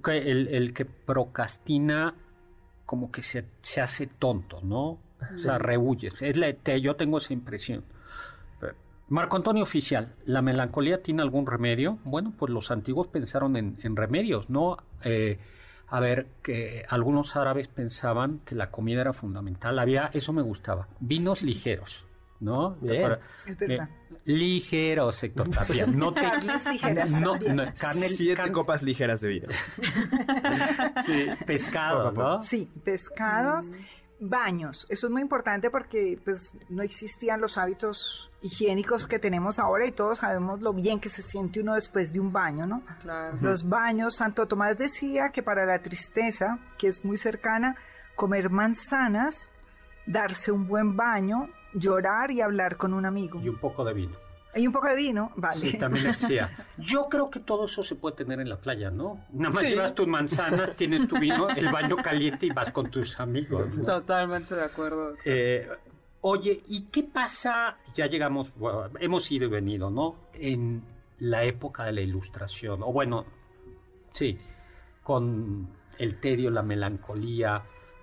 el, 0.07 0.49
el, 0.49 0.73
que 0.73 0.85
procrastina 0.85 2.15
como 2.87 3.11
que 3.11 3.23
se, 3.23 3.45
se 3.61 3.81
hace 3.81 4.07
tonto, 4.07 4.61
¿no? 4.63 4.99
O 5.35 5.39
sea, 5.39 5.59
rehuye. 5.59 6.13
Es 6.21 6.37
la, 6.37 6.51
yo 6.79 6.97
tengo 6.97 7.19
esa 7.19 7.33
impresión. 7.33 7.85
Marco 9.09 9.37
Antonio 9.37 9.63
Oficial, 9.63 10.15
¿la 10.25 10.41
melancolía 10.41 11.03
tiene 11.03 11.23
algún 11.23 11.47
remedio? 11.47 11.99
Bueno, 12.05 12.33
pues 12.39 12.51
los 12.51 12.71
antiguos 12.71 13.09
pensaron 13.09 13.57
en, 13.57 13.77
en 13.83 13.95
remedios, 13.95 14.49
¿no? 14.49 14.79
Eh, 15.05 15.39
a 15.93 16.01
ver, 16.01 16.27
que 16.43 16.87
algunos 16.89 17.37
árabes 17.37 17.69
pensaban 17.69 18.41
que 18.47 18.55
la 18.55 18.71
comida 18.71 19.03
era 19.03 19.13
fundamental. 19.13 19.79
Había, 19.79 20.09
eso 20.15 20.33
me 20.33 20.41
gustaba, 20.41 20.89
vinos 21.01 21.43
ligeros. 21.43 22.07
¿no? 22.41 22.77
Bien. 22.81 23.19
Eh, 23.47 23.79
ligeros, 24.25 25.23
Héctor 25.23 25.51
Tapia. 25.51 25.87
No 25.87 26.13
te, 26.13 26.23
ligeras. 26.73 27.13
No, 27.13 27.39
Siete 28.09 28.51
copas 28.51 28.83
ligeras 28.83 29.21
de 29.21 29.29
vino. 29.29 29.49
sí, 31.05 31.27
pescado, 31.47 32.11
¿no? 32.11 32.43
Sí, 32.43 32.69
pescados. 32.83 33.71
Baños, 34.25 34.87
eso 34.89 35.09
es 35.09 35.13
muy 35.13 35.21
importante 35.21 35.69
porque 35.69 36.17
pues 36.25 36.53
no 36.69 36.85
existían 36.85 37.41
los 37.41 37.59
hábitos 37.59 38.31
higiénicos 38.41 39.09
que 39.09 39.19
tenemos 39.19 39.59
ahora 39.59 39.85
y 39.85 39.91
todos 39.91 40.19
sabemos 40.19 40.61
lo 40.61 40.73
bien 40.73 41.01
que 41.01 41.09
se 41.09 41.23
siente 41.23 41.61
uno 41.61 41.75
después 41.75 42.13
de 42.13 42.21
un 42.21 42.33
baño, 42.33 42.65
¿no? 42.65 42.83
Los 43.41 43.69
baños, 43.69 44.15
Santo 44.15 44.47
Tomás 44.47 44.79
decía 44.79 45.31
que 45.31 45.43
para 45.43 45.67
la 45.67 45.83
tristeza, 45.83 46.61
que 46.79 46.87
es 46.87 47.05
muy 47.05 47.19
cercana, 47.19 47.75
comer 48.15 48.49
manzanas, 48.49 49.51
darse 50.07 50.53
un 50.53 50.69
buen 50.69 50.97
baño, 50.97 51.49
llorar 51.75 52.31
y 52.31 52.43
hablar 52.43 52.77
con 52.77 52.95
un 52.95 53.07
amigo. 53.07 53.41
Y 53.41 53.49
un 53.49 53.59
poco 53.59 53.85
de 53.85 53.93
vino. 53.93 54.17
Hay 54.55 54.67
un 54.67 54.73
poco 54.73 54.89
de 54.89 54.97
vino, 54.97 55.33
vale. 55.37 55.61
Sí, 55.61 55.79
también 55.79 56.07
decía. 56.13 56.51
Yo 56.77 57.05
creo 57.05 57.31
que 57.31 57.41
todo 57.41 57.65
eso 57.65 57.83
se 57.83 57.95
puede 57.95 58.17
tener 58.17 58.41
en 58.41 58.49
la 58.49 58.57
playa, 58.57 58.91
¿no? 58.91 59.25
Nada 59.33 59.55
más 59.55 59.63
llevas 59.63 59.95
tus 59.95 60.07
manzanas, 60.07 60.77
tienes 60.77 61.09
tu 61.09 61.19
vino, 61.19 61.49
el 61.49 61.71
baño 61.71 61.97
caliente 61.97 62.47
y 62.47 62.51
vas 62.51 62.71
con 62.71 62.91
tus 62.91 63.19
amigos. 63.19 63.81
Totalmente 63.83 64.55
de 64.55 64.65
acuerdo. 64.65 65.15
Eh, 65.25 65.69
oye, 66.21 66.63
¿y 66.67 66.83
qué 66.85 67.03
pasa? 67.03 67.77
Ya 67.95 68.07
llegamos, 68.07 68.49
hemos 69.01 69.31
ido 69.31 69.47
y 69.47 69.51
venido, 69.51 69.91
¿no? 69.91 70.17
En 70.35 70.83
la 71.19 71.45
época 71.45 71.85
de 71.85 71.93
la 71.93 72.01
ilustración, 72.01 72.83
o 72.83 72.93
bueno, 72.93 73.25
sí, 74.13 74.39
con 75.03 75.69
el 75.99 76.21
tedio, 76.21 76.51
la 76.51 76.63
melancolía, 76.63 77.63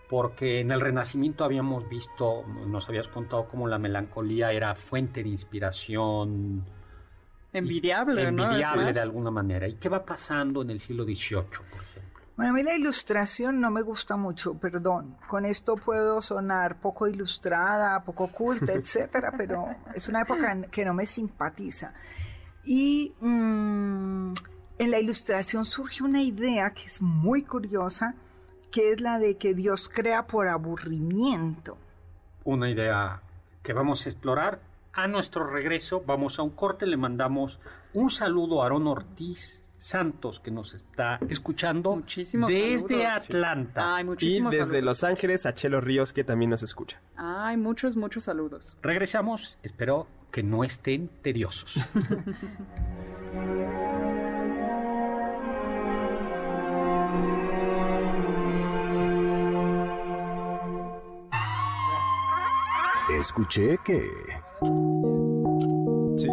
porque 0.09 0.59
en 0.61 0.71
el 0.71 0.81
Renacimiento 0.81 1.43
habíamos 1.43 1.87
visto, 1.87 2.43
nos 2.65 2.89
habías 2.89 3.07
contado 3.07 3.47
cómo 3.47 3.67
la 3.67 3.77
melancolía 3.77 4.51
era 4.51 4.73
fuente 4.73 5.21
de 5.21 5.29
inspiración. 5.29 6.65
Envidiable, 7.53 8.27
Envidiable 8.27 8.91
de 8.91 8.99
alguna 8.99 9.29
manera. 9.29 9.67
¿Y 9.67 9.75
qué 9.75 9.87
va 9.87 10.03
pasando 10.03 10.63
en 10.63 10.71
el 10.71 10.79
siglo 10.79 11.03
XVIII, 11.03 11.43
por 11.43 11.81
ejemplo? 11.81 12.19
Bueno, 12.35 12.51
a 12.51 12.55
mí 12.55 12.63
la 12.63 12.73
ilustración 12.75 13.59
no 13.59 13.69
me 13.69 13.83
gusta 13.83 14.17
mucho, 14.17 14.55
perdón. 14.55 15.17
Con 15.27 15.45
esto 15.45 15.75
puedo 15.75 16.23
sonar 16.23 16.79
poco 16.79 17.07
ilustrada, 17.07 18.03
poco 18.03 18.31
culta, 18.31 18.73
etcétera, 18.73 19.31
pero 19.37 19.67
es 19.93 20.07
una 20.07 20.21
época 20.21 20.59
que 20.71 20.85
no 20.85 20.93
me 20.95 21.05
simpatiza. 21.05 21.93
Y 22.63 23.13
mm, 23.19 24.33
en 24.79 24.91
la 24.91 24.99
ilustración 24.99 25.65
surge 25.65 26.03
una 26.03 26.23
idea 26.23 26.71
que 26.71 26.85
es 26.85 26.99
muy 26.99 27.43
curiosa, 27.43 28.15
que 28.71 28.91
es 28.91 29.01
la 29.01 29.19
de 29.19 29.37
que 29.37 29.53
Dios 29.53 29.89
crea 29.89 30.27
por 30.27 30.47
aburrimiento. 30.47 31.77
Una 32.43 32.69
idea 32.69 33.21
que 33.63 33.73
vamos 33.73 34.05
a 34.05 34.09
explorar. 34.09 34.59
A 34.93 35.07
nuestro 35.07 35.45
regreso 35.47 36.03
vamos 36.05 36.39
a 36.39 36.41
un 36.41 36.49
corte, 36.49 36.85
le 36.87 36.97
mandamos 36.97 37.59
un 37.93 38.09
saludo 38.09 38.61
a 38.61 38.65
Aarón 38.65 38.87
Ortiz 38.87 39.63
Santos 39.79 40.41
que 40.41 40.51
nos 40.51 40.73
está 40.73 41.19
escuchando 41.29 41.95
muchísimos 41.95 42.49
desde 42.49 43.05
Atlanta. 43.05 44.01
y 44.19 44.41
desde 44.41 44.81
Los 44.81 45.03
Ángeles 45.03 45.45
a 45.45 45.53
Chelo 45.53 45.79
Ríos 45.79 46.11
que 46.11 46.23
también 46.23 46.51
nos 46.51 46.63
escucha. 46.63 46.99
Ay, 47.15 47.55
muchos, 47.55 47.95
muchos 47.95 48.25
saludos. 48.25 48.77
Regresamos, 48.81 49.57
espero 49.63 50.07
que 50.31 50.43
no 50.43 50.63
estén 50.63 51.09
tediosos. 51.21 51.75
Escuché 63.19 63.77
que... 63.83 64.09
Sí. 66.15 66.27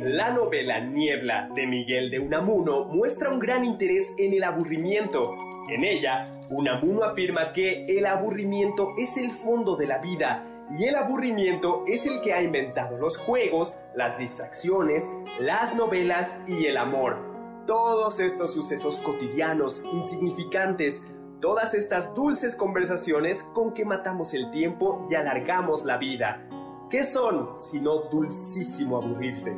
La 0.00 0.30
novela 0.30 0.80
Niebla 0.80 1.50
de 1.54 1.66
Miguel 1.66 2.10
de 2.10 2.20
Unamuno 2.20 2.86
muestra 2.86 3.28
un 3.28 3.38
gran 3.38 3.66
interés 3.66 4.10
en 4.16 4.32
el 4.32 4.42
aburrimiento. 4.44 5.34
En 5.68 5.84
ella, 5.84 6.32
Unamuno 6.48 7.04
afirma 7.04 7.52
que 7.52 7.84
el 7.84 8.06
aburrimiento 8.06 8.94
es 8.96 9.18
el 9.18 9.30
fondo 9.30 9.76
de 9.76 9.88
la 9.88 9.98
vida 9.98 10.46
y 10.70 10.84
el 10.84 10.94
aburrimiento 10.96 11.84
es 11.86 12.06
el 12.06 12.22
que 12.22 12.32
ha 12.32 12.42
inventado 12.42 12.96
los 12.96 13.18
juegos, 13.18 13.76
las 13.94 14.16
distracciones, 14.16 15.06
las 15.38 15.76
novelas 15.76 16.34
y 16.46 16.64
el 16.64 16.78
amor. 16.78 17.18
Todos 17.66 18.20
estos 18.20 18.54
sucesos 18.54 18.98
cotidianos, 19.00 19.82
insignificantes, 19.92 21.02
todas 21.40 21.74
estas 21.74 22.14
dulces 22.14 22.54
conversaciones 22.56 23.42
con 23.54 23.74
que 23.74 23.84
matamos 23.84 24.34
el 24.34 24.50
tiempo 24.50 25.06
y 25.10 25.14
alargamos 25.14 25.84
la 25.84 25.98
vida. 25.98 26.48
¿Qué 26.90 27.04
son 27.04 27.58
sino 27.58 28.02
dulcísimo 28.10 28.96
aburrirse? 28.96 29.52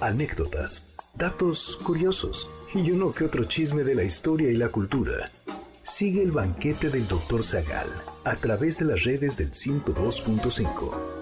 Anécdotas, 0.00 0.88
datos 1.14 1.78
curiosos 1.84 2.50
y 2.74 2.90
uno 2.90 3.12
que 3.12 3.24
otro 3.24 3.44
chisme 3.44 3.84
de 3.84 3.94
la 3.94 4.02
historia 4.02 4.50
y 4.50 4.56
la 4.56 4.68
cultura. 4.68 5.30
Sigue 5.82 6.22
el 6.22 6.32
banquete 6.32 6.90
del 6.90 7.06
Dr. 7.06 7.42
Zagal 7.44 7.88
a 8.24 8.34
través 8.34 8.78
de 8.78 8.86
las 8.86 9.04
redes 9.04 9.36
del 9.36 9.52
102.5 9.52 11.21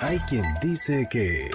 Hay 0.00 0.18
quien 0.28 0.44
dice 0.62 1.08
que... 1.10 1.50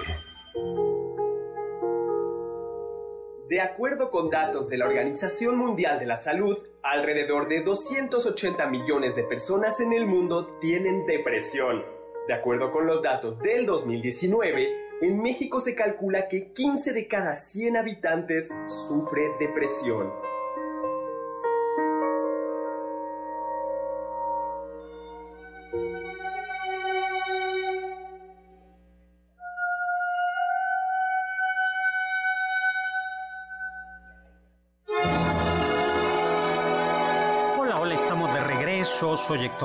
De 3.48 3.60
acuerdo 3.62 4.10
con 4.10 4.28
datos 4.28 4.68
de 4.68 4.76
la 4.76 4.84
Organización 4.84 5.56
Mundial 5.56 5.98
de 5.98 6.04
la 6.04 6.18
Salud, 6.18 6.58
alrededor 6.82 7.48
de 7.48 7.62
280 7.62 8.66
millones 8.66 9.16
de 9.16 9.22
personas 9.24 9.80
en 9.80 9.94
el 9.94 10.04
mundo 10.06 10.58
tienen 10.60 11.06
depresión. 11.06 11.84
De 12.28 12.34
acuerdo 12.34 12.70
con 12.70 12.86
los 12.86 13.02
datos 13.02 13.38
del 13.38 13.64
2019, 13.64 14.68
en 15.00 15.22
México 15.22 15.58
se 15.58 15.74
calcula 15.74 16.28
que 16.28 16.52
15 16.52 16.92
de 16.92 17.08
cada 17.08 17.36
100 17.36 17.78
habitantes 17.78 18.52
sufre 18.66 19.22
depresión. 19.40 20.12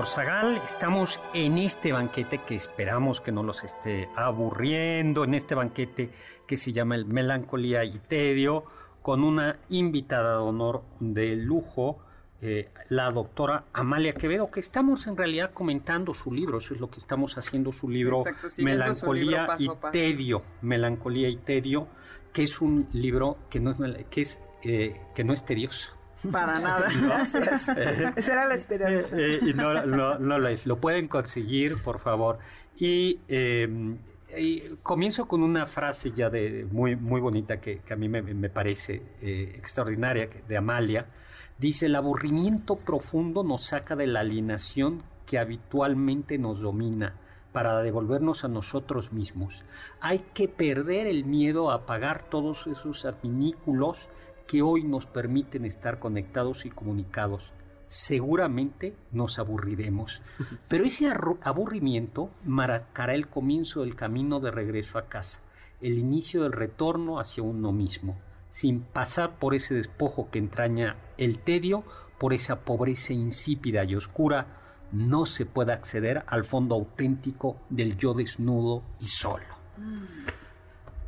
Soy 0.06 0.24
Héctor 0.24 0.26
Zagal. 0.26 0.62
Estamos 0.64 1.20
en 1.34 1.58
este 1.58 1.92
banquete 1.92 2.40
que 2.40 2.56
esperamos 2.56 3.22
que 3.22 3.32
no 3.32 3.44
los 3.44 3.64
esté 3.64 4.10
aburriendo, 4.16 5.24
en 5.24 5.34
este 5.34 5.56
banquete 5.56 6.10
que 6.48 6.58
se 6.58 6.72
llama 6.72 6.96
el 6.96 7.06
Melancolía 7.06 7.84
y 7.84 8.00
Tedio, 8.00 8.64
con 9.02 9.24
una 9.24 9.58
invitada 9.70 10.34
de 10.34 10.42
honor 10.42 10.84
de 11.00 11.36
lujo, 11.36 12.00
eh, 12.42 12.70
la 12.90 13.12
doctora 13.12 13.66
Amalia 13.74 14.14
Quevedo, 14.14 14.50
que 14.50 14.60
estamos 14.60 15.06
en 15.08 15.18
realidad 15.18 15.52
comentando 15.54 16.14
su 16.14 16.32
libro, 16.32 16.60
eso 16.60 16.74
es 16.74 16.80
lo 16.80 16.90
que 16.90 17.00
estamos 17.00 17.38
haciendo, 17.38 17.74
su 17.74 17.90
libro 17.90 18.24
Melancolía 18.60 19.48
y 19.58 19.70
Tedio, 19.92 20.44
Melancolía 20.62 21.28
y 21.28 21.38
Tedio, 21.38 21.88
que 22.32 22.44
es 22.44 22.62
un 22.62 22.88
libro 22.94 23.38
que 23.50 23.60
no 23.60 23.72
es, 23.72 24.06
que 24.10 24.22
es, 24.22 24.40
eh, 24.64 25.02
que 25.14 25.24
no 25.24 25.34
es 25.34 25.44
tedioso 25.46 25.99
para 26.32 26.60
nada, 26.60 26.88
gracias. 27.02 27.68
Esa 28.16 28.34
era 28.34 28.46
la 28.46 28.56
esperanza. 28.56 29.16
Eh, 29.16 29.36
eh, 29.36 29.40
y 29.42 29.54
no, 29.54 29.74
lo 30.18 30.48
es. 30.48 30.66
Lo 30.66 30.78
pueden 30.78 31.08
conseguir, 31.08 31.82
por 31.82 32.00
favor. 32.00 32.40
Y, 32.78 33.20
em, 33.28 33.98
comienzo 34.84 35.28
con 35.28 35.44
una 35.44 35.66
frase 35.66 36.12
ya 36.12 36.30
de 36.30 36.66
muy, 36.72 36.96
muy 36.96 37.20
bonita 37.20 37.60
que, 37.60 37.82
a 37.90 37.96
mí 37.96 38.08
me, 38.08 38.22
me 38.22 38.50
parece 38.50 39.02
eh, 39.22 39.56
extraordinaria, 39.58 40.30
de 40.48 40.58
Amalia. 40.58 41.06
Dice, 41.58 41.88
el 41.88 41.96
aburrimiento 41.96 42.78
profundo 42.78 43.44
nos 43.44 43.66
saca 43.66 43.96
de 43.96 44.08
la 44.08 44.22
alienación 44.22 45.04
que 45.26 45.38
habitualmente 45.38 46.38
nos 46.38 46.60
domina 46.62 47.16
para 47.52 47.82
devolvernos 47.82 48.44
a 48.44 48.48
nosotros 48.48 49.12
mismos. 49.12 49.54
Hay 50.02 50.20
que 50.34 50.48
perder 50.48 51.08
el 51.08 51.26
miedo 51.26 51.72
a 51.72 51.76
apagar 51.76 52.30
todos 52.30 52.66
esos 52.68 53.06
adminículos 53.06 53.98
que 54.50 54.64
hoy 54.64 54.84
nos 54.84 55.06
permiten 55.06 55.64
estar 55.64 56.00
conectados 56.00 56.66
y 56.66 56.72
comunicados. 56.72 57.52
Seguramente 57.88 58.96
nos 59.12 59.38
aburriremos, 59.38 60.24
pero 60.68 60.86
ese 60.86 61.08
aburrimiento 61.44 62.32
marcará 62.44 63.14
el 63.14 63.28
comienzo 63.28 63.82
del 63.82 63.96
camino 63.96 64.40
de 64.40 64.50
regreso 64.50 64.98
a 64.98 65.08
casa, 65.08 65.40
el 65.82 66.00
inicio 66.00 66.42
del 66.42 66.54
retorno 66.54 67.20
hacia 67.20 67.44
uno 67.44 67.72
mismo, 67.72 68.18
sin 68.50 68.82
pasar 68.82 69.38
por 69.38 69.54
ese 69.54 69.76
despojo 69.76 70.32
que 70.32 70.40
entraña 70.40 70.96
el 71.20 71.38
tedio, 71.38 71.84
por 72.18 72.34
esa 72.34 72.62
pobreza 72.62 73.14
insípida 73.14 73.84
y 73.84 73.96
oscura, 73.96 74.48
no 74.92 75.28
se 75.28 75.46
puede 75.46 75.74
acceder 75.74 76.24
al 76.26 76.44
fondo 76.44 76.74
auténtico 76.74 77.58
del 77.70 77.98
yo 77.98 78.16
desnudo 78.16 78.82
y 79.00 79.06
solo. 79.06 79.46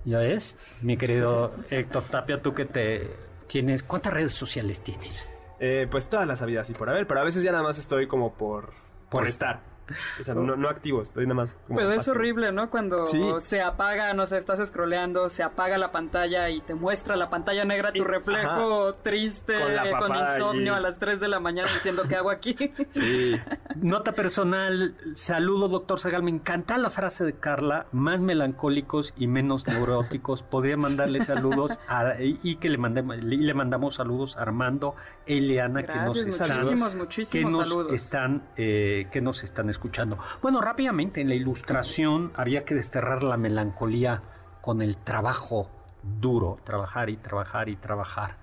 ¿Ya 0.06 0.20
ves? 0.20 0.56
Mi 0.84 0.96
querido 0.96 1.56
Héctor 1.72 2.04
Tapia, 2.04 2.42
tú 2.42 2.54
que 2.54 2.66
te 2.66 3.31
tienes, 3.52 3.84
¿cuántas 3.84 4.14
redes 4.14 4.32
sociales 4.32 4.82
tienes? 4.82 5.30
Eh, 5.60 5.86
pues 5.92 6.08
todas 6.08 6.26
las 6.26 6.42
habidas 6.42 6.70
y 6.70 6.74
por 6.74 6.90
haber, 6.90 7.06
pero 7.06 7.20
a 7.20 7.24
veces 7.24 7.44
ya 7.44 7.52
nada 7.52 7.64
más 7.64 7.78
estoy 7.78 8.08
como 8.08 8.34
por, 8.34 8.74
por 9.10 9.28
estar. 9.28 9.71
O 10.20 10.24
sea, 10.24 10.36
no, 10.36 10.56
no 10.56 10.70
activo, 10.70 11.02
estoy 11.02 11.26
nada 11.26 11.36
más. 11.36 11.58
Pero 11.68 11.94
es 11.94 12.08
horrible, 12.08 12.52
¿no? 12.52 12.70
Cuando 12.70 13.08
se 13.40 13.62
apaga, 13.62 14.14
no 14.14 14.26
sé, 14.26 14.38
estás 14.38 14.66
scrolleando, 14.68 15.30
se 15.30 15.44
apaga 15.44 15.78
la 15.78 15.92
pantalla 15.92 16.50
y 16.50 16.62
te 16.62 16.74
muestra 16.74 17.16
la 17.16 17.30
pantalla 17.30 17.66
negra 17.66 17.92
tu 17.92 18.04
reflejo 18.04 18.96
triste, 18.96 19.56
con, 20.00 20.16
insomnio 20.16 20.76
a 20.76 20.80
las 20.80 20.98
3 21.00 21.20
de 21.20 21.28
la 21.28 21.40
mañana 21.40 21.74
diciendo 21.74 22.04
qué 22.08 22.16
hago 22.16 22.30
aquí. 22.30 22.56
Sí. 22.92 23.36
Nota 23.76 24.12
personal, 24.12 24.96
saludo, 25.16 25.68
doctor 25.70 26.00
Sagal. 26.00 26.24
Me 26.24 26.32
encanta 26.32 26.78
la 26.78 26.90
frase 26.90 27.24
de 27.24 27.34
Carla, 27.34 27.86
más 27.92 28.20
melancólicos 28.20 29.14
y 29.18 29.28
menos 29.28 29.66
neuróticos. 29.68 30.44
Podría 30.44 30.78
mandarle 30.78 31.24
saludos 31.26 31.80
y 32.20 32.56
que 32.58 32.70
le, 32.70 32.78
mandemos, 32.78 33.18
le 33.18 33.54
mandamos 33.54 33.96
saludos 33.96 34.36
a 34.36 34.42
Armando, 34.42 34.96
Eliana, 35.26 35.84
que 35.84 35.96
nos 35.96 36.16
muchísimos, 36.26 36.96
muchísimos 36.96 37.68
saludos. 37.68 37.94
están, 37.94 38.44
eh, 38.58 39.08
que 39.12 39.22
nos 39.22 39.44
están 39.44 39.70
escuchando 39.70 39.81
escuchando. 39.82 40.20
Bueno, 40.44 40.62
rápidamente 40.62 41.22
en 41.22 41.30
la 41.30 41.34
ilustración 41.34 42.32
había 42.36 42.64
que 42.66 42.76
desterrar 42.76 43.24
la 43.24 43.36
melancolía 43.36 44.22
con 44.62 44.84
el 44.84 44.98
trabajo 44.98 45.70
duro, 46.04 46.60
trabajar 46.64 47.10
y 47.10 47.18
trabajar 47.18 47.68
y 47.68 47.76
trabajar. 47.78 48.38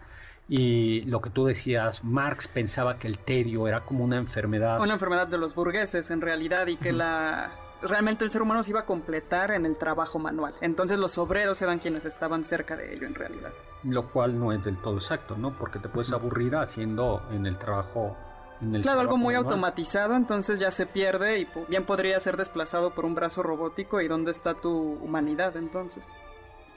Y 0.49 1.03
lo 1.03 1.21
que 1.21 1.31
tú 1.31 1.45
decías, 1.45 2.03
Marx 2.03 2.49
pensaba 2.49 2.99
que 2.99 3.07
el 3.07 3.19
tedio 3.19 3.69
era 3.69 3.85
como 3.85 4.03
una 4.03 4.17
enfermedad. 4.17 4.81
Una 4.81 4.95
enfermedad 4.95 5.29
de 5.29 5.39
los 5.39 5.55
burgueses 5.55 6.11
en 6.11 6.21
realidad 6.21 6.67
y 6.67 6.77
que 6.77 6.93
la 6.93 7.53
realmente 7.81 8.25
el 8.25 8.31
ser 8.31 8.43
humano 8.43 8.65
se 8.65 8.73
iba 8.73 8.81
a 8.81 8.87
completar 8.87 9.53
en 9.53 9.65
el 9.65 9.77
trabajo 9.77 10.19
manual. 10.19 10.55
Entonces 10.61 10.99
los 10.99 11.17
obreros 11.19 11.63
eran 11.63 11.79
quienes 11.79 12.05
estaban 12.05 12.43
cerca 12.43 12.77
de 12.77 12.95
ello 12.95 13.07
en 13.07 13.15
realidad. 13.15 13.53
Lo 13.85 14.09
cual 14.11 14.37
no 14.37 14.51
es 14.53 14.65
del 14.65 14.79
todo 14.79 14.97
exacto, 14.97 15.37
¿no? 15.37 15.57
Porque 15.57 15.79
te 15.79 15.89
puedes 15.89 16.11
aburrir 16.13 16.57
haciendo 16.57 17.23
en 17.31 17.47
el 17.47 17.57
trabajo 17.59 18.17
claro, 18.83 19.01
algo 19.01 19.17
muy 19.17 19.35
automatizado, 19.35 20.15
entonces 20.15 20.59
ya 20.59 20.71
se 20.71 20.87
pierde 20.87 21.41
y 21.41 21.49
bien 21.69 21.85
podría 21.85 22.19
ser 22.21 22.37
desplazado 22.37 22.91
por 22.91 23.05
un 23.05 23.15
brazo 23.15 23.43
robótico. 23.43 24.01
¿Y 24.01 24.09
dónde 24.09 24.31
está 24.31 24.55
tu 24.55 24.73
humanidad 24.73 25.57
entonces? 25.57 26.05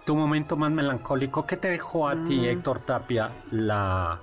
Tu 0.06 0.16
momento 0.16 0.56
más 0.58 0.72
melancólico, 0.72 1.46
¿qué 1.46 1.58
te 1.58 1.70
dejó 1.70 2.08
a 2.08 2.24
ti, 2.24 2.40
mm. 2.40 2.46
Héctor 2.46 2.80
Tapia, 2.86 3.32
la, 3.52 4.20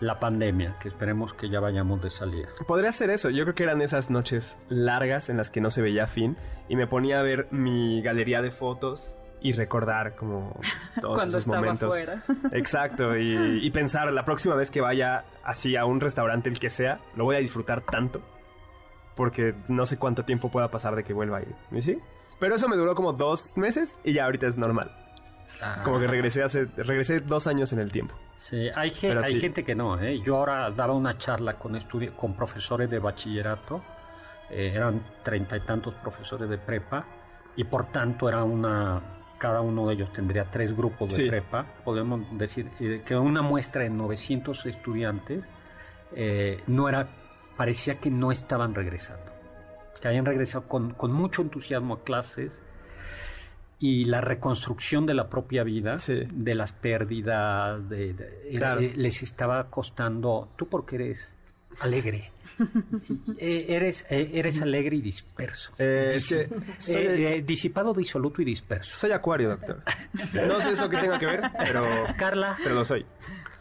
la 0.00 0.18
pandemia? 0.18 0.78
Que 0.78 0.88
esperemos 0.88 1.34
que 1.34 1.50
ya 1.50 1.60
vayamos 1.60 2.00
de 2.02 2.10
salida. 2.10 2.48
Podría 2.66 2.92
ser 2.92 3.10
eso. 3.10 3.28
Yo 3.28 3.44
creo 3.44 3.54
que 3.54 3.64
eran 3.64 3.82
esas 3.82 4.10
noches 4.10 4.58
largas 4.68 5.28
en 5.28 5.36
las 5.36 5.50
que 5.50 5.60
no 5.60 5.70
se 5.70 5.82
veía 5.82 6.06
fin 6.06 6.36
y 6.68 6.76
me 6.76 6.86
ponía 6.86 7.20
a 7.20 7.22
ver 7.22 7.48
mi 7.50 8.00
galería 8.02 8.40
de 8.40 8.50
fotos 8.50 9.14
y 9.42 9.52
recordar 9.52 10.14
como 10.14 10.58
todos 11.00 11.16
Cuando 11.16 11.38
esos 11.38 11.48
momentos. 11.48 11.94
Fuera. 11.94 12.22
Exacto, 12.52 13.16
y, 13.16 13.70
pensar 13.70 14.12
la 14.12 14.24
próxima 14.24 14.54
vez 14.54 14.70
que 14.70 14.80
vaya 14.80 15.24
así 15.42 15.76
a 15.76 15.84
un 15.84 16.00
restaurante, 16.00 16.48
el 16.48 16.58
que 16.58 16.70
sea, 16.70 17.00
lo 17.16 17.24
voy 17.24 17.36
a 17.36 17.38
disfrutar 17.38 17.82
tanto, 17.82 18.22
porque 19.16 19.54
no 19.68 19.86
sé 19.86 19.98
cuánto 19.98 20.24
tiempo 20.24 20.50
pueda 20.50 20.68
pasar 20.68 20.94
de 20.94 21.04
que 21.04 21.12
vuelva 21.12 21.38
a 21.38 21.42
ir. 21.42 21.54
¿Y 21.70 21.82
sí? 21.82 21.98
Pero 22.38 22.54
eso 22.54 22.68
me 22.68 22.76
duró 22.76 22.94
como 22.94 23.12
dos 23.12 23.56
meses 23.56 23.96
y 24.04 24.14
ya 24.14 24.24
ahorita 24.24 24.46
es 24.46 24.58
normal. 24.58 24.90
Ah. 25.60 25.82
Como 25.84 26.00
que 26.00 26.06
regresé 26.06 26.42
hace, 26.42 26.64
regresé 26.64 27.20
dos 27.20 27.46
años 27.46 27.72
en 27.72 27.78
el 27.78 27.92
tiempo. 27.92 28.14
Sí, 28.36 28.68
hay, 28.74 28.90
gente, 28.90 29.24
hay 29.24 29.40
gente 29.40 29.64
que 29.64 29.74
no, 29.74 30.00
¿eh? 30.00 30.20
Yo 30.24 30.36
ahora 30.36 30.70
daba 30.70 30.94
una 30.94 31.16
charla 31.16 31.54
con, 31.54 31.78
con 32.16 32.34
profesores 32.34 32.90
de 32.90 32.98
bachillerato, 32.98 33.82
eh, 34.50 34.72
eran 34.74 35.04
treinta 35.22 35.56
y 35.56 35.60
tantos 35.60 35.94
profesores 35.94 36.48
de 36.50 36.58
prepa, 36.58 37.06
y 37.54 37.64
por 37.64 37.92
tanto 37.92 38.28
era 38.28 38.42
una 38.42 39.21
cada 39.42 39.60
uno 39.60 39.88
de 39.88 39.94
ellos 39.94 40.12
tendría 40.12 40.44
tres 40.44 40.72
grupos 40.76 41.16
de 41.16 41.26
prepa, 41.26 41.66
podemos 41.84 42.20
decir 42.38 42.68
eh, 42.78 43.02
que 43.04 43.16
una 43.16 43.42
muestra 43.42 43.82
de 43.82 43.90
900 43.90 44.66
estudiantes 44.66 45.50
eh, 46.14 46.62
no 46.68 46.88
era, 46.88 47.08
parecía 47.56 47.98
que 47.98 48.08
no 48.08 48.30
estaban 48.30 48.72
regresando, 48.72 49.32
que 50.00 50.06
habían 50.06 50.26
regresado 50.26 50.68
con, 50.68 50.94
mucho 51.12 51.42
entusiasmo 51.42 51.94
a 51.94 52.04
clases 52.04 52.62
y 53.80 54.04
la 54.04 54.20
reconstrucción 54.20 55.06
de 55.06 55.14
la 55.14 55.28
propia 55.28 55.64
vida, 55.64 55.96
de 56.06 56.54
las 56.54 56.70
pérdidas, 56.70 57.88
de, 57.88 58.10
eh, 58.44 58.92
les 58.94 59.24
estaba 59.24 59.70
costando, 59.70 60.50
tú 60.54 60.68
porque 60.68 60.94
eres 60.94 61.34
alegre. 61.80 62.30
Eh, 63.38 63.66
eres, 63.70 64.04
eh, 64.10 64.30
eres 64.34 64.60
alegre 64.62 64.96
y 64.96 65.00
disperso. 65.00 65.72
Eh, 65.78 66.20
disipado, 67.44 67.94
disoluto 67.94 68.42
y 68.42 68.44
disperso. 68.44 68.94
Soy 68.94 69.10
acuario, 69.12 69.48
doctor. 69.48 69.82
No 70.46 70.60
sé 70.60 70.72
eso 70.72 70.88
que 70.88 70.98
tenga 70.98 71.18
que 71.18 71.26
ver, 71.26 71.42
pero... 71.58 71.82
Carla. 72.16 72.56
Pero 72.62 72.74
lo 72.74 72.84
soy. 72.84 73.06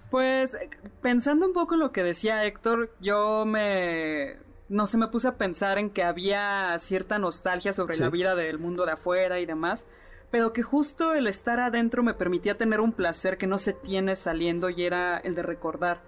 Pues 0.09 0.57
pensando 1.01 1.47
un 1.47 1.53
poco 1.53 1.75
en 1.75 1.79
lo 1.79 1.91
que 1.91 2.03
decía 2.03 2.43
Héctor, 2.45 2.93
yo 2.99 3.45
me... 3.45 4.35
No 4.69 4.87
sé, 4.87 4.97
me 4.97 5.07
puse 5.07 5.29
a 5.29 5.37
pensar 5.37 5.77
en 5.79 5.89
que 5.89 6.03
había 6.03 6.75
cierta 6.77 7.17
nostalgia 7.17 7.73
sobre 7.73 7.97
la 7.97 8.09
vida 8.09 8.35
del 8.35 8.59
mundo 8.59 8.85
de 8.85 8.91
afuera 8.91 9.39
y 9.39 9.45
demás 9.45 9.85
pero 10.31 10.53
que 10.53 10.63
justo 10.63 11.13
el 11.13 11.27
estar 11.27 11.59
adentro 11.59 12.03
me 12.03 12.13
permitía 12.13 12.57
tener 12.57 12.79
un 12.79 12.93
placer 12.93 13.37
que 13.37 13.47
no 13.47 13.57
se 13.57 13.73
tiene 13.73 14.15
saliendo 14.15 14.69
y 14.69 14.85
era 14.85 15.17
el 15.17 15.35
de 15.35 15.43
recordar 15.43 16.01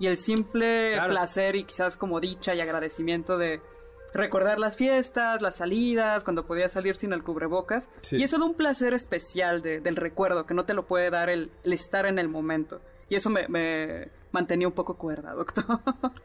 y 0.00 0.06
el 0.06 0.16
simple 0.16 0.98
placer 1.06 1.54
y 1.54 1.64
quizás 1.64 1.96
como 1.96 2.18
dicha 2.18 2.54
y 2.54 2.60
agradecimiento 2.60 3.38
de 3.38 3.60
recordar 4.12 4.58
las 4.58 4.76
fiestas, 4.76 5.40
las 5.40 5.56
salidas, 5.56 6.24
cuando 6.24 6.46
podía 6.46 6.68
salir 6.68 6.96
sin 6.96 7.12
el 7.12 7.22
cubrebocas. 7.22 7.90
Y 8.10 8.22
eso 8.22 8.38
da 8.38 8.46
un 8.46 8.54
placer 8.54 8.94
especial 8.94 9.62
del 9.62 9.96
recuerdo, 9.96 10.46
que 10.46 10.54
no 10.54 10.64
te 10.64 10.74
lo 10.74 10.86
puede 10.86 11.10
dar 11.10 11.28
el, 11.28 11.50
estar 11.64 12.06
en 12.06 12.18
el 12.18 12.28
momento. 12.28 12.80
Y 13.08 13.14
eso 13.14 13.28
me, 13.28 13.46
me, 13.48 14.08
mantenía 14.32 14.66
un 14.66 14.74
poco 14.74 14.96
cuerda, 14.96 15.32
doctor. 15.34 15.64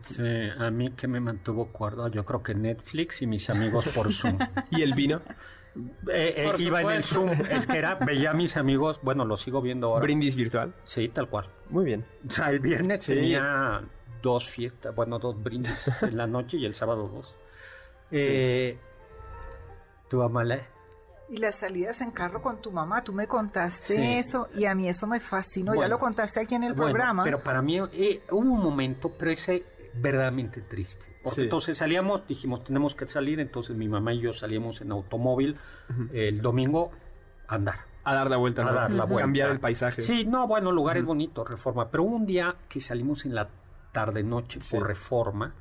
Sí, 0.00 0.22
a 0.56 0.70
mí 0.70 0.92
que 0.92 1.08
me 1.08 1.18
mantuvo 1.18 1.72
cuerdo, 1.72 2.06
yo 2.06 2.24
creo 2.24 2.40
que 2.40 2.54
Netflix 2.54 3.20
y 3.20 3.26
mis 3.26 3.50
amigos 3.50 3.84
por 3.88 4.12
Zoom. 4.12 4.38
¿Y 4.70 4.82
el 4.82 4.94
vino? 4.94 5.20
Eh, 6.08 6.34
eh, 6.36 6.52
iba 6.58 6.80
en 6.80 6.90
el 6.90 7.02
Zoom, 7.02 7.30
es 7.50 7.66
que 7.66 7.78
era, 7.78 7.94
veía 7.94 8.30
a 8.30 8.34
mis 8.34 8.56
amigos, 8.56 8.98
bueno, 9.02 9.24
lo 9.24 9.36
sigo 9.36 9.60
viendo 9.60 9.88
ahora. 9.88 10.02
¿Brindis 10.02 10.36
virtual? 10.36 10.74
Sí, 10.84 11.08
tal 11.08 11.28
cual. 11.28 11.48
Muy 11.70 11.84
bien. 11.84 12.04
O 12.28 12.32
sea, 12.32 12.50
el 12.50 12.60
viernes 12.60 13.06
tenía 13.06 13.82
dos 14.22 14.48
fiestas, 14.48 14.94
bueno, 14.94 15.18
dos 15.18 15.40
brindis 15.42 15.90
en 16.02 16.16
la 16.16 16.26
noche 16.26 16.56
y 16.56 16.64
el 16.64 16.74
sábado 16.74 17.08
dos. 17.08 17.34
Eh, 18.10 18.78
¿Tu 20.08 20.22
amale? 20.22 20.66
Y 21.30 21.36
las 21.36 21.58
salidas 21.58 22.00
en 22.00 22.10
carro 22.10 22.40
con 22.40 22.60
tu 22.62 22.72
mamá, 22.72 23.04
tú 23.04 23.12
me 23.12 23.26
contaste 23.26 24.18
eso 24.18 24.48
y 24.54 24.64
a 24.64 24.74
mí 24.74 24.88
eso 24.88 25.06
me 25.06 25.20
fascinó, 25.20 25.74
ya 25.74 25.86
lo 25.86 25.98
contaste 25.98 26.40
aquí 26.40 26.54
en 26.54 26.64
el 26.64 26.74
programa. 26.74 27.22
Pero 27.22 27.42
para 27.42 27.60
mí 27.60 27.78
eh, 27.92 28.22
hubo 28.30 28.50
un 28.50 28.62
momento, 28.62 29.10
pero 29.10 29.30
ese 29.30 29.62
verdaderamente 29.94 30.62
triste. 30.62 31.04
Porque 31.28 31.42
entonces 31.42 31.78
salíamos, 31.78 32.26
dijimos, 32.26 32.64
tenemos 32.64 32.94
que 32.94 33.06
salir, 33.06 33.40
entonces 33.40 33.76
mi 33.76 33.88
mamá 33.88 34.12
y 34.12 34.20
yo 34.20 34.32
salíamos 34.32 34.80
en 34.80 34.92
automóvil 34.92 35.56
el 36.12 36.40
domingo 36.40 36.90
a 37.46 37.54
andar. 37.54 37.80
A 38.04 38.14
dar 38.14 38.30
la 38.30 38.36
vuelta, 38.36 38.62
a 38.62 38.72
dar 38.72 38.90
la 38.90 39.04
vuelta. 39.04 39.24
cambiar 39.24 39.50
el 39.50 39.60
paisaje. 39.60 40.02
Sí, 40.02 40.24
no, 40.24 40.46
bueno, 40.46 40.70
el 40.70 40.76
lugar 40.76 40.96
es 40.96 41.04
bonito, 41.04 41.44
Reforma. 41.44 41.90
Pero 41.90 42.04
un 42.04 42.24
día 42.24 42.54
que 42.68 42.80
salimos 42.80 43.26
en 43.26 43.34
la 43.34 43.48
tarde-noche 43.92 44.60
por 44.70 44.86
Reforma, 44.86 45.54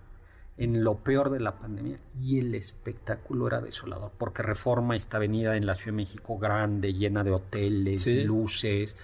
en 0.58 0.84
lo 0.84 0.96
peor 0.96 1.30
de 1.30 1.40
la 1.40 1.60
pandemia, 1.60 2.00
y 2.20 2.40
el 2.40 2.56
espectáculo 2.56 3.48
era 3.48 3.62
desolador, 3.62 4.12
porque 4.18 4.44
Reforma, 4.44 4.96
esta 4.96 5.18
avenida 5.18 5.58
en 5.58 5.66
la 5.66 5.76
Ciudad 5.76 5.92
de 5.92 5.98
México 6.04 6.38
grande, 6.38 6.94
llena 6.94 7.24
de 7.24 7.32
hoteles, 7.32 8.08
luces, 8.08 8.96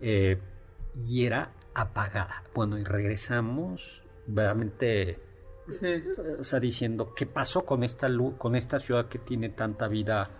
eh, 0.00 0.38
y 1.08 1.26
era 1.26 1.50
apagada. 1.74 2.42
Bueno, 2.54 2.78
y 2.78 2.84
regresamos 2.84 4.02
verdaderamente 4.26 5.18
o 6.38 6.44
sea, 6.44 6.60
diciendo, 6.60 7.14
¿qué 7.14 7.26
pasó 7.26 7.62
con 7.62 7.84
esta 7.84 8.08
con 8.38 8.56
esta 8.56 8.78
ciudad 8.78 9.08
que 9.08 9.18
tiene 9.18 9.50
tanta 9.50 9.88
vida? 9.88 10.30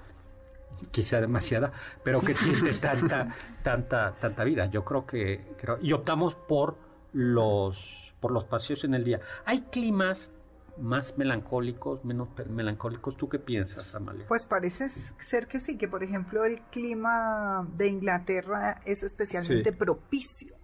quizá 0.90 1.20
demasiada, 1.20 1.72
pero 2.02 2.20
que 2.20 2.34
tiene 2.34 2.72
tanta, 2.80 3.34
tanta, 3.62 4.16
tanta 4.20 4.44
vida. 4.44 4.66
Yo 4.66 4.84
creo 4.84 5.06
que, 5.06 5.54
y 5.80 5.92
optamos 5.92 6.34
por 6.34 6.76
los, 7.12 8.14
por 8.20 8.32
los 8.32 8.44
paseos 8.44 8.84
en 8.84 8.94
el 8.94 9.04
día. 9.04 9.20
Hay 9.44 9.62
climas 9.62 10.30
más 10.78 11.16
melancólicos, 11.18 12.04
menos 12.04 12.28
melancólicos. 12.48 13.16
¿Tú 13.16 13.28
qué 13.28 13.38
piensas, 13.38 13.94
Amalia? 13.94 14.26
Pues 14.26 14.46
parece 14.46 14.88
ser 14.88 15.46
que 15.46 15.60
sí, 15.60 15.76
que 15.76 15.88
por 15.88 16.02
ejemplo 16.02 16.44
el 16.44 16.62
clima 16.70 17.68
de 17.76 17.88
Inglaterra 17.88 18.80
es 18.84 19.02
especialmente 19.02 19.72
propicio 19.72 20.56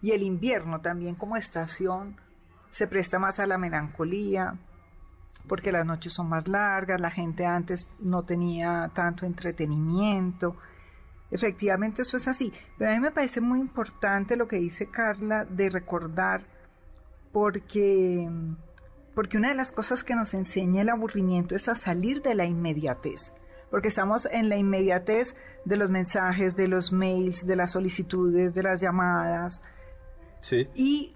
y 0.00 0.12
el 0.12 0.22
invierno 0.22 0.80
también 0.80 1.16
como 1.16 1.36
estación 1.36 2.16
se 2.76 2.86
presta 2.86 3.18
más 3.18 3.38
a 3.38 3.46
la 3.46 3.56
melancolía 3.56 4.54
porque 5.48 5.72
las 5.72 5.86
noches 5.86 6.12
son 6.12 6.28
más 6.28 6.46
largas, 6.46 7.00
la 7.00 7.10
gente 7.10 7.46
antes 7.46 7.88
no 8.00 8.24
tenía 8.24 8.90
tanto 8.92 9.24
entretenimiento. 9.24 10.56
Efectivamente 11.30 12.02
eso 12.02 12.18
es 12.18 12.28
así, 12.28 12.52
pero 12.76 12.90
a 12.90 12.94
mí 12.94 13.00
me 13.00 13.12
parece 13.12 13.40
muy 13.40 13.60
importante 13.60 14.36
lo 14.36 14.46
que 14.46 14.58
dice 14.58 14.90
Carla 14.90 15.46
de 15.46 15.70
recordar 15.70 16.42
porque 17.32 18.28
porque 19.14 19.38
una 19.38 19.48
de 19.48 19.54
las 19.54 19.72
cosas 19.72 20.04
que 20.04 20.14
nos 20.14 20.34
enseña 20.34 20.82
el 20.82 20.90
aburrimiento 20.90 21.56
es 21.56 21.70
a 21.70 21.76
salir 21.76 22.20
de 22.20 22.34
la 22.34 22.44
inmediatez, 22.44 23.32
porque 23.70 23.88
estamos 23.88 24.28
en 24.30 24.50
la 24.50 24.58
inmediatez 24.58 25.34
de 25.64 25.78
los 25.78 25.88
mensajes, 25.88 26.54
de 26.54 26.68
los 26.68 26.92
mails, 26.92 27.46
de 27.46 27.56
las 27.56 27.70
solicitudes, 27.70 28.52
de 28.52 28.62
las 28.62 28.82
llamadas, 28.82 29.62
sí. 30.40 30.68
y 30.74 31.15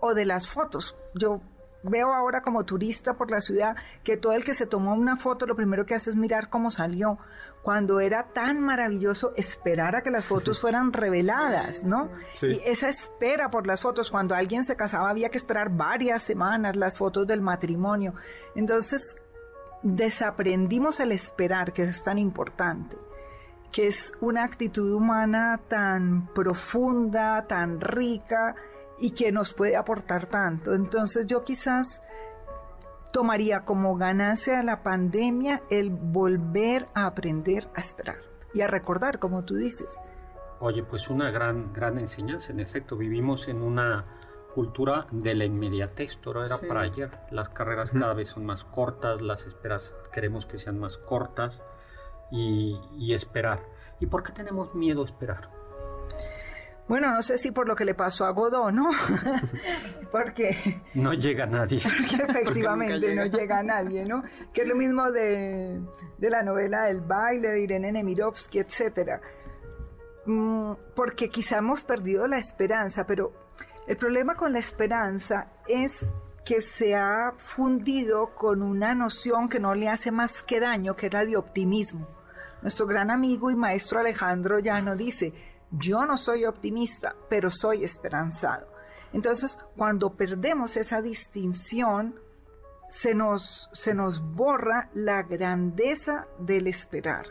o 0.00 0.14
de 0.14 0.24
las 0.24 0.48
fotos. 0.48 0.96
Yo 1.14 1.40
veo 1.82 2.12
ahora 2.12 2.42
como 2.42 2.64
turista 2.64 3.14
por 3.14 3.30
la 3.30 3.40
ciudad 3.40 3.76
que 4.02 4.16
todo 4.16 4.32
el 4.32 4.44
que 4.44 4.54
se 4.54 4.66
tomó 4.66 4.94
una 4.94 5.16
foto 5.16 5.46
lo 5.46 5.56
primero 5.56 5.86
que 5.86 5.94
hace 5.94 6.10
es 6.10 6.16
mirar 6.16 6.48
cómo 6.48 6.70
salió, 6.70 7.18
cuando 7.62 8.00
era 8.00 8.28
tan 8.32 8.60
maravilloso 8.60 9.32
esperar 9.36 9.96
a 9.96 10.02
que 10.02 10.10
las 10.10 10.26
fotos 10.26 10.60
fueran 10.60 10.92
reveladas, 10.92 11.82
¿no? 11.82 12.10
Y 12.42 12.60
esa 12.64 12.88
espera 12.88 13.50
por 13.50 13.66
las 13.66 13.80
fotos, 13.80 14.10
cuando 14.10 14.34
alguien 14.34 14.64
se 14.64 14.76
casaba 14.76 15.10
había 15.10 15.28
que 15.28 15.38
esperar 15.38 15.70
varias 15.70 16.22
semanas 16.22 16.76
las 16.76 16.96
fotos 16.96 17.26
del 17.26 17.40
matrimonio. 17.40 18.14
Entonces, 18.54 19.16
desaprendimos 19.82 21.00
el 21.00 21.12
esperar, 21.12 21.72
que 21.72 21.84
es 21.84 22.02
tan 22.02 22.18
importante, 22.18 22.96
que 23.70 23.86
es 23.86 24.12
una 24.20 24.44
actitud 24.44 24.92
humana 24.92 25.60
tan 25.68 26.28
profunda, 26.34 27.46
tan 27.46 27.80
rica 27.80 28.54
y 29.00 29.12
que 29.12 29.32
nos 29.32 29.54
puede 29.54 29.76
aportar 29.76 30.26
tanto. 30.26 30.74
Entonces 30.74 31.26
yo 31.26 31.44
quizás 31.44 32.02
tomaría 33.12 33.64
como 33.64 33.96
ganancia 33.96 34.62
la 34.62 34.82
pandemia 34.82 35.62
el 35.70 35.90
volver 35.90 36.88
a 36.94 37.06
aprender 37.06 37.68
a 37.74 37.80
esperar 37.80 38.18
y 38.54 38.60
a 38.60 38.66
recordar, 38.66 39.18
como 39.18 39.44
tú 39.44 39.56
dices. 39.56 40.00
Oye, 40.60 40.82
pues 40.82 41.08
una 41.08 41.30
gran, 41.30 41.72
gran 41.72 41.98
enseñanza. 41.98 42.52
En 42.52 42.60
efecto, 42.60 42.96
vivimos 42.96 43.48
en 43.48 43.62
una 43.62 44.04
cultura 44.54 45.06
de 45.12 45.34
la 45.34 45.44
inmediatez. 45.44 46.18
Todo 46.20 46.44
era 46.44 46.58
para 46.58 46.80
ayer. 46.80 47.10
Las 47.30 47.48
carreras 47.50 47.90
cada 47.90 48.14
vez 48.14 48.30
son 48.30 48.44
más 48.44 48.64
cortas, 48.64 49.20
las 49.20 49.46
esperas 49.46 49.94
queremos 50.12 50.46
que 50.46 50.58
sean 50.58 50.78
más 50.78 50.98
cortas 50.98 51.62
y, 52.32 52.76
y 52.96 53.14
esperar. 53.14 53.60
¿Y 54.00 54.06
por 54.06 54.24
qué 54.24 54.32
tenemos 54.32 54.74
miedo 54.74 55.02
a 55.02 55.04
esperar? 55.04 55.57
Bueno, 56.88 57.12
no 57.12 57.22
sé 57.22 57.36
si 57.36 57.50
por 57.50 57.68
lo 57.68 57.76
que 57.76 57.84
le 57.84 57.94
pasó 57.94 58.24
a 58.24 58.30
Godot, 58.30 58.72
¿no? 58.72 58.88
porque... 60.10 60.80
No 60.94 61.12
llega 61.12 61.44
nadie. 61.44 61.78
efectivamente 61.84 63.14
no 63.14 63.26
llega 63.26 63.62
nadie, 63.62 64.06
¿no? 64.06 64.22
Que 64.54 64.62
es 64.62 64.68
lo 64.68 64.74
mismo 64.74 65.10
de, 65.10 65.80
la 66.18 66.42
novela 66.42 66.88
El 66.88 67.02
baile 67.02 67.50
de 67.50 67.60
Irene 67.60 67.92
Nemirovsky, 67.92 68.60
etc. 68.60 69.20
Mm, 70.24 70.72
porque 70.94 71.28
quizá 71.28 71.58
hemos 71.58 71.84
perdido 71.84 72.26
la 72.26 72.38
esperanza, 72.38 73.06
pero 73.06 73.32
el 73.86 73.98
problema 73.98 74.34
con 74.34 74.54
la 74.54 74.58
esperanza 74.58 75.52
es 75.68 76.06
que 76.44 76.62
se 76.62 76.94
ha 76.94 77.34
fundido 77.36 78.34
con 78.34 78.62
una 78.62 78.94
noción 78.94 79.50
que 79.50 79.60
no 79.60 79.74
le 79.74 79.90
hace 79.90 80.10
más 80.10 80.42
que 80.42 80.60
daño, 80.60 80.96
que 80.96 81.08
es 81.08 81.12
la 81.12 81.26
de 81.26 81.36
optimismo. 81.36 82.08
Nuestro 82.62 82.86
gran 82.86 83.10
amigo 83.10 83.50
y 83.50 83.56
maestro 83.56 84.00
Alejandro 84.00 84.58
Llano 84.58 84.96
dice, 84.96 85.34
yo 85.70 86.06
no 86.06 86.16
soy 86.16 86.44
optimista, 86.44 87.14
pero 87.28 87.50
soy 87.50 87.84
esperanzado. 87.84 88.66
Entonces, 89.12 89.58
cuando 89.76 90.14
perdemos 90.14 90.76
esa 90.76 91.00
distinción, 91.00 92.14
se 92.88 93.14
nos, 93.14 93.68
se 93.72 93.94
nos 93.94 94.20
borra 94.20 94.90
la 94.94 95.22
grandeza 95.22 96.26
del 96.38 96.66
esperar, 96.66 97.26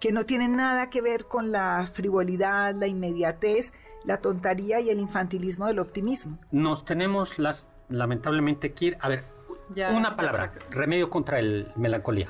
que 0.00 0.12
no 0.12 0.24
tiene 0.24 0.48
nada 0.48 0.90
que 0.90 1.00
ver 1.00 1.26
con 1.26 1.52
la 1.52 1.86
frivolidad, 1.92 2.74
la 2.74 2.86
inmediatez, 2.86 3.72
la 4.04 4.18
tontería 4.18 4.80
y 4.80 4.90
el 4.90 4.98
infantilismo 4.98 5.66
del 5.66 5.78
optimismo. 5.78 6.38
Nos 6.50 6.84
tenemos 6.84 7.38
las, 7.38 7.68
lamentablemente 7.88 8.72
que 8.72 8.86
ir, 8.86 8.98
a 9.00 9.08
ver, 9.08 9.24
una 9.92 10.16
palabra, 10.16 10.52
remedio 10.70 11.10
contra 11.10 11.38
el 11.38 11.68
melancolía. 11.76 12.28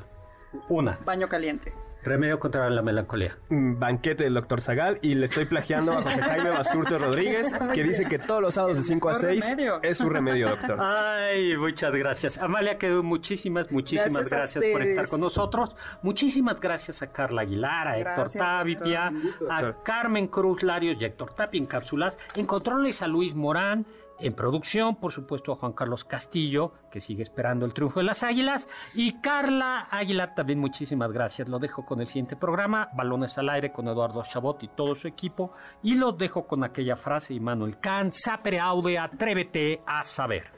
Una. 0.68 0.98
Baño 1.04 1.28
caliente. 1.28 1.72
Remedio 2.02 2.38
contra 2.38 2.68
la 2.70 2.82
melancolía. 2.82 3.36
Banquete 3.50 4.24
del 4.24 4.34
doctor 4.34 4.60
Zagal 4.60 4.98
y 5.02 5.14
le 5.14 5.26
estoy 5.26 5.44
plagiando 5.44 5.92
a 5.92 6.02
José 6.02 6.22
Jaime 6.22 6.50
Basurto 6.50 6.98
Rodríguez 6.98 7.52
que 7.74 7.82
dice 7.82 8.06
que 8.06 8.18
todos 8.18 8.40
los 8.40 8.54
sábados 8.54 8.78
de 8.78 8.84
5 8.84 9.08
a 9.08 9.14
6 9.14 9.44
es 9.82 9.98
su 9.98 10.08
remedio, 10.08 10.50
doctor. 10.50 10.78
Ay, 10.80 11.56
muchas 11.56 11.92
gracias. 11.92 12.38
Amalia, 12.38 12.78
quedó 12.78 13.02
muchísimas, 13.02 13.70
muchísimas 13.70 14.28
gracias, 14.28 14.64
por 14.72 14.82
estar 14.82 15.08
con 15.08 15.20
nosotros. 15.20 15.74
Muchísimas 16.02 16.60
gracias 16.60 17.02
a 17.02 17.12
Carla 17.12 17.42
Aguilar, 17.42 17.88
a 17.88 17.98
Héctor 17.98 18.30
Tapia, 18.30 19.12
a 19.50 19.74
Carmen 19.82 20.28
Cruz 20.28 20.62
Larios 20.62 20.96
y 21.00 21.04
a 21.04 21.08
Héctor 21.08 21.34
Tapia 21.34 21.58
en 21.58 21.66
cápsulas. 21.66 22.16
En 22.34 22.46
controles 22.46 23.02
a 23.02 23.06
Luis 23.06 23.34
Morán. 23.34 23.86
En 24.20 24.34
producción, 24.34 24.96
por 24.96 25.12
supuesto, 25.12 25.52
a 25.52 25.56
Juan 25.56 25.72
Carlos 25.72 26.04
Castillo, 26.04 26.72
que 26.90 27.00
sigue 27.00 27.22
esperando 27.22 27.64
el 27.64 27.72
triunfo 27.72 28.00
de 28.00 28.06
las 28.06 28.24
Águilas. 28.24 28.66
Y 28.94 29.20
Carla 29.20 29.86
Águila, 29.90 30.34
también 30.34 30.58
muchísimas 30.58 31.12
gracias. 31.12 31.48
Lo 31.48 31.60
dejo 31.60 31.86
con 31.86 32.00
el 32.00 32.08
siguiente 32.08 32.34
programa, 32.34 32.88
Balones 32.94 33.38
al 33.38 33.48
Aire, 33.48 33.70
con 33.70 33.86
Eduardo 33.86 34.24
Chabot 34.24 34.60
y 34.64 34.68
todo 34.68 34.96
su 34.96 35.06
equipo. 35.06 35.52
Y 35.84 35.94
lo 35.94 36.12
dejo 36.12 36.48
con 36.48 36.64
aquella 36.64 36.96
frase 36.96 37.34
de 37.34 37.40
Manuel 37.40 37.78
Kant, 37.78 38.12
sapere 38.12 38.58
aude, 38.58 38.98
atrévete 38.98 39.82
a 39.86 40.02
saber. 40.02 40.57